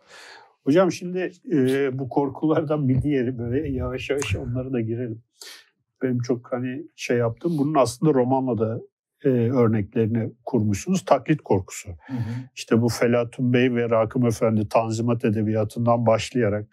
Hocam 0.68 0.92
şimdi 0.92 1.32
e, 1.52 1.90
bu 1.98 2.08
korkulardan 2.08 2.88
bir 2.88 3.02
diğeri 3.02 3.38
böyle 3.38 3.68
yavaş 3.68 4.10
yavaş 4.10 4.36
onları 4.36 4.72
da 4.72 4.80
girelim. 4.80 5.22
Benim 6.02 6.18
çok 6.18 6.52
hani 6.52 6.86
şey 6.96 7.16
yaptım. 7.16 7.58
Bunun 7.58 7.74
aslında 7.74 8.14
romanla 8.14 8.58
da 8.58 8.80
e, 9.24 9.28
örneklerini 9.28 10.32
kurmuşsunuz. 10.44 11.04
Taklit 11.04 11.42
korkusu. 11.42 11.88
Hı 11.88 12.12
hı. 12.12 12.18
İşte 12.54 12.82
bu 12.82 12.88
Felatun 12.88 13.52
Bey 13.52 13.74
ve 13.74 13.90
Rakım 13.90 14.26
Efendi 14.26 14.68
Tanzimat 14.68 15.24
Edebiyatı'ndan 15.24 16.06
başlayarak 16.06 16.66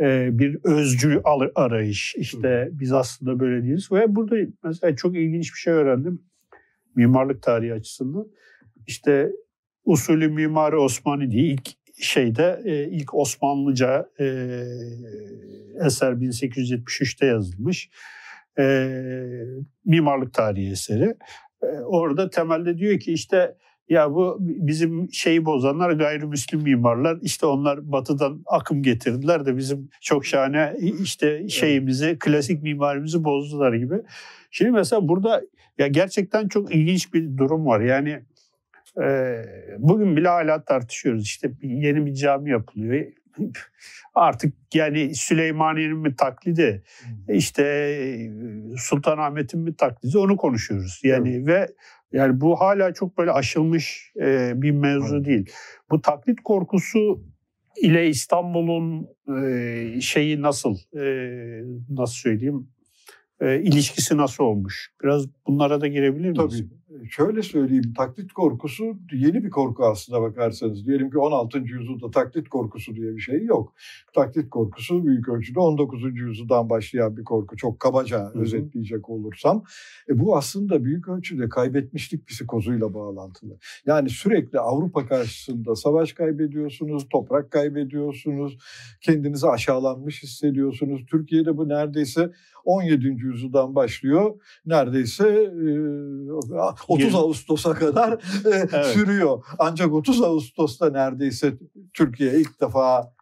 e, 0.00 0.38
bir 0.38 0.58
özcü 0.64 1.22
arayış. 1.54 2.14
İşte 2.14 2.70
hı. 2.72 2.80
biz 2.80 2.92
aslında 2.92 3.40
böyle 3.40 3.62
değiliz. 3.62 3.92
Ve 3.92 4.16
burada 4.16 4.36
mesela 4.64 4.96
çok 4.96 5.16
ilginç 5.16 5.52
bir 5.54 5.58
şey 5.58 5.72
öğrendim. 5.72 6.22
Mimarlık 6.94 7.42
tarihi 7.42 7.74
açısından. 7.74 8.26
İşte 8.86 9.32
usulü 9.84 10.28
mimari 10.28 10.76
Osmani 10.76 11.30
diye 11.30 11.44
ilk 11.44 11.78
şeyde 12.00 12.62
e, 12.64 12.84
ilk 12.84 13.14
Osmanlıca 13.14 14.08
e, 14.20 14.24
eser 15.86 16.12
1873'te 16.12 17.26
yazılmış. 17.26 17.90
E, 18.58 18.88
mimarlık 19.84 20.34
tarihi 20.34 20.70
eseri. 20.70 21.14
e, 21.62 21.66
orada 21.66 22.30
temelde 22.30 22.78
diyor 22.78 22.98
ki 23.00 23.12
işte 23.12 23.54
ya 23.88 24.14
bu 24.14 24.36
bizim 24.40 25.12
şeyi 25.12 25.44
bozanlar 25.44 25.90
gayrimüslim 25.90 26.62
mimarlar. 26.62 27.18
İşte 27.22 27.46
onlar 27.46 27.92
batıdan 27.92 28.42
akım 28.46 28.82
getirdiler 28.82 29.46
de 29.46 29.56
bizim 29.56 29.88
çok 30.00 30.26
şahane 30.26 30.74
işte 31.02 31.48
şeyimizi, 31.48 32.16
klasik 32.20 32.62
mimarimizi 32.62 33.24
bozdular 33.24 33.72
gibi. 33.72 33.94
Şimdi 34.50 34.70
mesela 34.70 35.08
burada 35.08 35.42
ya 35.78 35.86
gerçekten 35.86 36.48
çok 36.48 36.74
ilginç 36.74 37.14
bir 37.14 37.36
durum 37.36 37.66
var. 37.66 37.80
Yani 37.80 38.22
bugün 39.78 40.16
bile 40.16 40.28
hala 40.28 40.64
tartışıyoruz. 40.64 41.22
İşte 41.22 41.52
yeni 41.62 42.06
bir 42.06 42.14
cami 42.14 42.50
yapılıyor. 42.50 43.06
Artık 44.14 44.54
yani 44.74 45.14
Süleymaniye'nin 45.14 45.98
mi 45.98 46.16
taklidi, 46.16 46.82
işte 47.28 48.32
Sultanahmet'in 48.76 49.60
mi 49.60 49.76
taklidi 49.76 50.18
onu 50.18 50.36
konuşuyoruz. 50.36 51.00
Yani 51.04 51.34
evet. 51.34 51.46
ve 51.46 51.68
yani 52.12 52.40
bu 52.40 52.60
hala 52.60 52.94
çok 52.94 53.18
böyle 53.18 53.30
aşılmış 53.30 54.12
e, 54.20 54.52
bir 54.62 54.70
mevzu 54.70 55.16
evet. 55.16 55.26
değil. 55.26 55.50
Bu 55.90 56.00
taklit 56.00 56.40
korkusu 56.44 57.22
ile 57.82 58.08
İstanbul'un 58.08 59.08
e, 59.42 60.00
şeyi 60.00 60.42
nasıl 60.42 60.76
e, 60.96 61.04
nasıl 61.90 62.14
söyleyeyim 62.14 62.68
e, 63.40 63.60
ilişkisi 63.60 64.16
nasıl 64.16 64.44
olmuş? 64.44 64.92
Biraz 65.02 65.26
bunlara 65.46 65.80
da 65.80 65.86
girebilir 65.86 66.30
miyiz? 66.30 66.36
Tabii. 66.36 66.68
Şöyle 67.10 67.42
söyleyeyim, 67.42 67.92
taklit 67.96 68.32
korkusu 68.32 68.84
yeni 69.12 69.44
bir 69.44 69.50
korku 69.50 69.86
aslında 69.86 70.22
bakarsanız. 70.22 70.86
Diyelim 70.86 71.10
ki 71.10 71.18
16. 71.18 71.58
yüzyılda 71.58 72.10
taklit 72.10 72.48
korkusu 72.48 72.96
diye 72.96 73.16
bir 73.16 73.20
şey 73.20 73.44
yok. 73.44 73.74
Taklit 74.14 74.50
korkusu 74.50 75.06
büyük 75.06 75.28
ölçüde 75.28 75.60
19. 75.60 76.02
yüzyıldan 76.14 76.70
başlayan 76.70 77.16
bir 77.16 77.24
korku. 77.24 77.56
Çok 77.56 77.80
kabaca 77.80 78.20
Hı-hı. 78.20 78.40
özetleyecek 78.40 79.10
olursam. 79.10 79.64
E, 80.08 80.18
bu 80.18 80.36
aslında 80.36 80.84
büyük 80.84 81.08
ölçüde 81.08 81.48
kaybetmişlik 81.48 82.28
psikozuyla 82.28 82.94
bağlantılı. 82.94 83.58
Yani 83.86 84.10
sürekli 84.10 84.58
Avrupa 84.58 85.06
karşısında 85.06 85.74
savaş 85.74 86.12
kaybediyorsunuz, 86.12 87.08
toprak 87.10 87.50
kaybediyorsunuz, 87.50 88.58
kendinizi 89.00 89.48
aşağılanmış 89.48 90.22
hissediyorsunuz. 90.22 91.06
Türkiye'de 91.06 91.56
bu 91.56 91.68
neredeyse 91.68 92.32
17. 92.64 93.06
yüzyıldan 93.06 93.74
başlıyor. 93.74 94.40
Neredeyse 94.66 95.52
30 96.88 97.14
Ağustos'a 97.14 97.74
kadar 97.74 98.22
evet. 98.44 98.86
sürüyor. 98.86 99.44
Ancak 99.58 99.92
30 99.92 100.22
Ağustos'ta 100.22 100.90
neredeyse 100.90 101.54
Türkiye 101.94 102.40
ilk 102.40 102.60
defa 102.60 103.14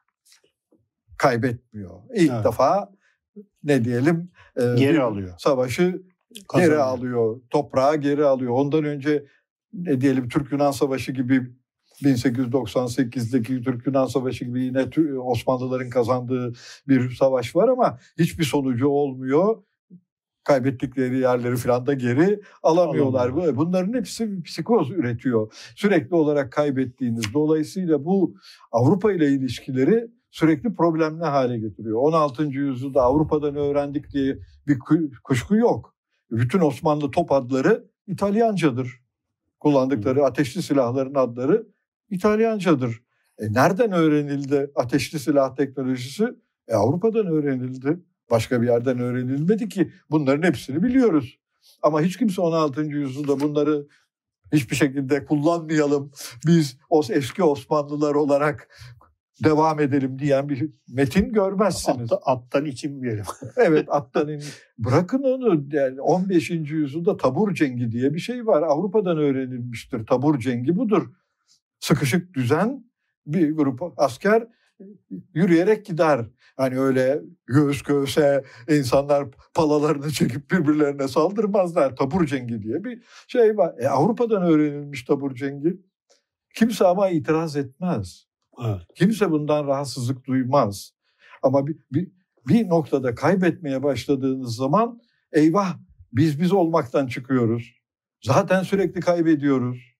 kaybetmiyor. 1.18 2.00
İlk 2.14 2.30
evet. 2.30 2.44
defa 2.44 2.92
ne 3.64 3.84
diyelim 3.84 4.30
geri 4.56 5.02
alıyor. 5.02 5.34
Savaşı 5.38 6.02
Kazanıyor. 6.48 6.72
geri 6.72 6.82
alıyor. 6.82 7.40
Toprağı 7.50 7.96
geri 7.96 8.24
alıyor. 8.24 8.52
Ondan 8.52 8.84
önce 8.84 9.24
ne 9.72 10.00
diyelim 10.00 10.28
Türk-Yunan 10.28 10.70
Savaşı 10.70 11.12
gibi 11.12 11.42
1898'deki 12.02 13.62
Türk-Yunan 13.62 14.06
Savaşı 14.06 14.44
gibi 14.44 14.62
yine 14.62 14.88
Osmanlıların 15.20 15.90
kazandığı 15.90 16.52
bir 16.88 17.10
savaş 17.10 17.56
var 17.56 17.68
ama 17.68 17.98
hiçbir 18.18 18.44
sonucu 18.44 18.88
olmuyor. 18.88 19.62
Kaybettikleri 20.46 21.18
yerleri 21.18 21.56
falan 21.56 21.86
da 21.86 21.94
geri 21.94 22.40
alamıyorlar. 22.62 23.28
Alamıyor. 23.28 23.56
Bunların 23.56 23.92
hepsi 23.92 24.42
psikoz 24.42 24.90
üretiyor. 24.90 25.52
Sürekli 25.76 26.14
olarak 26.14 26.52
kaybettiğiniz. 26.52 27.34
Dolayısıyla 27.34 28.04
bu 28.04 28.34
Avrupa 28.72 29.12
ile 29.12 29.28
ilişkileri 29.28 30.10
sürekli 30.30 30.74
problemli 30.74 31.24
hale 31.24 31.58
getiriyor. 31.58 31.98
16. 31.98 32.44
yüzyılda 32.44 33.02
Avrupa'dan 33.02 33.56
öğrendik 33.56 34.12
diye 34.12 34.38
bir 34.66 34.78
kuşku 35.24 35.56
yok. 35.56 35.94
Bütün 36.30 36.60
Osmanlı 36.60 37.10
top 37.10 37.32
adları 37.32 37.84
İtalyancadır. 38.06 39.00
Kullandıkları 39.60 40.24
ateşli 40.24 40.62
silahların 40.62 41.14
adları 41.14 41.66
İtalyancadır. 42.10 43.02
E 43.38 43.52
nereden 43.52 43.92
öğrenildi 43.92 44.70
ateşli 44.74 45.18
silah 45.18 45.56
teknolojisi? 45.56 46.34
E 46.68 46.74
Avrupa'dan 46.74 47.26
öğrenildi. 47.26 47.98
Başka 48.30 48.62
bir 48.62 48.66
yerden 48.66 48.98
öğrenilmedi 48.98 49.68
ki 49.68 49.92
bunların 50.10 50.42
hepsini 50.42 50.82
biliyoruz. 50.82 51.38
Ama 51.82 52.00
hiç 52.00 52.16
kimse 52.16 52.40
16. 52.40 52.82
yüzyılda 52.82 53.40
bunları 53.40 53.86
hiçbir 54.52 54.76
şekilde 54.76 55.24
kullanmayalım. 55.24 56.12
Biz 56.46 56.78
o 56.90 57.02
eski 57.10 57.42
Osmanlılar 57.42 58.14
olarak 58.14 58.68
devam 59.44 59.80
edelim 59.80 60.18
diyen 60.18 60.48
bir 60.48 60.70
metin 60.88 61.32
görmezsiniz. 61.32 62.12
Atta, 62.12 62.32
attan 62.32 62.64
içinmeyelim. 62.64 63.24
evet 63.56 63.88
attan 63.90 64.28
in. 64.28 64.42
Bırakın 64.78 65.22
onu 65.22 65.64
yani 65.72 66.00
15. 66.00 66.50
yüzyılda 66.50 67.16
tabur 67.16 67.54
cengi 67.54 67.92
diye 67.92 68.14
bir 68.14 68.18
şey 68.18 68.46
var. 68.46 68.62
Avrupa'dan 68.62 69.18
öğrenilmiştir. 69.18 70.06
Tabur 70.06 70.38
cengi 70.38 70.76
budur 70.76 71.08
sıkışık 71.80 72.34
düzen 72.34 72.84
bir 73.26 73.50
grup 73.50 73.80
asker 73.96 74.46
yürüyerek 75.34 75.86
gider. 75.86 76.26
Hani 76.56 76.78
öyle 76.78 77.22
göğüs 77.46 77.82
göğüse 77.82 78.44
insanlar 78.68 79.28
palalarını 79.54 80.10
çekip 80.10 80.50
birbirlerine 80.50 81.08
saldırmazlar. 81.08 81.96
Tabur 81.96 82.26
cengi 82.26 82.62
diye 82.62 82.84
bir 82.84 83.02
şey 83.28 83.56
var. 83.56 83.74
E, 83.78 83.88
Avrupa'dan 83.88 84.42
öğrenilmiş 84.42 85.04
tabur 85.04 85.34
cengi. 85.34 85.80
Kimse 86.54 86.86
ama 86.86 87.08
itiraz 87.08 87.56
etmez. 87.56 88.26
Evet. 88.64 88.80
Kimse 88.94 89.30
bundan 89.30 89.66
rahatsızlık 89.66 90.26
duymaz. 90.26 90.92
Ama 91.42 91.66
bir, 91.66 91.76
bir, 91.92 92.12
bir 92.48 92.68
noktada 92.68 93.14
kaybetmeye 93.14 93.82
başladığınız 93.82 94.56
zaman 94.56 95.00
eyvah 95.32 95.76
biz 96.12 96.40
biz 96.40 96.52
olmaktan 96.52 97.06
çıkıyoruz. 97.06 97.72
Zaten 98.22 98.62
sürekli 98.62 99.00
kaybediyoruz. 99.00 99.96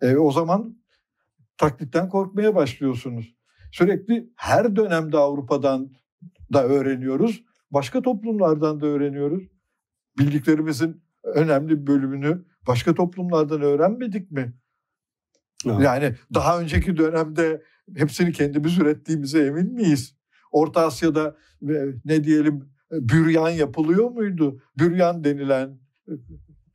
E, 0.00 0.16
o 0.16 0.32
zaman 0.32 0.78
taklitten 1.56 2.08
korkmaya 2.08 2.54
başlıyorsunuz. 2.54 3.34
Sürekli 3.74 4.30
her 4.36 4.76
dönemde 4.76 5.18
Avrupa'dan 5.18 5.92
da 6.52 6.64
öğreniyoruz. 6.64 7.44
Başka 7.70 8.02
toplumlardan 8.02 8.80
da 8.80 8.86
öğreniyoruz. 8.86 9.44
Bildiklerimizin 10.18 11.02
önemli 11.24 11.80
bir 11.80 11.86
bölümünü 11.86 12.44
başka 12.66 12.94
toplumlardan 12.94 13.62
öğrenmedik 13.62 14.30
mi? 14.30 14.54
Evet. 15.66 15.80
Yani 15.80 16.14
daha 16.34 16.60
önceki 16.60 16.96
dönemde 16.96 17.62
hepsini 17.96 18.32
kendimiz 18.32 18.78
ürettiğimize 18.78 19.46
emin 19.46 19.72
miyiz? 19.72 20.16
Orta 20.52 20.86
Asya'da 20.86 21.36
ne 22.04 22.24
diyelim 22.24 22.68
büryan 22.90 23.50
yapılıyor 23.50 24.10
muydu? 24.10 24.62
Büryan 24.78 25.24
denilen 25.24 25.78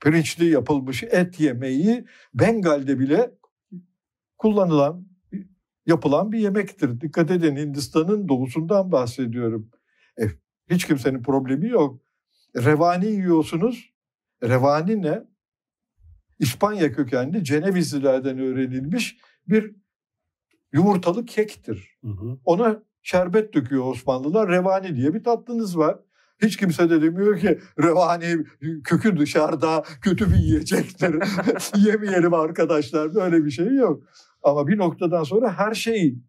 pirinçli 0.03 0.45
yapılmış 0.45 1.03
et 1.03 1.39
yemeği 1.39 2.05
Bengal'de 2.33 2.99
bile 2.99 3.31
kullanılan, 4.37 5.08
yapılan 5.89 6.31
bir 6.31 6.39
yemektir. 6.39 7.01
Dikkat 7.01 7.31
edin 7.31 7.55
Hindistan'ın 7.55 8.29
doğusundan 8.29 8.91
bahsediyorum. 8.91 9.69
E, 10.21 10.23
hiç 10.69 10.85
kimsenin 10.85 11.23
problemi 11.23 11.69
yok. 11.69 12.01
Revani 12.55 13.05
yiyorsunuz. 13.05 13.93
Revani 14.43 15.01
ne? 15.01 15.23
İspanya 16.39 16.91
kökenli 16.91 17.43
Cenevizlilerden 17.43 18.39
öğrenilmiş 18.39 19.17
bir 19.47 19.75
yumurtalı 20.73 21.25
kektir. 21.25 21.97
Hı 22.03 22.07
hı. 22.07 22.37
Ona 22.45 22.83
şerbet 23.01 23.53
döküyor 23.53 23.85
Osmanlılar. 23.85 24.49
Revani 24.49 24.95
diye 24.95 25.13
bir 25.13 25.23
tatlınız 25.23 25.77
var. 25.77 25.99
Hiç 26.41 26.57
kimse 26.57 26.89
de 26.89 27.01
demiyor 27.01 27.39
ki 27.39 27.59
revani 27.83 28.45
kökü 28.83 29.17
dışarıda 29.17 29.83
kötü 30.01 30.31
bir 30.31 30.37
yiyecektir. 30.37 31.15
Yemeyelim 31.77 32.33
arkadaşlar. 32.33 33.15
Böyle 33.15 33.45
bir 33.45 33.51
şey 33.51 33.75
yok. 33.75 34.03
Ama 34.43 34.67
bir 34.67 34.77
noktadan 34.77 35.23
sonra 35.23 35.53
her 35.53 35.73
şeyi 35.73 36.19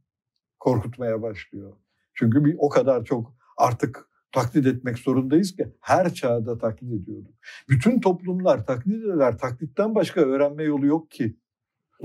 korkutmaya 0.58 1.22
başlıyor. 1.22 1.72
Çünkü 2.14 2.44
bir 2.44 2.56
o 2.58 2.68
kadar 2.68 3.04
çok 3.04 3.34
artık 3.56 4.08
taklit 4.32 4.66
etmek 4.66 4.98
zorundayız 4.98 5.56
ki 5.56 5.68
her 5.80 6.14
çağda 6.14 6.58
taklit 6.58 6.92
ediyorduk. 6.92 7.34
Bütün 7.68 8.00
toplumlar 8.00 8.66
taklit 8.66 9.04
ederler. 9.04 9.38
Taklitten 9.38 9.94
başka 9.94 10.20
öğrenme 10.20 10.64
yolu 10.64 10.86
yok 10.86 11.10
ki. 11.10 11.36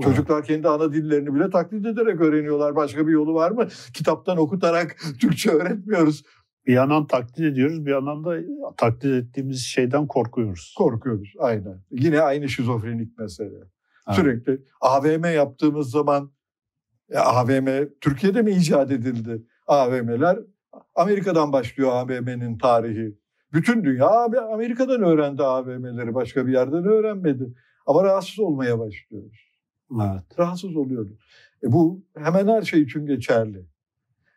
Çocuklar 0.02 0.44
kendi 0.44 0.68
ana 0.68 0.92
dillerini 0.92 1.34
bile 1.34 1.50
taklit 1.50 1.86
ederek 1.86 2.20
öğreniyorlar. 2.20 2.76
Başka 2.76 3.06
bir 3.06 3.12
yolu 3.12 3.34
var 3.34 3.50
mı? 3.50 3.68
Kitaptan 3.94 4.38
okutarak 4.38 4.96
Türkçe 5.20 5.50
öğretmiyoruz. 5.50 6.22
Bir 6.66 6.72
yandan 6.72 7.06
taklit 7.06 7.40
ediyoruz, 7.40 7.86
bir 7.86 7.90
yandan 7.90 8.24
da 8.24 8.36
taklit 8.76 9.04
ettiğimiz 9.04 9.60
şeyden 9.60 10.06
korkuyoruz. 10.06 10.74
Korkuyoruz, 10.78 11.34
aynen. 11.38 11.80
Yine 11.90 12.20
aynı 12.20 12.48
şizofrenik 12.48 13.18
mesele. 13.18 13.64
Sürekli 14.12 14.62
AVM 14.80 15.24
yaptığımız 15.34 15.90
zaman 15.90 16.30
AVM 17.14 17.88
Türkiye'de 18.00 18.42
mi 18.42 18.50
icat 18.50 18.90
edildi? 18.90 19.42
AVM'ler 19.66 20.38
Amerika'dan 20.94 21.52
başlıyor 21.52 21.90
AVM'nin 21.92 22.58
tarihi. 22.58 23.18
Bütün 23.52 23.84
dünya 23.84 24.08
Amerika'dan 24.52 25.02
öğrendi 25.02 25.42
AVM'leri 25.42 26.14
başka 26.14 26.46
bir 26.46 26.52
yerden 26.52 26.84
öğrenmedi. 26.84 27.54
Ama 27.86 28.04
rahatsız 28.04 28.38
olmaya 28.38 28.78
başlıyoruz. 28.78 29.46
Evet. 29.92 30.38
Rahatsız 30.38 30.76
oluyoruz. 30.76 31.12
E 31.62 31.72
bu 31.72 32.02
hemen 32.16 32.48
her 32.48 32.62
şey 32.62 32.82
için 32.82 33.06
geçerli. 33.06 33.66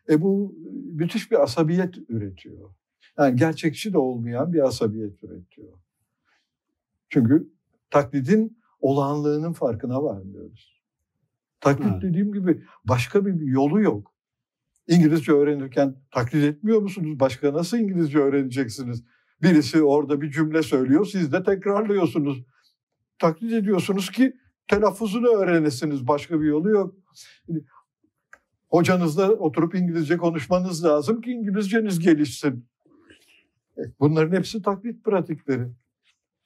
E 0.09 0.21
bu 0.21 0.55
müthiş 0.93 1.31
bir 1.31 1.43
asabiyet 1.43 1.95
üretiyor. 2.09 2.69
Yani 3.17 3.35
gerçekçi 3.35 3.93
de 3.93 3.97
olmayan 3.97 4.53
bir 4.53 4.67
asabiyet 4.67 5.23
üretiyor. 5.23 5.73
Çünkü 7.09 7.49
taklidin 7.89 8.58
olağanlığının 8.79 9.53
farkına 9.53 10.03
varmıyoruz. 10.03 10.81
Taklit 11.61 11.87
Evet. 11.91 12.01
dediğim 12.01 12.33
gibi 12.33 12.63
başka 12.85 13.25
bir 13.25 13.41
yolu 13.41 13.81
yok. 13.81 14.11
İngilizce 14.87 15.31
öğrenirken 15.31 15.95
taklit 16.11 16.43
etmiyor 16.43 16.81
musunuz? 16.81 17.19
Başka 17.19 17.53
nasıl 17.53 17.77
İngilizce 17.77 18.19
öğreneceksiniz? 18.19 19.03
Birisi 19.41 19.83
orada 19.83 20.21
bir 20.21 20.31
cümle 20.31 20.63
söylüyor, 20.63 21.05
siz 21.05 21.31
de 21.33 21.43
tekrarlıyorsunuz. 21.43 22.43
Taklit 23.19 23.53
ediyorsunuz 23.53 24.11
ki 24.11 24.33
telaffuzunu 24.67 25.27
öğrenesiniz. 25.27 26.07
Başka 26.07 26.41
bir 26.41 26.45
yolu 26.45 26.69
yok. 26.69 26.95
Hocanızla 28.67 29.31
oturup 29.31 29.75
İngilizce 29.75 30.17
konuşmanız 30.17 30.85
lazım 30.85 31.21
ki 31.21 31.31
İngilizceniz 31.31 31.99
gelişsin. 31.99 32.65
E, 33.77 33.81
Bunların 33.99 34.37
hepsi 34.37 34.61
taklit 34.61 35.03
pratikleri. 35.03 35.67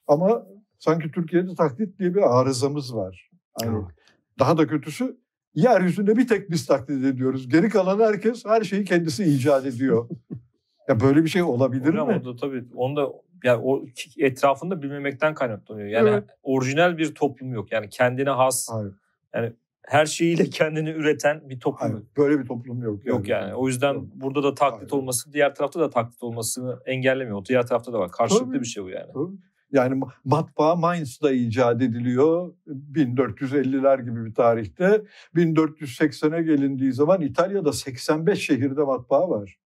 Ama 0.07 0.45
sanki 0.83 1.11
Türkiye'de 1.11 1.55
taklit 1.55 1.99
diye 1.99 2.15
bir 2.15 2.39
arızamız 2.39 2.95
var. 2.95 3.29
Yani 3.63 3.75
Evet. 3.77 3.95
daha 4.39 4.57
da 4.57 4.67
kötüsü 4.67 5.17
yeryüzünde 5.55 6.17
bir 6.17 6.27
tek 6.27 6.51
biz 6.51 6.65
taklit 6.65 7.05
ediyoruz. 7.05 7.49
Geri 7.49 7.69
kalan 7.69 7.99
herkes 7.99 8.45
her 8.45 8.61
şeyi 8.63 8.85
kendisi 8.85 9.23
icat 9.23 9.65
ediyor. 9.65 10.09
ya 10.89 10.99
böyle 10.99 11.23
bir 11.23 11.29
şey 11.29 11.43
olabilir 11.43 11.87
Hocam 11.89 12.07
mi? 12.07 12.13
orada 12.13 12.35
tabii 12.35 12.63
onu 12.75 12.95
da 12.95 13.09
yani 13.43 13.61
o 13.63 13.85
etrafında 14.17 14.81
bilmemekten 14.81 15.33
kaynaklanıyor. 15.33 15.87
Yani 15.87 16.09
Evet. 16.09 16.23
orijinal 16.43 16.97
bir 16.97 17.15
toplum 17.15 17.53
yok. 17.53 17.71
Yani 17.71 17.89
kendine 17.89 18.29
has, 18.29 18.69
Hayır, 18.71 19.53
her 19.81 20.05
şeyiyle 20.05 20.49
kendini 20.49 20.89
üreten 20.89 21.49
bir 21.49 21.59
toplum 21.59 21.91
hayır. 21.91 22.03
Böyle 22.17 22.39
bir 22.39 22.45
toplum 22.45 22.83
yok. 22.83 23.05
Yok 23.05 23.27
yani. 23.27 23.53
O 23.53 23.67
yüzden 23.67 23.93
Yok. 23.93 24.05
burada 24.15 24.43
da 24.43 24.55
taklit 24.55 24.91
Hayır. 24.91 25.01
olması, 25.01 25.33
diğer 25.33 25.55
tarafta 25.55 25.79
da 25.79 25.89
taklit 25.89 26.23
olmasını 26.23 26.79
engellemiyor. 26.85 27.37
O 27.37 27.45
diğer 27.45 27.67
tarafta 27.67 27.93
da 27.93 27.99
var. 27.99 28.11
Karşılıklı 28.11 28.45
Tabii. 28.47 28.59
bir 28.61 28.65
şey 28.65 28.83
bu 28.83 28.89
yani. 28.89 29.11
Yani 29.73 29.95
ma- 29.95 30.11
matbaa 30.25 30.75
Mainz'da 30.75 31.31
icat 31.31 31.81
ediliyor 31.81 32.53
1450'ler 32.67 34.03
gibi 34.03 34.25
bir 34.25 34.33
tarihte. 34.33 35.03
1480'e 35.35 36.43
gelindiği 36.43 36.93
zaman 36.93 37.21
İtalya'da 37.21 37.73
85 37.73 38.45
şehirde 38.45 38.81
matbaa 38.83 39.29
var. 39.29 39.59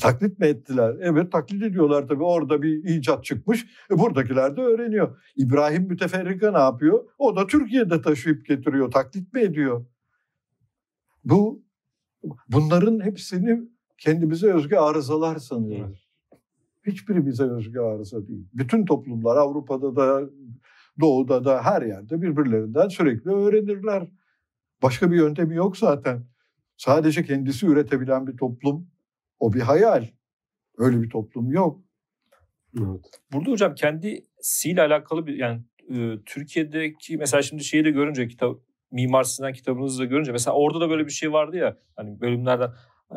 Taklit 0.00 0.38
mi 0.38 0.46
ettiler? 0.46 0.96
Evet 1.00 1.32
taklit 1.32 1.62
ediyorlar 1.62 2.08
tabii. 2.08 2.22
Orada 2.22 2.62
bir 2.62 2.84
icat 2.84 3.24
çıkmış. 3.24 3.66
E, 3.90 3.98
buradakiler 3.98 4.56
de 4.56 4.60
öğreniyor. 4.60 5.22
İbrahim 5.36 5.82
Müteferrika 5.82 6.52
ne 6.52 6.58
yapıyor? 6.58 7.04
O 7.18 7.36
da 7.36 7.46
Türkiye'de 7.46 8.02
taşıyıp 8.02 8.46
getiriyor. 8.46 8.90
Taklit 8.90 9.32
mi 9.32 9.40
ediyor? 9.40 9.86
Bu 11.24 11.62
bunların 12.48 13.00
hepsini 13.00 13.60
kendimize 13.98 14.52
özgü 14.52 14.76
arızalar 14.76 15.36
sanıyoruz. 15.36 16.07
Hiçbiri 16.88 17.26
bize 17.26 17.44
özgü 17.44 17.80
arıza 17.80 18.28
değil. 18.28 18.48
Bütün 18.54 18.84
toplumlar 18.84 19.36
Avrupa'da 19.36 19.96
da 19.96 20.30
Doğu'da 21.00 21.44
da 21.44 21.62
her 21.62 21.82
yerde 21.82 22.22
birbirlerinden 22.22 22.88
sürekli 22.88 23.30
öğrenirler. 23.30 24.08
Başka 24.82 25.10
bir 25.10 25.16
yöntemi 25.16 25.56
yok 25.56 25.76
zaten. 25.76 26.24
Sadece 26.76 27.24
kendisi 27.24 27.66
üretebilen 27.66 28.26
bir 28.26 28.36
toplum 28.36 28.90
o 29.38 29.52
bir 29.52 29.60
hayal. 29.60 30.04
Öyle 30.78 31.02
bir 31.02 31.10
toplum 31.10 31.52
yok. 31.52 31.80
Evet. 32.78 33.20
Burada 33.32 33.50
hocam 33.50 33.74
kendisiyle 33.74 34.82
alakalı 34.82 35.26
bir 35.26 35.34
yani 35.34 35.62
e, 35.90 36.18
Türkiye'deki 36.26 37.16
mesela 37.16 37.42
şimdi 37.42 37.64
şeyi 37.64 37.84
de 37.84 37.90
görünce 37.90 38.28
kitap 38.28 38.58
Mimar 38.90 39.22
Sinan 39.22 39.52
kitabınızı 39.52 39.98
da 39.98 40.04
görünce 40.04 40.32
mesela 40.32 40.54
orada 40.54 40.80
da 40.80 40.90
böyle 40.90 41.06
bir 41.06 41.10
şey 41.10 41.32
vardı 41.32 41.56
ya 41.56 41.78
hani 41.96 42.20
bölümlerden 42.20 42.70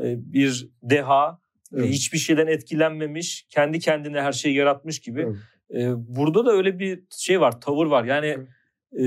e, 0.03 0.33
bir 0.33 0.69
deha 0.83 1.41
Evet. 1.73 1.89
hiçbir 1.89 2.17
şeyden 2.17 2.47
etkilenmemiş 2.47 3.47
kendi 3.49 3.79
kendine 3.79 4.21
her 4.21 4.31
şeyi 4.31 4.55
yaratmış 4.55 4.99
gibi. 4.99 5.21
Evet. 5.21 5.35
E, 5.83 5.93
burada 5.97 6.45
da 6.45 6.51
öyle 6.51 6.79
bir 6.79 7.03
şey 7.17 7.41
var 7.41 7.61
tavır 7.61 7.85
var 7.85 8.03
yani 8.03 8.37
e, 8.99 9.05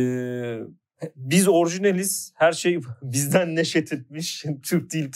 biz 1.16 1.48
orijinaliz 1.48 2.32
her 2.36 2.52
şey 2.52 2.80
bizden 3.02 3.56
neşet 3.56 3.92
etmiş 3.92 4.44
Türk 4.62 4.90
dil 4.90 5.10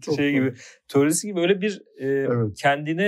Çok 0.00 0.16
şey 0.16 0.32
gibi 0.32 0.54
teorisi 0.88 1.26
gibi 1.26 1.40
öyle 1.40 1.60
bir 1.60 1.82
e, 1.98 2.06
Evet. 2.06 2.56
kendine 2.56 3.04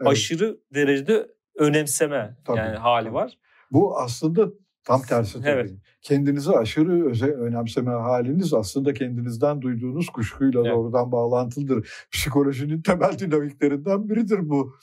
Evet. 0.00 0.12
aşırı 0.12 0.58
derecede 0.74 1.26
önemseme 1.58 2.36
Tabii, 2.44 2.58
yani 2.58 2.76
hali 2.76 3.12
var. 3.12 3.38
Bu 3.70 3.98
aslında 3.98 4.48
tam 4.84 5.02
tersi 5.02 5.32
tabii. 5.38 5.48
Evet. 5.48 5.70
Kendinizi 6.02 6.50
aşırı 6.50 7.10
öze, 7.10 7.26
önemseme 7.26 7.90
haliniz 7.90 8.54
aslında 8.54 8.94
kendinizden 8.94 9.62
duyduğunuz 9.62 10.08
kuşkuyla 10.08 10.60
Evet. 10.60 10.72
doğrudan 10.72 11.12
bağlantılıdır. 11.12 11.88
Psikolojinin 12.12 12.82
temel 12.82 13.18
dinamiklerinden 13.18 14.08
biridir 14.08 14.48
bu. 14.48 14.76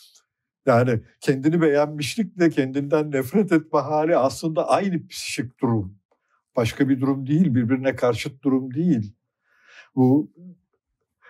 Yani 0.65 0.99
kendini 1.19 1.61
beğenmişlikle 1.61 2.49
kendinden 2.49 3.11
nefret 3.11 3.51
etme 3.51 3.79
hali 3.79 4.17
aslında 4.17 4.69
aynı 4.69 5.07
psikik 5.07 5.61
durum. 5.61 5.95
Başka 6.55 6.89
bir 6.89 7.01
durum 7.01 7.27
değil, 7.27 7.55
birbirine 7.55 7.95
karşıt 7.95 8.43
durum 8.43 8.73
değil. 8.73 9.13
Bu 9.95 10.31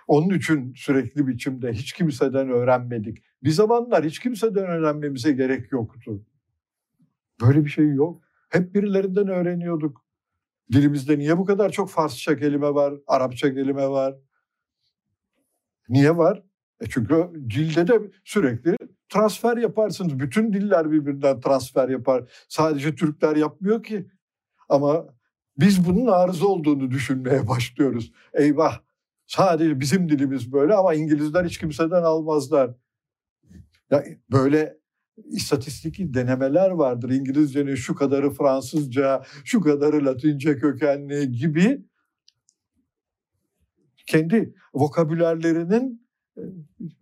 onun 0.07 0.29
için 0.29 0.73
sürekli 0.73 1.27
biçimde 1.27 1.73
hiç 1.73 1.93
kimseden 1.93 2.49
öğrenmedik. 2.49 3.17
Bir 3.43 3.49
zamanlar 3.49 4.05
hiç 4.05 4.19
kimseden 4.19 4.65
öğrenmemize 4.65 5.31
gerek 5.31 5.71
yoktu. 5.71 6.21
Böyle 7.41 7.65
bir 7.65 7.69
şey 7.69 7.89
yok. 7.89 8.21
Hep 8.51 8.75
birilerinden 8.75 9.27
öğreniyorduk. 9.27 10.05
Dilimizde 10.71 11.19
niye 11.19 11.37
bu 11.37 11.45
kadar 11.45 11.69
çok 11.69 11.89
Farsça 11.89 12.37
kelime 12.37 12.73
var, 12.73 12.93
Arapça 13.07 13.53
kelime 13.53 13.89
var? 13.89 14.15
Niye 15.89 16.17
var? 16.17 16.43
E 16.81 16.85
çünkü 16.89 17.31
dilde 17.49 17.87
de 17.87 18.11
sürekli 18.23 18.77
transfer 19.09 19.57
yaparsınız. 19.57 20.19
Bütün 20.19 20.53
diller 20.53 20.91
birbirinden 20.91 21.39
transfer 21.39 21.89
yapar. 21.89 22.45
Sadece 22.49 22.95
Türkler 22.95 23.35
yapmıyor 23.35 23.83
ki. 23.83 24.07
Ama 24.69 25.05
biz 25.57 25.85
bunun 25.85 26.07
arıza 26.07 26.47
olduğunu 26.47 26.91
düşünmeye 26.91 27.47
başlıyoruz. 27.47 28.11
Eyvah 28.33 28.79
sadece 29.27 29.79
bizim 29.79 30.09
dilimiz 30.09 30.51
böyle 30.51 30.73
ama 30.73 30.93
İngilizler 30.93 31.45
hiç 31.45 31.57
kimseden 31.57 32.03
almazlar. 32.03 32.71
Ya 33.91 34.03
böyle 34.31 34.80
istatistik 35.17 36.13
denemeler 36.13 36.69
vardır. 36.69 37.09
İngilizcenin 37.09 37.75
şu 37.75 37.95
kadarı 37.95 38.31
Fransızca, 38.31 39.23
şu 39.45 39.61
kadarı 39.61 40.05
Latince 40.05 40.57
kökenli 40.57 41.31
gibi 41.31 41.85
kendi 44.07 44.53
vokabülerlerinin 44.73 46.07
e, 46.37 46.41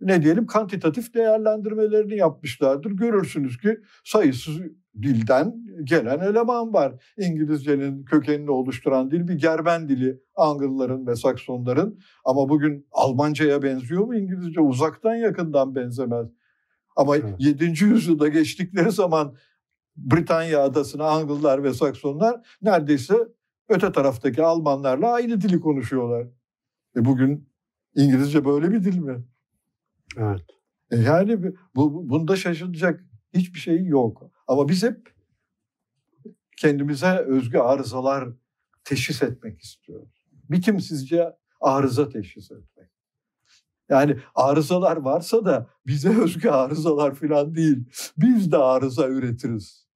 ne 0.00 0.22
diyelim 0.22 0.46
kantitatif 0.46 1.14
değerlendirmelerini 1.14 2.16
yapmışlardır. 2.16 2.90
Görürsünüz 2.90 3.58
ki 3.58 3.78
sayısız 4.04 4.60
dilden 5.02 5.54
gelen 5.84 6.18
eleman 6.18 6.72
var. 6.72 6.94
İngilizcenin 7.16 8.04
kökenini 8.04 8.50
oluşturan 8.50 9.10
dil 9.10 9.28
bir 9.28 9.34
Germen 9.34 9.88
dili 9.88 10.20
Anglıların 10.34 11.06
ve 11.06 11.16
Saksonların 11.16 11.98
ama 12.24 12.48
bugün 12.48 12.86
Almanca'ya 12.92 13.62
benziyor 13.62 14.04
mu 14.04 14.14
İngilizce? 14.14 14.60
Uzaktan 14.60 15.14
yakından 15.14 15.74
benzemez. 15.74 16.26
Ama 16.96 17.16
Evet. 17.16 17.34
7. 17.38 17.84
yüzyılda 17.84 18.28
geçtikleri 18.28 18.90
zaman 18.92 19.36
Britanya 19.96 20.62
adasına 20.62 21.04
Anglılar 21.04 21.62
ve 21.64 21.74
Saksonlar 21.74 22.58
neredeyse 22.62 23.14
öte 23.68 23.92
taraftaki 23.92 24.42
Almanlarla 24.42 25.12
aynı 25.12 25.40
dili 25.40 25.60
konuşuyorlar. 25.60 26.26
E 26.96 27.04
bugün 27.04 27.48
İngilizce 27.94 28.44
böyle 28.44 28.70
bir 28.72 28.84
dil 28.84 28.98
mi? 28.98 29.24
Evet. 30.16 30.44
E 30.90 30.96
yani 30.96 31.42
bu, 31.44 31.54
bu- 31.74 32.08
bunda 32.10 32.36
şaşılacak 32.36 33.04
hiçbir 33.34 33.58
şey 33.58 33.84
yok. 33.84 34.22
Ama 34.46 34.68
biz 34.68 34.82
hep 34.82 35.14
kendimize 36.56 37.16
özgü 37.18 37.58
arızalar 37.58 38.28
teşhis 38.84 39.22
etmek 39.22 39.60
istiyoruz. 39.60 40.26
Bitimsizce 40.50 41.36
arıza 41.60 42.08
teşhis 42.08 42.50
etmek. 42.50 42.79
Yani 43.90 44.16
arızalar 44.34 44.96
varsa 44.96 45.44
da 45.44 45.66
bize 45.86 46.20
özgü 46.22 46.48
arızalar 46.48 47.14
falan 47.14 47.54
değil. 47.54 47.84
Biz 48.16 48.52
de 48.52 48.56
arıza 48.56 49.08
üretiriz. 49.08 49.86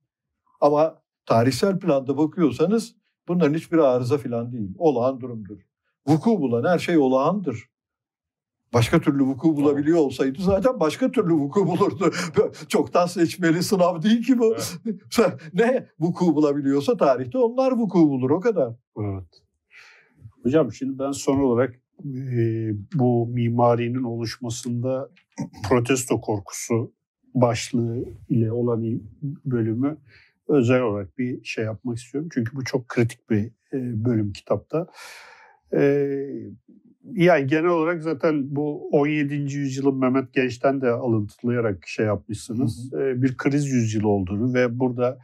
Ama 0.60 1.02
tarihsel 1.26 1.78
planda 1.78 2.16
bakıyorsanız 2.16 2.94
bunların 3.28 3.54
hiçbir 3.54 3.78
arıza 3.78 4.18
falan 4.18 4.52
değil. 4.52 4.74
Olağan 4.78 5.20
durumdur. 5.20 5.60
Vuku 6.06 6.40
bulan 6.40 6.64
her 6.72 6.78
şey 6.78 6.98
olağandır. 6.98 7.68
Başka 8.72 9.00
türlü 9.00 9.24
vuku 9.24 9.56
bulabiliyor 9.56 9.98
olsaydı 9.98 10.42
zaten 10.42 10.80
başka 10.80 11.10
türlü 11.10 11.32
vuku 11.32 11.66
bulurdu. 11.66 12.10
Çoktan 12.68 13.06
seçmeli 13.06 13.62
sınav 13.62 14.02
değil 14.02 14.22
ki 14.22 14.38
bu. 14.38 14.56
ne 15.54 15.88
vuku 16.00 16.34
bulabiliyorsa 16.34 16.96
tarihte 16.96 17.38
onlar 17.38 17.72
vuku 17.72 17.98
bulur 18.08 18.30
o 18.30 18.40
kadar. 18.40 18.74
Evet. 18.98 19.42
Hocam 20.42 20.72
şimdi 20.72 20.98
ben 20.98 21.12
son 21.12 21.40
olarak 21.40 21.83
e, 22.04 22.70
bu 22.94 23.26
mimarinin 23.26 24.02
oluşmasında 24.02 25.10
protesto 25.68 26.20
korkusu 26.20 26.92
başlığı 27.34 28.04
ile 28.28 28.52
olan 28.52 29.00
bölümü 29.44 29.96
özel 30.48 30.82
olarak 30.82 31.18
bir 31.18 31.44
şey 31.44 31.64
yapmak 31.64 31.98
istiyorum. 31.98 32.28
Çünkü 32.34 32.56
bu 32.56 32.64
çok 32.64 32.88
kritik 32.88 33.30
bir 33.30 33.44
e, 33.72 34.04
bölüm 34.04 34.32
kitapta. 34.32 34.86
E, 35.72 36.10
yani 37.12 37.46
genel 37.46 37.70
olarak 37.70 38.02
zaten 38.02 38.56
bu 38.56 38.88
17. 38.88 39.34
yüzyılın 39.34 39.96
Mehmet 39.96 40.32
Genç'ten 40.32 40.80
de 40.80 40.90
alıntılayarak 40.90 41.86
şey 41.86 42.06
yapmışsınız. 42.06 42.94
E, 42.94 43.22
bir 43.22 43.36
kriz 43.36 43.66
yüzyılı 43.66 44.08
olduğunu 44.08 44.54
ve 44.54 44.78
burada 44.78 45.18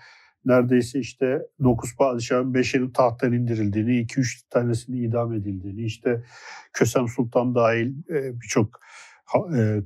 neredeyse 0.44 0.98
işte 0.98 1.46
9 1.64 1.96
padişahın 1.96 2.54
5'inin 2.54 2.90
tahttan 2.90 3.32
indirildiğini, 3.32 3.90
2-3 3.90 4.42
tanesinin 4.50 5.02
idam 5.02 5.34
edildiğini, 5.34 5.82
işte 5.82 6.22
Kösem 6.72 7.08
Sultan 7.08 7.54
dahil 7.54 7.92
e, 8.10 8.40
birçok 8.40 8.80
e, 9.56 9.80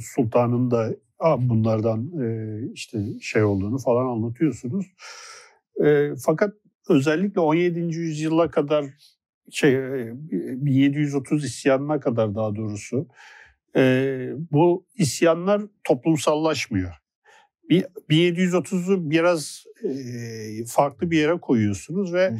sultanın 0.00 0.70
da 0.70 0.90
bunlardan 1.38 2.10
e, 2.22 2.58
işte 2.72 2.98
şey 3.20 3.44
olduğunu 3.44 3.78
falan 3.78 4.06
anlatıyorsunuz. 4.06 4.86
Fakat 6.24 6.54
özellikle 6.88 7.40
17. 7.40 7.80
yüzyıla 7.80 8.50
kadar 8.50 8.84
şey 9.50 9.74
1730 9.74 11.44
isyanına 11.44 12.00
kadar 12.00 12.34
daha 12.34 12.56
doğrusu 12.56 13.08
bu 14.52 14.86
isyanlar 14.94 15.62
toplumsallaşmıyor. 15.84 17.04
1730'u 17.70 19.10
biraz 19.10 19.64
farklı 20.66 21.10
bir 21.10 21.18
yere 21.18 21.40
koyuyorsunuz 21.40 22.14
ve 22.14 22.28
hı 22.30 22.34
hı. 22.34 22.38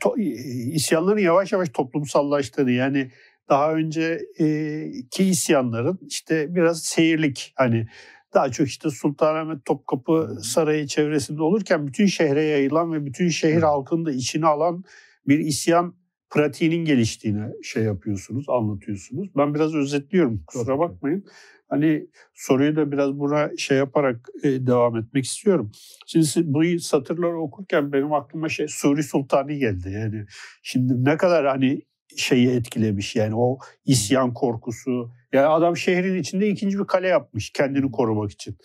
To, 0.00 0.16
isyanların 0.16 1.18
yavaş 1.18 1.52
yavaş 1.52 1.68
toplumsallaştığını 1.68 2.70
yani 2.70 3.10
daha 3.48 3.74
önceki 3.74 5.24
isyanların 5.24 5.98
işte 6.08 6.54
biraz 6.54 6.82
seyirlik 6.82 7.52
hani 7.56 7.86
daha 8.34 8.50
çok 8.50 8.68
işte 8.68 8.90
Sultanahmet 8.90 9.64
Topkapı 9.64 10.38
Sarayı 10.42 10.86
çevresinde 10.86 11.42
olurken 11.42 11.86
bütün 11.86 12.06
şehre 12.06 12.42
yayılan 12.42 12.92
ve 12.92 13.06
bütün 13.06 13.28
şehir 13.28 13.62
halkını 13.62 14.06
da 14.06 14.12
içine 14.12 14.46
alan 14.46 14.84
bir 15.28 15.38
isyan 15.38 15.94
pratiğinin 16.30 16.84
geliştiğini 16.84 17.64
şey 17.64 17.82
yapıyorsunuz, 17.82 18.44
anlatıyorsunuz. 18.48 19.28
Ben 19.36 19.54
biraz 19.54 19.74
özetliyorum 19.74 20.44
kusura 20.46 20.78
bakmayın. 20.78 21.24
Hani 21.68 22.06
soruyu 22.34 22.76
da 22.76 22.92
biraz 22.92 23.18
buna 23.18 23.56
şey 23.56 23.78
yaparak 23.78 24.28
e, 24.42 24.66
devam 24.66 24.96
etmek 24.96 25.24
istiyorum. 25.24 25.72
Şimdi 26.06 26.26
bu 26.36 26.80
satırları 26.80 27.40
okurken 27.40 27.92
benim 27.92 28.12
aklıma 28.12 28.48
şey 28.48 28.68
Suri 28.68 29.02
Sultanı 29.02 29.52
geldi. 29.52 29.90
Yani 29.90 30.24
şimdi 30.62 31.04
ne 31.04 31.16
kadar 31.16 31.46
hani 31.46 31.82
şeyi 32.16 32.50
etkilemiş 32.50 33.16
yani 33.16 33.34
o 33.36 33.58
isyan 33.84 34.34
korkusu. 34.34 35.10
Yani 35.32 35.46
adam 35.46 35.76
şehrin 35.76 36.18
içinde 36.18 36.48
ikinci 36.48 36.78
bir 36.78 36.84
kale 36.84 37.08
yapmış 37.08 37.50
kendini 37.50 37.90
korumak 37.90 38.30
için. 38.30 38.56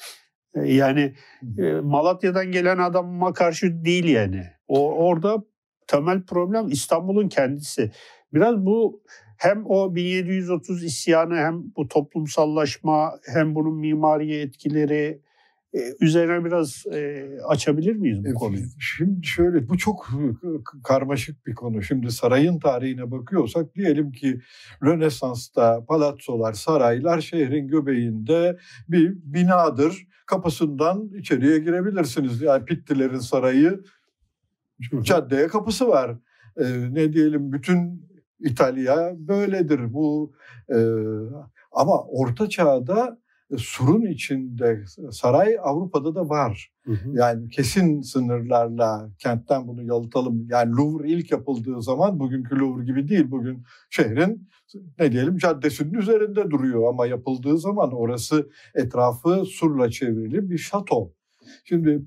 E, 0.56 0.74
yani 0.74 1.16
e, 1.58 1.72
Malatya'dan 1.72 2.52
gelen 2.52 2.78
adama 2.78 3.34
karşı 3.34 3.86
değil 3.86 4.06
yani. 4.06 4.44
O 4.68 4.94
orada 4.94 5.44
temel 5.88 6.26
problem 6.26 6.68
İstanbul'un 6.68 7.30
kendisi. 7.30 7.92
Biraz 8.34 8.66
bu 8.66 9.04
hem 9.38 9.66
o 9.66 9.96
1730 9.96 10.84
isyanı 10.84 11.36
hem 11.36 11.64
bu 11.78 11.88
toplumsallaşma 11.88 13.12
hem 13.34 13.56
bunun 13.56 13.76
mimari 13.76 14.36
etkileri 14.36 15.22
e, 15.74 15.80
üzerine 16.02 16.46
biraz 16.46 16.84
e, 16.94 17.30
açabilir 17.48 17.96
miyiz 17.96 18.26
bu 18.26 18.30
e, 18.30 18.34
konuyu? 18.34 18.66
Şimdi 18.80 19.26
şöyle 19.28 19.70
bu 19.70 19.78
çok 19.78 20.10
karmaşık 20.84 21.46
bir 21.46 21.56
konu. 21.56 21.82
Şimdi 21.82 22.12
sarayın 22.12 22.60
tarihine 22.60 23.12
bakıyorsak 23.12 23.76
diyelim 23.76 24.12
ki 24.12 24.40
Rönesans'ta 24.84 25.86
palatsolar, 25.86 26.54
saraylar 26.54 27.22
şehrin 27.22 27.68
göbeğinde 27.68 28.58
bir 28.90 29.16
binadır. 29.24 30.08
Kapısından 30.26 31.10
içeriye 31.20 31.60
girebilirsiniz. 31.60 32.42
Yani 32.42 32.66
Pittilerin 32.66 33.20
sarayı 33.20 33.84
caddeye 35.02 35.48
kapısı 35.48 35.88
var. 35.88 36.18
Ee, 36.58 36.64
ne 36.92 37.14
diyelim 37.14 37.52
bütün 37.52 38.10
İtalya 38.44 39.14
böyledir. 39.18 39.94
Bu 39.94 40.34
e, 40.70 40.78
ama 41.72 42.04
Orta 42.04 42.50
Çağ'da 42.50 43.18
e, 43.52 43.58
surun 43.58 44.06
içinde 44.06 44.84
saray 45.12 45.58
Avrupa'da 45.64 46.16
da 46.16 46.30
var. 46.30 46.72
Hı 46.86 46.92
hı. 46.92 47.10
Yani 47.14 47.50
kesin 47.50 48.02
sınırlarla 48.02 49.10
kentten 49.20 49.68
bunu 49.68 49.84
yalıtalım. 49.84 50.48
Yani 50.50 50.72
Louvre 50.72 51.10
ilk 51.10 51.32
yapıldığı 51.32 51.82
zaman 51.82 52.20
bugünkü 52.20 52.60
Louvre 52.60 52.86
gibi 52.86 53.08
değil. 53.08 53.32
Bugün 53.32 53.64
şehrin 53.90 54.50
ne 55.00 55.12
diyelim 55.12 55.38
caddesinin 55.38 55.94
üzerinde 55.94 56.52
duruyor 56.52 56.90
ama 56.90 57.06
yapıldığı 57.06 57.58
zaman 57.58 57.92
orası 57.92 58.50
etrafı 58.76 59.46
surla 59.46 59.90
çevrili 59.90 60.50
bir 60.50 60.58
şato. 60.58 61.12
Şimdi 61.64 62.02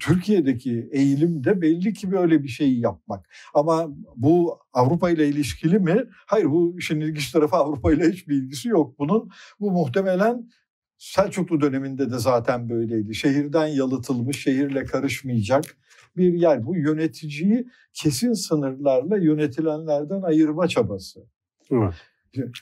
Türkiye'deki 0.00 0.88
eğilim 0.92 1.44
de 1.44 1.60
belli 1.60 1.92
ki 1.92 2.10
böyle 2.10 2.42
bir 2.42 2.48
şeyi 2.48 2.80
yapmak. 2.80 3.28
Ama 3.54 3.88
bu 4.16 4.58
Avrupa 4.72 5.10
ile 5.10 5.28
ilişkili 5.28 5.78
mi? 5.78 6.04
Hayır 6.26 6.46
bu 6.46 6.78
işin 6.78 7.00
ilginç 7.00 7.32
tarafı 7.32 7.56
Avrupa 7.56 7.92
ile 7.92 8.10
hiçbir 8.10 8.36
ilgisi 8.36 8.68
yok 8.68 8.98
bunun. 8.98 9.30
Bu 9.60 9.70
muhtemelen 9.70 10.48
Selçuklu 11.02 11.60
döneminde 11.60 12.10
de 12.10 12.18
zaten 12.18 12.68
böyleydi. 12.68 13.14
Şehirden 13.14 13.66
yalıtılmış, 13.66 14.42
şehirle 14.42 14.84
karışmayacak 14.84 15.64
bir 16.16 16.32
yer. 16.32 16.66
Bu 16.66 16.76
yöneticiyi 16.76 17.68
kesin 17.92 18.32
sınırlarla 18.32 19.16
yönetilenlerden 19.16 20.22
ayırma 20.22 20.68
çabası. 20.68 21.20
Evet. 21.70 21.94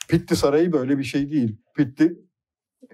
Pitti 0.09 0.37
Sarayı 0.37 0.73
böyle 0.73 0.99
bir 0.99 1.05
şey 1.05 1.31
değil. 1.31 1.57
Pitti 1.77 2.17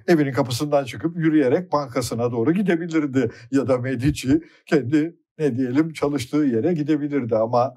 evinin 0.09 0.32
kapısından 0.32 0.84
çıkıp 0.84 1.16
yürüyerek 1.16 1.72
bankasına 1.72 2.32
doğru 2.32 2.52
gidebilirdi. 2.52 3.30
Ya 3.50 3.68
da 3.68 3.78
Medici 3.78 4.42
kendi 4.66 5.16
ne 5.38 5.57
diyelim 5.57 5.92
çalıştığı 5.92 6.36
yere 6.36 6.72
gidebilirdi 6.72 7.36
ama 7.36 7.74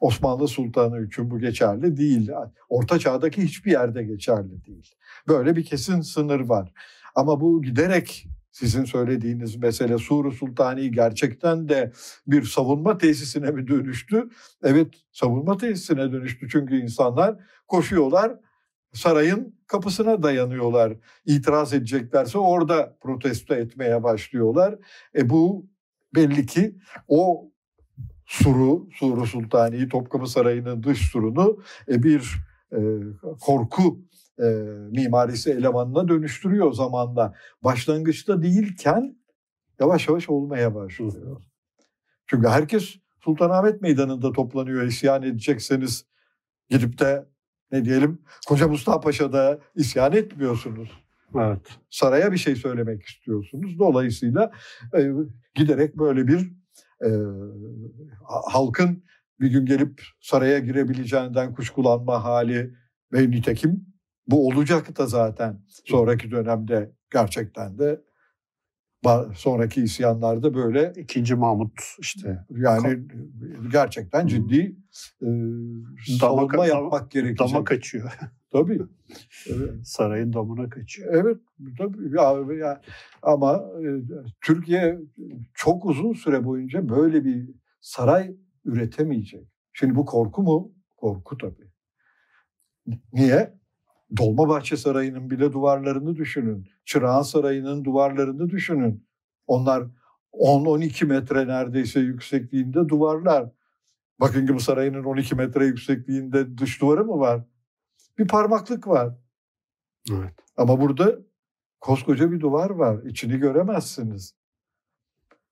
Osmanlı 0.00 0.48
Sultanı 0.48 1.06
için 1.06 1.30
bu 1.30 1.38
geçerli 1.38 1.96
değil. 1.96 2.30
Orta 2.68 2.98
çağdaki 2.98 3.42
hiçbir 3.42 3.70
yerde 3.70 4.02
geçerli 4.02 4.64
değil. 4.64 4.94
Böyle 5.28 5.56
bir 5.56 5.64
kesin 5.64 6.00
sınır 6.00 6.40
var. 6.40 6.72
Ama 7.14 7.40
bu 7.40 7.62
giderek 7.62 8.28
sizin 8.50 8.84
söylediğiniz 8.84 9.56
mesele 9.56 9.98
Suru 9.98 10.32
Sultani 10.32 10.90
gerçekten 10.90 11.68
de 11.68 11.92
bir 12.26 12.42
savunma 12.42 12.98
tesisine 12.98 13.50
mi 13.50 13.68
dönüştü? 13.68 14.28
Evet 14.62 14.94
savunma 15.12 15.56
tesisine 15.56 16.12
dönüştü 16.12 16.48
çünkü 16.48 16.76
insanlar 16.76 17.36
koşuyorlar 17.68 18.32
sarayın 18.96 19.58
kapısına 19.66 20.22
dayanıyorlar. 20.22 20.92
İtiraz 21.24 21.72
edeceklerse 21.72 22.38
orada 22.38 22.96
protesto 23.00 23.54
etmeye 23.54 24.02
başlıyorlar. 24.02 24.78
E 25.14 25.30
bu 25.30 25.66
belli 26.14 26.46
ki 26.46 26.76
o 27.08 27.50
suru, 28.26 28.88
Suru 28.92 29.26
Sultani'yi, 29.26 29.88
Topkapı 29.88 30.26
Sarayı'nın 30.26 30.82
dış 30.82 31.10
surunu 31.10 31.62
e, 31.88 32.02
bir 32.02 32.34
e, 32.72 32.78
korku 33.40 34.00
e, 34.38 34.44
mimarisi 34.90 35.50
elemanına 35.50 36.08
dönüştürüyor 36.08 36.72
zamanda. 36.72 37.34
Başlangıçta 37.62 38.42
değilken 38.42 39.16
yavaş 39.80 40.08
yavaş 40.08 40.28
olmaya 40.28 40.74
başlıyor. 40.74 41.42
Çünkü 42.26 42.48
herkes 42.48 42.94
Sultanahmet 43.20 43.82
Meydanı'nda 43.82 44.32
toplanıyor. 44.32 44.82
İsyan 44.82 45.22
edecekseniz 45.22 46.06
gidip 46.70 46.98
de 46.98 47.26
ne 47.72 47.84
diyelim 47.84 48.18
Koca 48.48 48.68
Mustafa 48.68 49.00
Paşa'da 49.00 49.58
isyan 49.74 50.12
etmiyorsunuz. 50.12 50.90
Evet. 51.34 51.78
Saraya 51.90 52.32
bir 52.32 52.36
şey 52.36 52.56
söylemek 52.56 53.02
istiyorsunuz. 53.02 53.78
Dolayısıyla 53.78 54.52
e, 54.98 55.10
giderek 55.54 55.96
böyle 55.96 56.28
bir 56.28 56.52
e, 57.04 57.10
halkın 58.24 59.04
bir 59.40 59.50
gün 59.50 59.66
gelip 59.66 60.02
saraya 60.20 60.58
girebileceğinden 60.58 61.54
kuşkulanma 61.54 62.24
hali 62.24 62.74
ve 63.12 63.30
nitekim 63.30 63.86
bu 64.26 64.48
olacak 64.48 64.98
da 64.98 65.06
zaten 65.06 65.64
sonraki 65.84 66.30
dönemde 66.30 66.92
gerçekten 67.12 67.78
de 67.78 68.00
sonraki 69.34 69.82
isyanlarda 69.82 70.54
böyle 70.54 70.92
ikinci 70.96 71.34
Mahmut 71.34 71.80
işte 71.98 72.44
yani 72.50 72.98
gerçekten 73.72 74.26
ciddi 74.26 74.76
e, 75.22 75.28
savunma 76.18 76.52
dama, 76.52 76.66
yapmak 76.66 77.10
gerekecek. 77.10 77.38
Dama 77.38 77.64
kaçıyor. 77.64 78.18
Tabii. 78.52 78.80
Evet. 79.50 79.70
Sarayın 79.84 80.32
damına 80.32 80.68
kaçıyor. 80.68 81.14
Evet 81.14 81.36
tabii 81.78 82.16
ya, 82.16 82.56
ya 82.66 82.80
ama 83.22 83.54
e, 83.56 83.86
Türkiye 84.44 84.98
çok 85.54 85.84
uzun 85.84 86.12
süre 86.12 86.44
boyunca 86.44 86.88
böyle 86.88 87.24
bir 87.24 87.50
saray 87.80 88.36
üretemeyecek. 88.64 89.48
Şimdi 89.72 89.94
bu 89.94 90.04
korku 90.04 90.42
mu? 90.42 90.72
Korku 90.96 91.38
tabii. 91.38 91.70
Niye? 93.12 93.54
Dolmabahçe 94.16 94.76
Sarayı'nın 94.76 95.30
bile 95.30 95.52
duvarlarını 95.52 96.16
düşünün. 96.16 96.68
Çırağan 96.84 97.22
Sarayı'nın 97.22 97.84
duvarlarını 97.84 98.50
düşünün. 98.50 99.06
Onlar 99.46 99.84
10-12 100.32 101.04
metre 101.04 101.48
neredeyse 101.48 102.00
yüksekliğinde 102.00 102.88
duvarlar. 102.88 103.50
Buckingham 104.20 104.60
Sarayı'nın 104.60 105.04
12 105.04 105.34
metre 105.34 105.66
yüksekliğinde 105.66 106.58
dış 106.58 106.80
duvarı 106.80 107.04
mı 107.04 107.18
var? 107.18 107.44
Bir 108.18 108.28
parmaklık 108.28 108.88
var. 108.88 109.14
Evet. 110.12 110.34
Ama 110.56 110.80
burada 110.80 111.18
koskoca 111.80 112.32
bir 112.32 112.40
duvar 112.40 112.70
var. 112.70 113.02
İçini 113.02 113.38
göremezsiniz. 113.38 114.34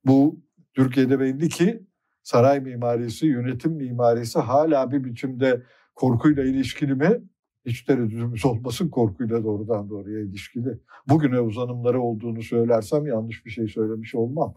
Bu 0.05 0.41
Türkiye'de 0.75 1.21
belli 1.21 1.49
ki 1.49 1.87
saray 2.23 2.61
mimarisi, 2.61 3.27
yönetim 3.27 3.73
mimarisi 3.73 4.39
hala 4.39 4.91
bir 4.91 5.05
biçimde 5.05 5.63
korkuyla 5.95 6.45
ilişkili 6.45 6.95
mi? 6.95 7.23
Hiç 7.67 7.83
tereddütümüz 7.83 8.45
olmasın 8.45 8.89
korkuyla 8.89 9.45
doğrudan 9.45 9.91
doğruya 9.91 10.21
ilişkili. 10.21 10.79
Bugüne 11.09 11.41
uzanımları 11.41 12.01
olduğunu 12.01 12.43
söylersem 12.43 13.07
yanlış 13.07 13.47
bir 13.47 13.51
şey 13.51 13.69
söylemiş 13.69 14.15
olmam. 14.15 14.55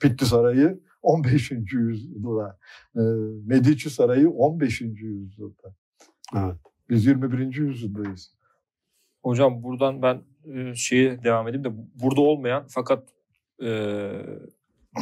Pitti 0.00 0.26
Sarayı 0.26 0.80
15. 1.02 1.50
yüzyılda. 1.72 2.58
E, 2.96 3.00
Medici 3.46 3.90
Sarayı 3.90 4.30
15. 4.30 4.80
yüzyılda. 4.80 5.74
Evet. 6.36 6.56
Biz 6.90 7.06
21. 7.06 7.56
yüzyıldayız. 7.56 8.34
Hocam 9.22 9.62
buradan 9.62 10.02
ben 10.02 10.22
e, 10.54 10.74
şeye 10.74 11.24
devam 11.24 11.48
edeyim 11.48 11.64
de 11.64 11.70
burada 11.94 12.20
olmayan 12.20 12.66
fakat 12.68 13.08
e, 13.62 13.66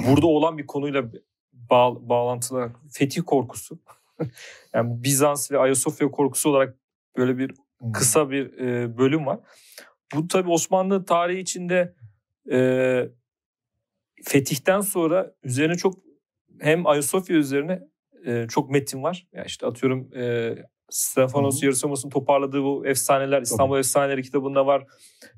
burada 0.08 0.26
olan 0.26 0.58
bir 0.58 0.66
konuyla 0.66 1.10
bağ, 1.52 2.08
bağlantılı 2.08 2.72
fetih 2.92 3.22
korkusu. 3.26 3.78
yani 4.74 5.02
Bizans 5.02 5.52
ve 5.52 5.58
Ayasofya 5.58 6.10
korkusu 6.10 6.50
olarak 6.50 6.76
böyle 7.16 7.38
bir 7.38 7.50
kısa 7.94 8.30
bir 8.30 8.58
e, 8.58 8.98
bölüm 8.98 9.26
var. 9.26 9.40
Bu 10.14 10.28
tabii 10.28 10.50
Osmanlı 10.50 11.04
tarihi 11.04 11.40
içinde 11.40 11.94
e, 12.50 13.08
fetihten 14.24 14.80
sonra 14.80 15.34
üzerine 15.42 15.74
çok 15.74 15.94
hem 16.60 16.86
Ayasofya 16.86 17.36
üzerine 17.36 17.82
e, 18.26 18.46
çok 18.48 18.70
metin 18.70 19.02
var. 19.02 19.26
Yani 19.32 19.46
işte 19.46 19.66
atıyorum 19.66 20.16
e, 20.16 20.54
Stefanos 20.90 21.62
Yarısomos'un 21.62 22.10
toparladığı 22.10 22.62
bu 22.62 22.86
efsaneler 22.86 23.42
İstanbul 23.42 23.72
Tabii. 23.74 23.78
Efsaneleri 23.80 24.22
kitabında 24.22 24.66
var. 24.66 24.86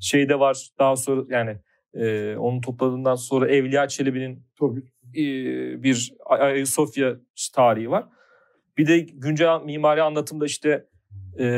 Şeyde 0.01 0.41
var. 0.41 0.69
Daha 0.79 0.97
sonra 0.97 1.25
yani 1.29 1.59
e, 1.95 2.37
onun 2.37 2.61
topladığından 2.61 3.15
sonra 3.15 3.49
Evliya 3.49 3.89
Çelebi'nin 3.89 4.47
e, 5.17 5.23
bir 5.83 6.13
Ayasofya 6.27 7.17
tarihi 7.55 7.91
var. 7.91 8.07
Bir 8.79 8.87
de 8.87 8.99
güncel 8.99 9.61
mimari 9.65 10.03
anlatımda 10.03 10.47
işte 10.47 10.88
e, 11.39 11.49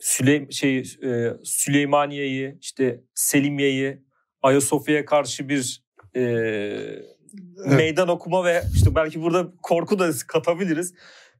Süleym 0.00 0.52
şey 0.52 0.78
e, 0.78 1.32
Süleymaniye'yi, 1.44 2.58
işte 2.60 3.00
Selimiye'yi, 3.14 4.02
Ayasofya'ya 4.42 5.04
karşı 5.04 5.48
bir 5.48 5.82
e, 6.16 6.22
meydan 7.66 8.08
okuma 8.08 8.44
ve 8.44 8.62
işte 8.74 8.94
belki 8.94 9.22
burada 9.22 9.52
korku 9.62 9.98
da 9.98 10.10
katabiliriz. 10.28 10.94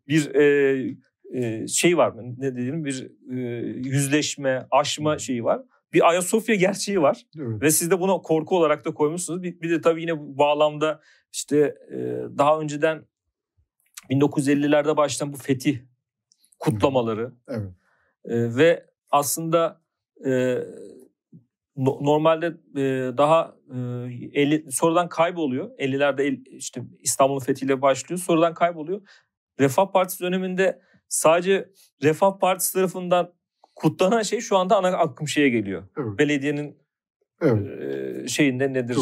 Bir 0.09 0.34
e, 0.34 0.97
e, 1.34 1.66
şey 1.68 1.97
var 1.97 2.12
mı? 2.12 2.34
Ne 2.38 2.57
diyelim 2.57 2.84
bir 2.84 3.11
e, 3.30 3.36
yüzleşme, 3.88 4.66
aşma 4.70 5.18
şeyi 5.18 5.44
var. 5.44 5.62
Bir 5.92 6.09
Ayasofya 6.09 6.55
gerçeği 6.55 7.03
var. 7.03 7.26
Evet. 7.38 7.62
Ve 7.62 7.70
siz 7.70 7.90
de 7.90 8.01
bunu 8.01 8.22
korku 8.22 8.57
olarak 8.57 8.84
da 8.84 8.94
koymuşsunuz. 8.94 9.42
Bir, 9.42 9.61
bir 9.61 9.70
de 9.70 9.80
tabii 9.80 10.01
yine 10.01 10.18
bu 10.18 10.38
bağlamda 10.38 11.01
işte 11.32 11.74
e, 11.90 11.97
daha 12.38 12.61
önceden 12.61 13.07
1950'lerde 14.11 14.97
başlayan 14.97 15.32
bu 15.32 15.36
fetih 15.36 15.78
kutlamaları. 16.59 17.32
Evet. 17.48 17.70
E, 18.24 18.57
ve 18.57 18.86
aslında 19.11 19.82
e, 20.26 20.59
no, 21.76 21.98
normalde 22.00 22.46
e, 22.76 23.16
daha 23.18 23.57
e, 23.70 24.40
50 24.40 24.72
sonradan 24.72 25.09
kayboluyor. 25.09 25.70
50'lerde 25.78 26.22
el, 26.22 26.44
işte 26.46 26.82
İstanbul'un 27.00 27.40
fethiyle 27.40 27.82
başlıyor. 27.82 28.20
Sonradan 28.20 28.54
kayboluyor. 28.54 29.00
Refah 29.61 29.92
Partisi 29.92 30.20
döneminde 30.20 30.80
sadece 31.09 31.70
Refah 32.02 32.38
Partisi 32.38 32.72
tarafından 32.72 33.32
kutlanan 33.74 34.22
şey 34.22 34.40
şu 34.40 34.57
anda 34.57 34.76
ana 34.76 34.88
akım 34.88 35.28
şeye 35.28 35.48
geliyor. 35.48 35.82
Evet. 35.98 36.18
Belediyenin 36.18 36.78
evet. 37.40 37.80
E, 38.24 38.28
şeyinde 38.28 38.72
nedir 38.72 38.98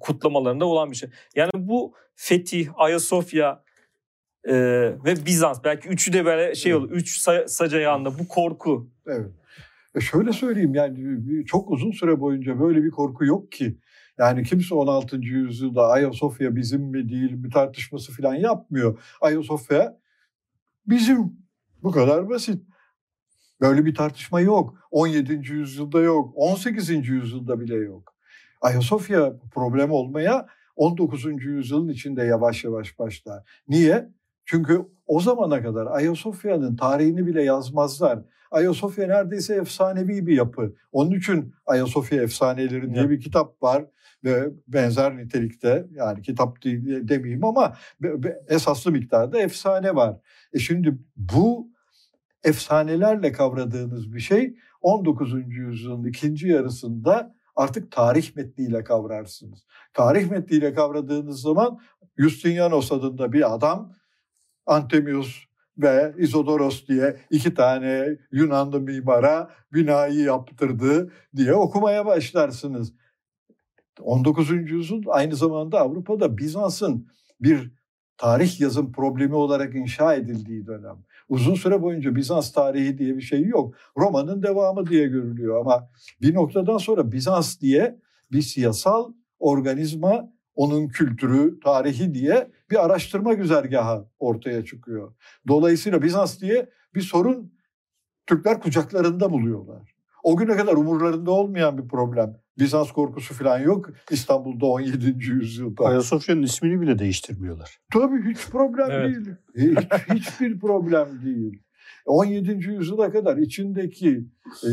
kutlamalarında 0.00 0.64
olan 0.64 0.90
bir 0.90 0.96
şey. 0.96 1.10
Yani 1.36 1.50
bu 1.54 1.94
fetih, 2.14 2.68
Ayasofya 2.74 3.61
e, 4.44 4.54
ve 5.04 5.26
Bizans 5.26 5.64
belki 5.64 5.88
üçü 5.88 6.12
de 6.12 6.24
böyle 6.24 6.54
şey 6.54 6.74
olur. 6.74 6.90
Üç 6.90 7.18
sac 7.46 7.74
ayağında 7.74 8.18
bu 8.18 8.28
korku. 8.28 8.90
Evet. 9.06 9.30
E 9.94 10.00
şöyle 10.00 10.32
söyleyeyim 10.32 10.74
yani 10.74 11.46
çok 11.46 11.70
uzun 11.70 11.90
süre 11.90 12.20
boyunca 12.20 12.60
böyle 12.60 12.84
bir 12.84 12.90
korku 12.90 13.24
yok 13.24 13.52
ki. 13.52 13.78
Yani 14.18 14.42
kimse 14.42 14.74
16. 14.74 15.16
yüzyılda 15.16 15.86
Ayasofya 15.88 16.56
bizim 16.56 16.82
mi 16.82 17.08
değil 17.08 17.44
bir 17.44 17.50
tartışması 17.50 18.12
falan 18.12 18.34
yapmıyor. 18.34 18.98
Ayasofya 19.20 19.98
bizim. 20.86 21.32
Bu 21.82 21.90
kadar 21.90 22.28
basit. 22.28 22.62
Böyle 23.60 23.84
bir 23.84 23.94
tartışma 23.94 24.40
yok. 24.40 24.74
17. 24.90 25.52
yüzyılda 25.52 26.00
yok. 26.00 26.32
18. 26.36 27.08
yüzyılda 27.08 27.60
bile 27.60 27.74
yok. 27.74 28.14
Ayasofya 28.60 29.32
problem 29.54 29.90
olmaya 29.90 30.46
19. 30.76 31.24
yüzyılın 31.44 31.88
içinde 31.88 32.22
yavaş 32.22 32.64
yavaş 32.64 32.98
başlar. 32.98 33.62
Niye? 33.68 34.08
Çünkü 34.44 34.80
o 35.06 35.20
zamana 35.20 35.62
kadar 35.62 35.86
Ayasofya'nın 35.86 36.76
tarihini 36.76 37.26
bile 37.26 37.42
yazmazlar. 37.42 38.18
Ayasofya 38.50 39.06
neredeyse 39.06 39.54
efsanevi 39.54 40.26
bir 40.26 40.36
yapı. 40.36 40.74
Onun 40.92 41.10
için 41.10 41.54
Ayasofya 41.66 42.22
Efsaneleri 42.22 42.94
diye 42.94 43.10
bir 43.10 43.20
kitap 43.20 43.62
var 43.62 43.84
ve 44.24 44.50
benzer 44.68 45.16
nitelikte 45.16 45.86
yani 45.90 46.22
kitap 46.22 46.62
demeyeyim 46.64 47.44
ama 47.44 47.76
esaslı 48.48 48.92
miktarda 48.92 49.40
efsane 49.40 49.94
var. 49.94 50.16
E 50.52 50.58
şimdi 50.58 50.98
bu 51.16 51.70
efsanelerle 52.44 53.32
kavradığınız 53.32 54.12
bir 54.12 54.20
şey 54.20 54.54
19. 54.80 55.32
yüzyılın 55.46 56.04
ikinci 56.04 56.48
yarısında 56.48 57.34
artık 57.56 57.92
tarih 57.92 58.36
metniyle 58.36 58.84
kavrarsınız. 58.84 59.66
Tarih 59.94 60.30
metniyle 60.30 60.74
kavradığınız 60.74 61.40
zaman 61.40 61.78
Justinianos 62.18 62.92
adında 62.92 63.32
bir 63.32 63.54
adam 63.54 63.92
Antemius 64.66 65.44
ve 65.78 66.14
Isodoros 66.18 66.86
diye 66.86 67.16
iki 67.30 67.54
tane 67.54 68.16
Yunanlı 68.32 68.80
mimara 68.80 69.50
binayı 69.72 70.20
yaptırdı 70.20 71.12
diye 71.36 71.54
okumaya 71.54 72.06
başlarsınız. 72.06 72.92
19. 74.00 74.50
yüzyıl 74.50 75.02
aynı 75.08 75.36
zamanda 75.36 75.80
Avrupa'da 75.80 76.38
Bizans'ın 76.38 77.08
bir 77.40 77.72
tarih 78.16 78.60
yazım 78.60 78.92
problemi 78.92 79.34
olarak 79.34 79.74
inşa 79.74 80.14
edildiği 80.14 80.66
dönem. 80.66 80.96
Uzun 81.28 81.54
süre 81.54 81.82
boyunca 81.82 82.14
Bizans 82.14 82.52
tarihi 82.52 82.98
diye 82.98 83.16
bir 83.16 83.22
şey 83.22 83.44
yok. 83.44 83.74
Roma'nın 83.96 84.42
devamı 84.42 84.86
diye 84.86 85.08
görülüyor 85.08 85.60
ama 85.60 85.88
bir 86.20 86.34
noktadan 86.34 86.78
sonra 86.78 87.12
Bizans 87.12 87.60
diye 87.60 87.98
bir 88.32 88.42
siyasal 88.42 89.12
organizma 89.38 90.32
onun 90.54 90.88
kültürü, 90.88 91.60
tarihi 91.60 92.14
diye 92.14 92.50
bir 92.72 92.84
araştırma 92.84 93.34
güzergahı 93.34 94.04
ortaya 94.18 94.64
çıkıyor. 94.64 95.14
Dolayısıyla 95.48 96.02
Bizans 96.02 96.40
diye 96.40 96.70
bir 96.94 97.00
sorun 97.00 97.52
Türkler 98.26 98.60
kucaklarında 98.60 99.30
buluyorlar. 99.30 99.94
O 100.22 100.36
güne 100.36 100.56
kadar 100.56 100.72
umurlarında 100.72 101.30
olmayan 101.30 101.78
bir 101.78 101.88
problem. 101.88 102.36
Bizans 102.58 102.92
korkusu 102.92 103.34
falan 103.34 103.58
yok 103.58 103.90
İstanbul'da 104.10 104.66
17. 104.66 105.16
yüzyılda. 105.30 105.84
Ayasofya'nın 105.84 106.42
ismini 106.42 106.80
bile 106.80 106.98
değiştirmiyorlar. 106.98 107.78
Tabii 107.92 108.30
hiç 108.30 108.48
problem 108.50 108.90
evet. 108.90 109.16
değil. 109.16 109.36
Hiç, 109.56 109.78
hiçbir 110.14 110.60
problem 110.60 111.08
değil. 111.24 111.62
17. 112.06 112.50
yüzyıla 112.52 113.12
kadar 113.12 113.36
içindeki 113.36 114.24
e, 114.64 114.70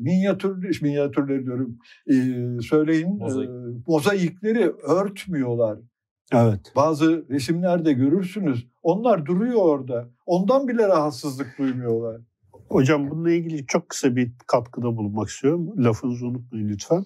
minyatür, 0.00 0.82
minyatürleri 0.82 1.44
diyorum, 1.44 1.78
e, 2.06 2.14
söyleyin 2.62 3.18
Mozaik. 3.18 3.48
e, 3.48 3.52
mozaikleri 3.86 4.70
örtmüyorlar. 4.70 5.78
Evet. 6.32 6.72
Bazı 6.76 7.28
resimlerde 7.30 7.92
görürsünüz. 7.92 8.66
Onlar 8.82 9.26
duruyor 9.26 9.60
orada. 9.62 10.08
Ondan 10.26 10.68
bile 10.68 10.88
rahatsızlık 10.88 11.58
duymuyorlar. 11.58 12.20
Hocam 12.68 13.10
bununla 13.10 13.30
ilgili 13.30 13.66
çok 13.66 13.88
kısa 13.88 14.16
bir 14.16 14.32
katkıda 14.46 14.96
bulunmak 14.96 15.28
istiyorum. 15.28 15.74
Lafınızı 15.76 16.26
unutmayın 16.26 16.68
lütfen. 16.68 17.04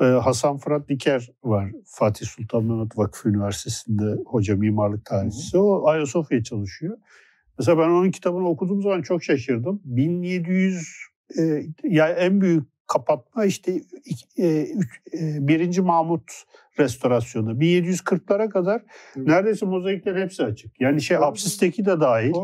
Ee, 0.00 0.04
Hasan 0.04 0.58
Fırat 0.58 0.88
Diker 0.88 1.30
var. 1.44 1.72
Fatih 1.86 2.26
Sultan 2.26 2.64
Mehmet 2.64 2.98
Vakfı 2.98 3.28
Üniversitesi'nde 3.28 4.22
hoca 4.26 4.56
mimarlık 4.56 5.04
tarihçisi. 5.04 5.58
O 5.58 5.86
Ayasofya 5.86 6.42
çalışıyor. 6.42 6.98
Mesela 7.58 7.78
ben 7.78 7.88
onun 7.88 8.10
kitabını 8.10 8.48
okuduğum 8.48 8.82
zaman 8.82 9.02
çok 9.02 9.24
şaşırdım. 9.24 9.80
1700 9.84 10.88
e, 11.38 11.42
yani 11.84 12.12
en 12.12 12.40
büyük 12.40 12.64
kapatma 12.90 13.44
işte 13.44 13.72
e, 14.38 14.62
üç, 14.62 15.00
e, 15.14 15.48
birinci 15.48 15.82
Mahmut 15.82 16.30
restorasyonu. 16.78 17.52
1740'lara 17.52 18.48
kadar 18.48 18.82
neredeyse 19.16 19.66
mozaikler 19.66 20.16
hepsi 20.16 20.44
açık. 20.44 20.80
Yani 20.80 21.02
şey 21.02 21.16
apsisteki 21.16 21.84
de 21.84 22.00
dahil. 22.00 22.34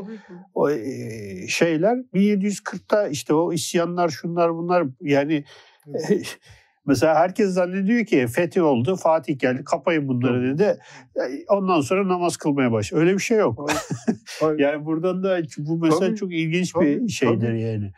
O 0.54 0.70
e, 0.70 1.48
şeyler 1.48 1.96
1740'ta 2.14 3.08
işte 3.08 3.34
o 3.34 3.52
isyanlar 3.52 4.08
şunlar 4.08 4.54
bunlar 4.54 4.86
yani 5.00 5.44
evet. 5.86 6.38
Mesela 6.86 7.14
herkes 7.14 7.50
zannediyor 7.50 8.06
ki 8.06 8.26
fethi 8.26 8.62
oldu, 8.62 8.96
Fatih 8.96 9.38
geldi, 9.38 9.64
kapayın 9.64 10.08
bunları 10.08 10.42
dedi. 10.42 10.78
Ondan 11.48 11.80
sonra 11.80 12.08
namaz 12.08 12.36
kılmaya 12.36 12.72
başladı. 12.72 13.00
Öyle 13.00 13.14
bir 13.14 13.18
şey 13.18 13.38
yok. 13.38 13.70
yani 14.58 14.84
buradan 14.84 15.22
da 15.22 15.40
bu 15.58 15.78
mesela 15.78 16.00
tabii, 16.00 16.16
çok 16.16 16.32
ilginç 16.32 16.72
tabii, 16.72 17.00
bir 17.02 17.08
şeydir 17.08 17.46
tabii. 17.46 17.60
yani. 17.60 17.92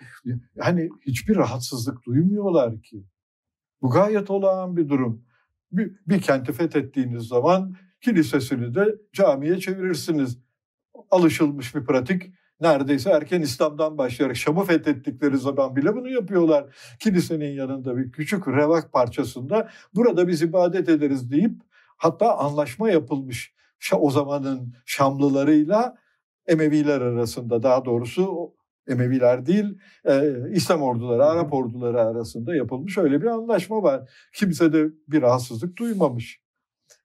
Hani 0.60 0.88
hiçbir 1.06 1.36
rahatsızlık 1.36 2.06
duymuyorlar 2.06 2.82
ki. 2.82 3.04
Bu 3.82 3.90
gayet 3.90 4.30
olağan 4.30 4.76
bir 4.76 4.88
durum. 4.88 5.24
Bir, 5.72 5.92
bir 6.06 6.20
kenti 6.20 6.52
fethettiğiniz 6.52 7.22
zaman 7.22 7.74
kilisesini 8.00 8.74
de 8.74 8.94
camiye 9.12 9.58
çevirirsiniz. 9.58 10.38
Alışılmış 11.10 11.74
bir 11.74 11.84
pratik 11.84 12.32
neredeyse 12.60 13.10
erken 13.10 13.40
İslam'dan 13.40 13.98
başlayarak 13.98 14.36
Şam'ı 14.36 14.64
fethettikleri 14.64 15.38
zaman 15.38 15.76
bile 15.76 15.96
bunu 15.96 16.10
yapıyorlar. 16.10 16.66
Kilisenin 17.00 17.52
yanında 17.52 17.96
bir 17.96 18.12
küçük 18.12 18.48
revak 18.48 18.92
parçasında 18.92 19.68
burada 19.94 20.28
biz 20.28 20.42
ibadet 20.42 20.88
ederiz 20.88 21.30
deyip 21.30 21.52
Hatta 21.98 22.38
anlaşma 22.38 22.90
yapılmış 22.90 23.54
o 23.98 24.10
zamanın 24.10 24.74
Şamlılarıyla 24.86 25.96
Emeviler 26.46 27.00
arasında 27.00 27.62
daha 27.62 27.84
doğrusu 27.84 28.54
Emeviler 28.88 29.46
değil 29.46 29.78
e, 30.04 30.34
İslam 30.52 30.82
orduları, 30.82 31.24
Arap 31.24 31.54
orduları 31.54 32.00
arasında 32.00 32.54
yapılmış 32.54 32.98
öyle 32.98 33.22
bir 33.22 33.26
anlaşma 33.26 33.82
var. 33.82 34.10
Kimse 34.34 34.72
de 34.72 34.88
bir 35.08 35.22
rahatsızlık 35.22 35.76
duymamış. 35.78 36.40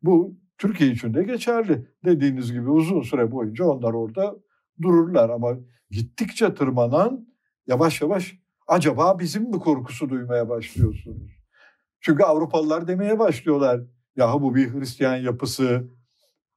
Bu 0.02 0.38
Türkiye 0.58 0.92
için 0.92 1.14
de 1.14 1.24
geçerli. 1.24 1.88
Dediğiniz 2.06 2.52
gibi 2.52 2.70
uzun 2.70 3.02
süre 3.02 3.32
boyunca 3.32 3.66
onlar 3.66 3.94
orada 3.94 4.36
dururlar 4.82 5.30
ama 5.30 5.58
gittikçe 5.90 6.54
tırmanan 6.54 7.28
yavaş 7.68 8.02
yavaş 8.02 8.38
acaba 8.68 9.20
bizim 9.20 9.44
mi 9.44 9.60
korkusu 9.60 10.10
duymaya 10.10 10.50
başlıyorsunuz? 10.50 11.32
Çünkü 12.02 12.24
Avrupalılar 12.24 12.88
demeye 12.88 13.20
başlıyorlar. 13.20 13.82
Ya 14.16 14.34
bu 14.34 14.56
bir 14.56 14.74
Hristiyan 14.74 15.16
yapısı, 15.16 15.90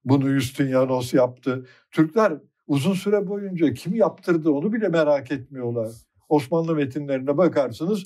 bunu 0.04 0.38
Justinianos 0.38 1.14
yaptı. 1.14 1.66
Türkler 1.90 2.32
uzun 2.66 2.94
süre 2.94 3.26
boyunca 3.26 3.74
kim 3.74 3.94
yaptırdı 3.94 4.50
onu 4.50 4.72
bile 4.72 4.88
merak 4.88 5.32
etmiyorlar. 5.32 5.92
Osmanlı 6.28 6.74
metinlerine 6.74 7.36
bakarsınız 7.36 8.04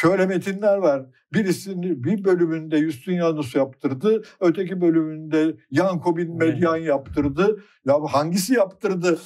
şöyle 0.00 0.26
metinler 0.26 0.76
var. 0.76 1.06
Birisini 1.32 2.04
bir 2.04 2.24
bölümünde 2.24 2.78
Justinianus 2.78 3.54
yaptırdı, 3.54 4.22
öteki 4.40 4.80
bölümünde 4.80 5.56
Yanko 5.70 6.16
bin 6.16 6.36
Medyan 6.36 6.76
yaptırdı. 6.76 7.62
Ya 7.84 7.94
hangisi 8.04 8.54
yaptırdı? 8.54 9.18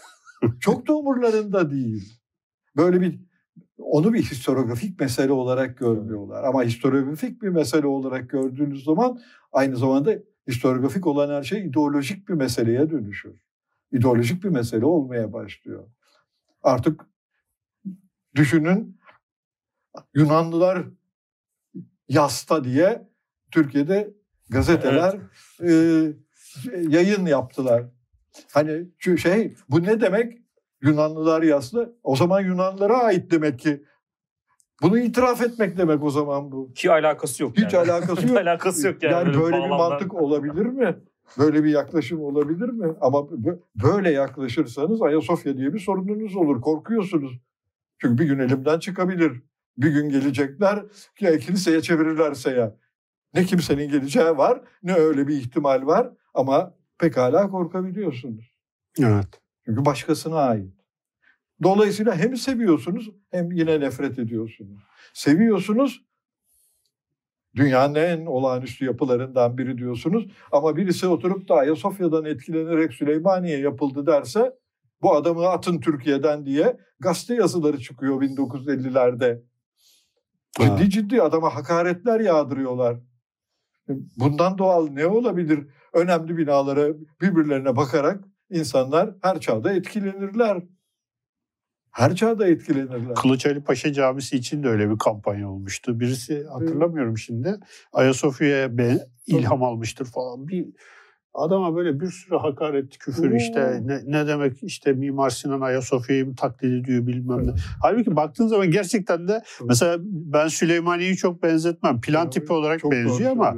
Çok 0.60 0.88
da 0.88 0.94
umurlarında 0.94 1.70
değil. 1.70 2.20
Böyle 2.76 3.00
bir 3.00 3.20
onu 3.78 4.12
bir 4.12 4.22
historiografik 4.22 5.00
mesele 5.00 5.32
olarak 5.32 5.78
görmüyorlar. 5.78 6.44
Ama 6.44 6.62
historiografik 6.62 7.42
bir 7.42 7.48
mesele 7.48 7.86
olarak 7.86 8.30
gördüğünüz 8.30 8.84
zaman 8.84 9.20
aynı 9.52 9.76
zamanda 9.76 10.12
historiografik 10.48 11.06
olan 11.06 11.30
her 11.30 11.42
şey 11.42 11.66
ideolojik 11.66 12.28
bir 12.28 12.34
meseleye 12.34 12.90
dönüşür. 12.90 13.40
İdeolojik 13.92 14.44
bir 14.44 14.48
mesele 14.48 14.84
olmaya 14.84 15.32
başlıyor. 15.32 15.88
Artık 16.62 17.00
düşünün 18.34 18.97
Yunanlılar 20.14 20.84
yasta 22.08 22.64
diye 22.64 23.08
Türkiye'de 23.50 24.14
gazeteler 24.50 25.18
evet. 25.60 26.16
e, 26.72 26.82
yayın 26.88 27.26
yaptılar. 27.26 27.84
Hani 28.52 28.88
şey 29.18 29.54
bu 29.68 29.82
ne 29.82 30.00
demek? 30.00 30.38
Yunanlılar 30.82 31.42
yaslı. 31.42 31.96
O 32.02 32.16
zaman 32.16 32.40
Yunanlılara 32.40 32.98
ait 32.98 33.30
demek 33.30 33.58
ki. 33.58 33.84
Bunu 34.82 34.98
itiraf 34.98 35.42
etmek 35.42 35.76
demek 35.76 36.02
o 36.02 36.10
zaman 36.10 36.52
bu. 36.52 36.72
Ki 36.72 36.90
alakası 36.90 37.42
yok. 37.42 37.56
Hiç 37.56 37.72
yani. 37.72 37.90
alakası 37.90 38.28
yok. 38.28 38.36
alakası 38.36 38.86
yok 38.86 39.02
yani. 39.02 39.12
Yani 39.12 39.26
böyle, 39.26 39.40
böyle 39.40 39.64
bir 39.64 39.68
mantık 39.68 40.14
olabilir 40.14 40.66
mi? 40.66 40.96
Böyle 41.38 41.64
bir 41.64 41.70
yaklaşım 41.70 42.20
olabilir 42.20 42.68
mi? 42.68 42.94
Ama 43.00 43.28
böyle 43.84 44.10
yaklaşırsanız 44.10 45.02
Ayasofya 45.02 45.56
diye 45.56 45.74
bir 45.74 45.78
sorununuz 45.78 46.36
olur. 46.36 46.60
Korkuyorsunuz. 46.60 47.38
Çünkü 47.98 48.18
bir 48.18 48.28
gün 48.28 48.38
elimden 48.38 48.78
çıkabilir. 48.78 49.42
Bir 49.78 49.90
gün 49.90 50.08
gelecekler 50.08 50.84
ki 51.16 51.38
kiliseye 51.38 51.82
çevirirlerse 51.82 52.50
ya. 52.50 52.76
Ne 53.34 53.44
kimsenin 53.44 53.88
geleceği 53.88 54.36
var 54.36 54.60
ne 54.82 54.94
öyle 54.94 55.28
bir 55.28 55.36
ihtimal 55.36 55.86
var 55.86 56.10
ama 56.34 56.74
pekala 56.98 57.50
korkabiliyorsunuz. 57.50 58.52
Evet. 59.00 59.40
Çünkü 59.64 59.84
başkasına 59.84 60.36
ait. 60.36 60.74
Dolayısıyla 61.62 62.16
hem 62.16 62.36
seviyorsunuz 62.36 63.10
hem 63.30 63.52
yine 63.52 63.80
nefret 63.80 64.18
ediyorsunuz. 64.18 64.82
Seviyorsunuz 65.14 66.04
dünyanın 67.56 67.94
en 67.94 68.26
olağanüstü 68.26 68.84
yapılarından 68.84 69.58
biri 69.58 69.78
diyorsunuz. 69.78 70.26
Ama 70.52 70.76
birisi 70.76 71.06
oturup 71.06 71.48
da 71.48 71.54
Ayasofya'dan 71.54 72.24
etkilenerek 72.24 72.92
Süleymaniye 72.92 73.58
yapıldı 73.58 74.06
derse 74.06 74.52
bu 75.02 75.14
adamı 75.14 75.48
atın 75.48 75.80
Türkiye'den 75.80 76.46
diye 76.46 76.76
gazete 77.00 77.34
yazıları 77.34 77.78
çıkıyor 77.78 78.22
1950'lerde. 78.22 79.42
Ciddi 80.58 80.82
ha. 80.82 80.90
ciddi 80.90 81.22
adama 81.22 81.54
hakaretler 81.54 82.20
yağdırıyorlar. 82.20 82.96
Bundan 84.16 84.58
doğal 84.58 84.88
ne 84.88 85.06
olabilir? 85.06 85.66
Önemli 85.92 86.36
binalara 86.36 86.94
birbirlerine 87.20 87.76
bakarak 87.76 88.24
insanlar 88.50 89.14
her 89.22 89.40
çağda 89.40 89.72
etkilenirler. 89.72 90.62
Her 91.90 92.14
çağda 92.14 92.46
etkilenirler. 92.46 93.14
Kılıç 93.14 93.46
Ali 93.46 93.64
Paşa 93.64 93.92
Camisi 93.92 94.36
için 94.36 94.62
de 94.62 94.68
öyle 94.68 94.90
bir 94.90 94.98
kampanya 94.98 95.50
olmuştu. 95.50 96.00
Birisi 96.00 96.44
hatırlamıyorum 96.44 97.18
şimdi. 97.18 97.56
Ayasofya'ya 97.92 98.70
ilham 99.26 99.62
almıştır 99.62 100.04
falan. 100.04 100.48
Bir 100.48 100.66
adama 101.40 101.76
böyle 101.76 102.00
bir 102.00 102.06
sürü 102.06 102.36
hakaret, 102.36 102.98
küfür 102.98 103.30
Oo. 103.30 103.36
işte 103.36 103.80
ne, 103.84 104.00
ne 104.06 104.26
demek 104.26 104.62
işte 104.62 104.92
Mimar 104.92 105.30
Sinan 105.30 105.60
Ayasofya'yı 105.60 106.26
mı 106.26 106.36
taklit 106.36 106.72
ediyor 106.72 107.06
bilmem 107.06 107.46
ne. 107.46 107.50
Halbuki 107.82 108.16
baktığın 108.16 108.46
zaman 108.46 108.70
gerçekten 108.70 109.28
de 109.28 109.42
mesela 109.64 109.96
ben 110.02 110.48
Süleymaniye'yi 110.48 111.16
çok 111.16 111.42
benzetmem. 111.42 112.00
Plan 112.00 112.30
tipi 112.30 112.52
olarak 112.52 112.80
çok 112.80 112.92
benziyor 112.92 113.30
ama 113.30 113.56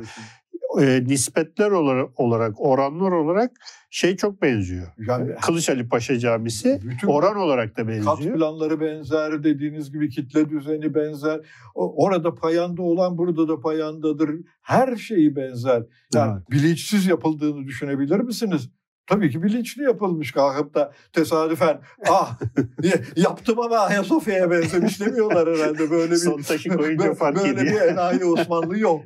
e, 0.78 1.04
nispetler 1.04 1.70
olarak, 1.70 2.20
olarak, 2.20 2.60
oranlar 2.60 3.12
olarak 3.12 3.50
şey 3.90 4.16
çok 4.16 4.42
benziyor. 4.42 4.86
Yani, 5.08 5.34
Kılıç 5.42 5.68
Ali 5.68 5.88
Paşa 5.88 6.18
Camisi 6.18 6.80
bütün 6.82 7.08
oran 7.08 7.36
olarak 7.36 7.76
da 7.76 7.88
benziyor. 7.88 8.16
Kat 8.16 8.34
planları 8.34 8.80
benzer, 8.80 9.44
dediğiniz 9.44 9.92
gibi 9.92 10.08
kitle 10.08 10.50
düzeni 10.50 10.94
benzer. 10.94 11.40
Orada 11.74 12.34
payanda 12.34 12.82
olan 12.82 13.18
burada 13.18 13.48
da 13.48 13.60
payandadır. 13.60 14.30
Her 14.62 14.96
şeyi 14.96 15.36
benzer. 15.36 15.82
Yani 16.14 16.32
evet. 16.32 16.50
bilinçsiz 16.50 17.06
yapıldığını 17.06 17.66
düşünebilir 17.66 18.20
misiniz? 18.20 18.70
Tabii 19.11 19.30
ki 19.30 19.42
bilinçli 19.42 19.82
yapılmış 19.82 20.32
kalkıp 20.32 20.74
da 20.74 20.92
tesadüfen 21.12 21.80
ah 22.08 22.40
yaptım 23.16 23.61
ama 23.61 23.76
Ayasofya'ya 23.76 24.50
benzemiş 24.50 25.00
demiyorlar 25.00 25.56
herhalde. 25.56 25.90
Böyle 25.90 26.11
bir, 26.11 26.16
Son 26.16 26.42
taşı 26.42 26.68
koyunca 26.68 27.14
fark 27.14 27.36
Böyle 27.36 27.48
ediyor. 27.48 27.66
bir 27.66 27.93
enayi 27.93 28.24
Osmanlı 28.24 28.78
yok. 28.78 29.05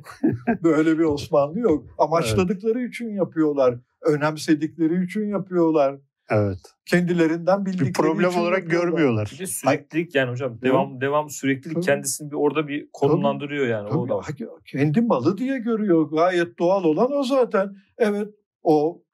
Böyle 0.63 0.99
bir 0.99 1.03
Osmanlı 1.03 1.59
yok. 1.59 1.85
Amaçladıkları 1.97 2.79
evet. 2.79 2.89
için 2.89 3.09
yapıyorlar. 3.09 3.75
Önemsedikleri 4.01 5.05
için 5.05 5.25
yapıyorlar. 5.25 5.95
Evet. 6.29 6.59
Kendilerinden 6.85 7.65
bildikleri 7.65 7.87
bir 7.87 7.93
problem 7.93 8.29
için 8.29 8.39
olarak 8.39 8.63
yapıyorlar. 8.63 8.89
görmüyorlar. 8.89 9.37
Bir 9.39 9.45
süreklilik 9.45 10.15
yani 10.15 10.31
hocam. 10.31 10.61
Devam 10.61 11.01
devam 11.01 11.29
süreklilik 11.29 11.75
Tabii. 11.75 11.85
kendisini 11.85 12.31
bir 12.31 12.35
orada 12.35 12.67
bir 12.67 12.89
konumlandırıyor 12.93 13.67
yani. 13.67 13.89
Tabii. 13.89 13.97
O 13.97 14.09
da. 14.09 14.21
Kendi 14.65 15.01
malı 15.01 15.37
diye 15.37 15.57
görüyor. 15.57 16.09
Gayet 16.09 16.59
doğal 16.59 16.83
olan 16.83 17.11
o 17.11 17.23
zaten. 17.23 17.75
Evet 17.97 18.27
o 18.63 19.04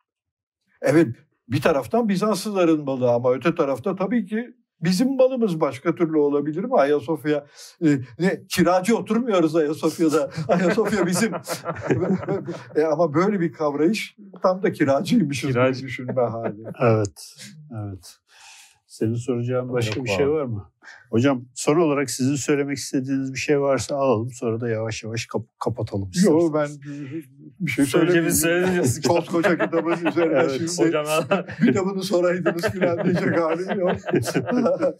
Evet 0.81 1.07
bir 1.47 1.61
taraftan 1.61 2.09
Bizanslıların 2.09 2.87
balığı 2.87 3.11
ama 3.11 3.33
öte 3.33 3.55
tarafta 3.55 3.95
tabii 3.95 4.25
ki 4.25 4.53
bizim 4.81 5.17
balımız 5.17 5.61
başka 5.61 5.95
türlü 5.95 6.17
olabilir 6.17 6.63
mi? 6.63 6.75
Ayasofya 6.75 7.45
e, 7.85 7.87
ne 8.19 8.41
kiracı 8.49 8.97
oturmuyoruz 8.97 9.55
Ayasofya'da. 9.55 10.31
Ayasofya 10.47 11.05
bizim. 11.05 11.33
e, 12.75 12.83
ama 12.83 13.13
böyle 13.13 13.39
bir 13.39 13.53
kavrayış 13.53 14.15
tam 14.41 14.63
da 14.63 14.71
kiracıymışız 14.71 15.49
Kiracı. 15.51 15.83
düşünme 15.83 16.21
hali. 16.21 16.63
Evet. 16.81 17.35
Evet. 17.83 18.17
Senin 18.87 19.15
soracağın 19.15 19.73
başka 19.73 19.95
Yok, 19.95 20.05
bir 20.05 20.11
şey 20.11 20.29
var 20.29 20.45
mı? 20.45 20.71
Hocam 21.09 21.45
son 21.55 21.75
olarak 21.75 22.09
sizin 22.09 22.35
söylemek 22.35 22.77
istediğiniz 22.77 23.33
bir 23.33 23.39
şey 23.39 23.61
varsa 23.61 23.95
alalım. 23.95 24.31
Sonra 24.31 24.61
da 24.61 24.69
yavaş 24.69 25.03
yavaş 25.03 25.25
kap- 25.25 25.59
kapatalım. 25.59 26.11
Yok 26.23 26.53
ben 26.53 26.69
bir 27.59 27.71
şey 27.71 27.85
söylemeyeyim. 27.85 28.31
Söyleyeceğiz. 28.31 29.01
Koskoca 29.07 29.57
kitabın 29.57 30.05
üzerine 30.05 30.39
evet, 30.39 30.71
şimdi 30.77 30.87
hocam, 30.87 31.85
bunu 31.85 32.03
soraydınız 32.03 32.61
filan 32.61 33.03
diyecek 33.03 33.39
halim 33.39 33.79
yok. 33.79 33.95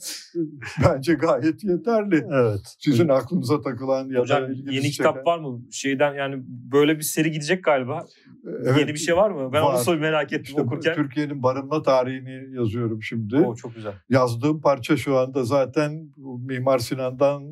Bence 0.85 1.13
gayet 1.13 1.63
yeterli. 1.63 2.25
Evet. 2.31 2.75
Sizin 2.79 3.07
aklınıza 3.07 3.61
takılan 3.61 4.09
ya 4.09 4.21
hocam, 4.21 4.43
da 4.43 4.71
yeni 4.71 4.91
kitap 4.91 5.15
şeyler. 5.15 5.25
var 5.25 5.39
mı? 5.39 5.61
Şeyden 5.71 6.13
yani 6.13 6.43
böyle 6.47 6.97
bir 6.97 7.03
seri 7.03 7.31
gidecek 7.31 7.63
galiba. 7.63 8.05
Evet, 8.47 8.77
yeni 8.79 8.93
bir 8.93 8.99
şey 8.99 9.15
var 9.15 9.31
mı? 9.31 9.53
Ben 9.53 9.63
var. 9.63 9.73
onu 9.73 9.77
soy 9.77 9.97
merak 9.97 10.33
ettim 10.33 10.43
işte 10.43 10.61
okurken. 10.61 10.95
Türkiye'nin 10.95 11.43
barınma 11.43 11.81
tarihini 11.81 12.55
yazıyorum 12.55 13.03
şimdi. 13.03 13.35
Oo, 13.35 13.55
çok 13.55 13.75
güzel. 13.75 13.93
Yazdığım 14.09 14.61
parça 14.61 14.97
şu 14.97 15.17
anda 15.17 15.43
zaten 15.43 15.70
Mimar 16.17 16.79
Sinan'dan 16.79 17.43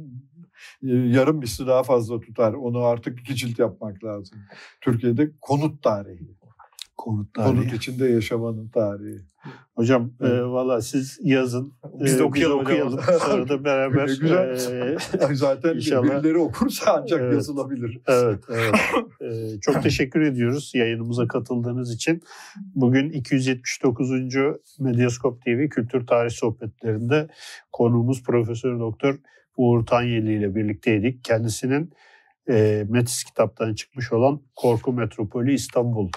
e, 0.83 0.87
yarım 0.87 1.37
misli 1.37 1.67
daha 1.67 1.83
fazla 1.83 2.19
tutar. 2.19 2.53
Onu 2.53 2.83
artık 2.83 3.19
iki 3.19 3.35
cilt 3.35 3.59
yapmak 3.59 4.03
lazım. 4.03 4.39
Türkiye'de 4.81 5.31
konut 5.41 5.83
tarihi. 5.83 6.38
Konut 6.99 7.33
tarihi. 7.33 7.55
Konut 7.55 7.73
içinde 7.73 8.07
yaşamanın 8.07 8.69
tarihi. 8.69 9.21
Hocam 9.75 10.11
evet. 10.21 10.33
e, 10.33 10.43
valla 10.43 10.81
siz 10.81 11.19
yazın. 11.23 11.73
Biz 11.99 12.19
de 12.19 12.23
okuyalım, 12.23 12.59
biz 12.59 12.65
okuyalım. 12.65 12.99
Sonra 13.19 13.49
da 13.49 13.63
beraber. 13.63 14.05
Güzel. 14.05 14.97
E, 15.29 15.33
Zaten 15.35 15.75
inşallah. 15.75 16.03
birileri 16.03 16.37
okursa 16.37 16.99
ancak 17.01 17.21
evet. 17.21 17.33
yazılabilir. 17.33 18.01
Evet. 18.07 18.43
evet. 18.49 18.75
e, 19.21 19.59
çok 19.61 19.83
teşekkür 19.83 20.21
ediyoruz 20.21 20.71
yayınımıza 20.75 21.27
katıldığınız 21.27 21.93
için. 21.93 22.21
Bugün 22.75 23.09
279. 23.09 24.11
Medyaskop 24.79 25.45
TV 25.45 25.69
Kültür 25.69 26.07
Tarih 26.07 26.31
Sohbetlerinde 26.31 27.27
konuğumuz 27.71 28.23
Profesör 28.23 28.79
Doktor 28.79 29.15
Uğur 29.57 29.85
Tanyeli 29.85 30.33
ile 30.33 30.55
birlikteydik. 30.55 31.23
Kendisinin 31.23 31.93
e, 32.49 32.85
Metis 32.89 33.23
kitaptan 33.23 33.73
çıkmış 33.73 34.13
olan 34.13 34.41
Korku 34.55 34.93
Metropolü 34.93 35.53
İstanbul 35.53 36.09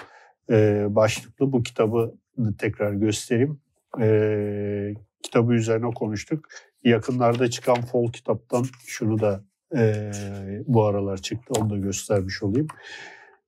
e, 0.49 0.85
başlıklı 0.89 1.51
bu 1.51 1.63
kitabı 1.63 2.15
tekrar 2.57 2.93
göstereyim. 2.93 3.59
E, 4.01 4.93
kitabı 5.23 5.53
üzerine 5.53 5.91
konuştuk. 5.93 6.45
Yakınlarda 6.83 7.49
çıkan 7.49 7.81
Fol 7.81 8.11
kitaptan 8.11 8.65
şunu 8.85 9.19
da 9.19 9.43
e, 9.75 10.11
bu 10.67 10.83
aralar 10.83 11.17
çıktı. 11.17 11.53
Onu 11.59 11.69
da 11.69 11.77
göstermiş 11.77 12.43
olayım. 12.43 12.67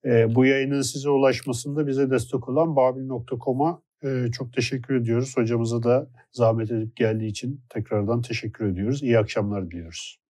E, 0.06 0.36
bu 0.36 0.46
yayının 0.46 0.82
size 0.82 1.10
ulaşmasında 1.10 1.88
bize 1.88 2.10
destek 2.10 2.50
olan 2.50 2.76
babil.com'a 2.76 3.82
e, 4.04 4.32
çok 4.32 4.54
teşekkür 4.54 4.96
ediyoruz. 4.96 5.38
Hocamıza 5.38 5.84
da 5.84 6.10
zahmet 6.32 6.72
edip 6.72 6.96
geldiği 6.96 7.28
için 7.28 7.62
tekrardan 7.70 8.22
teşekkür 8.22 8.66
ediyoruz. 8.66 9.04
İyi 9.04 9.20
akşamlar 9.20 9.72
diliyoruz. 9.72 10.25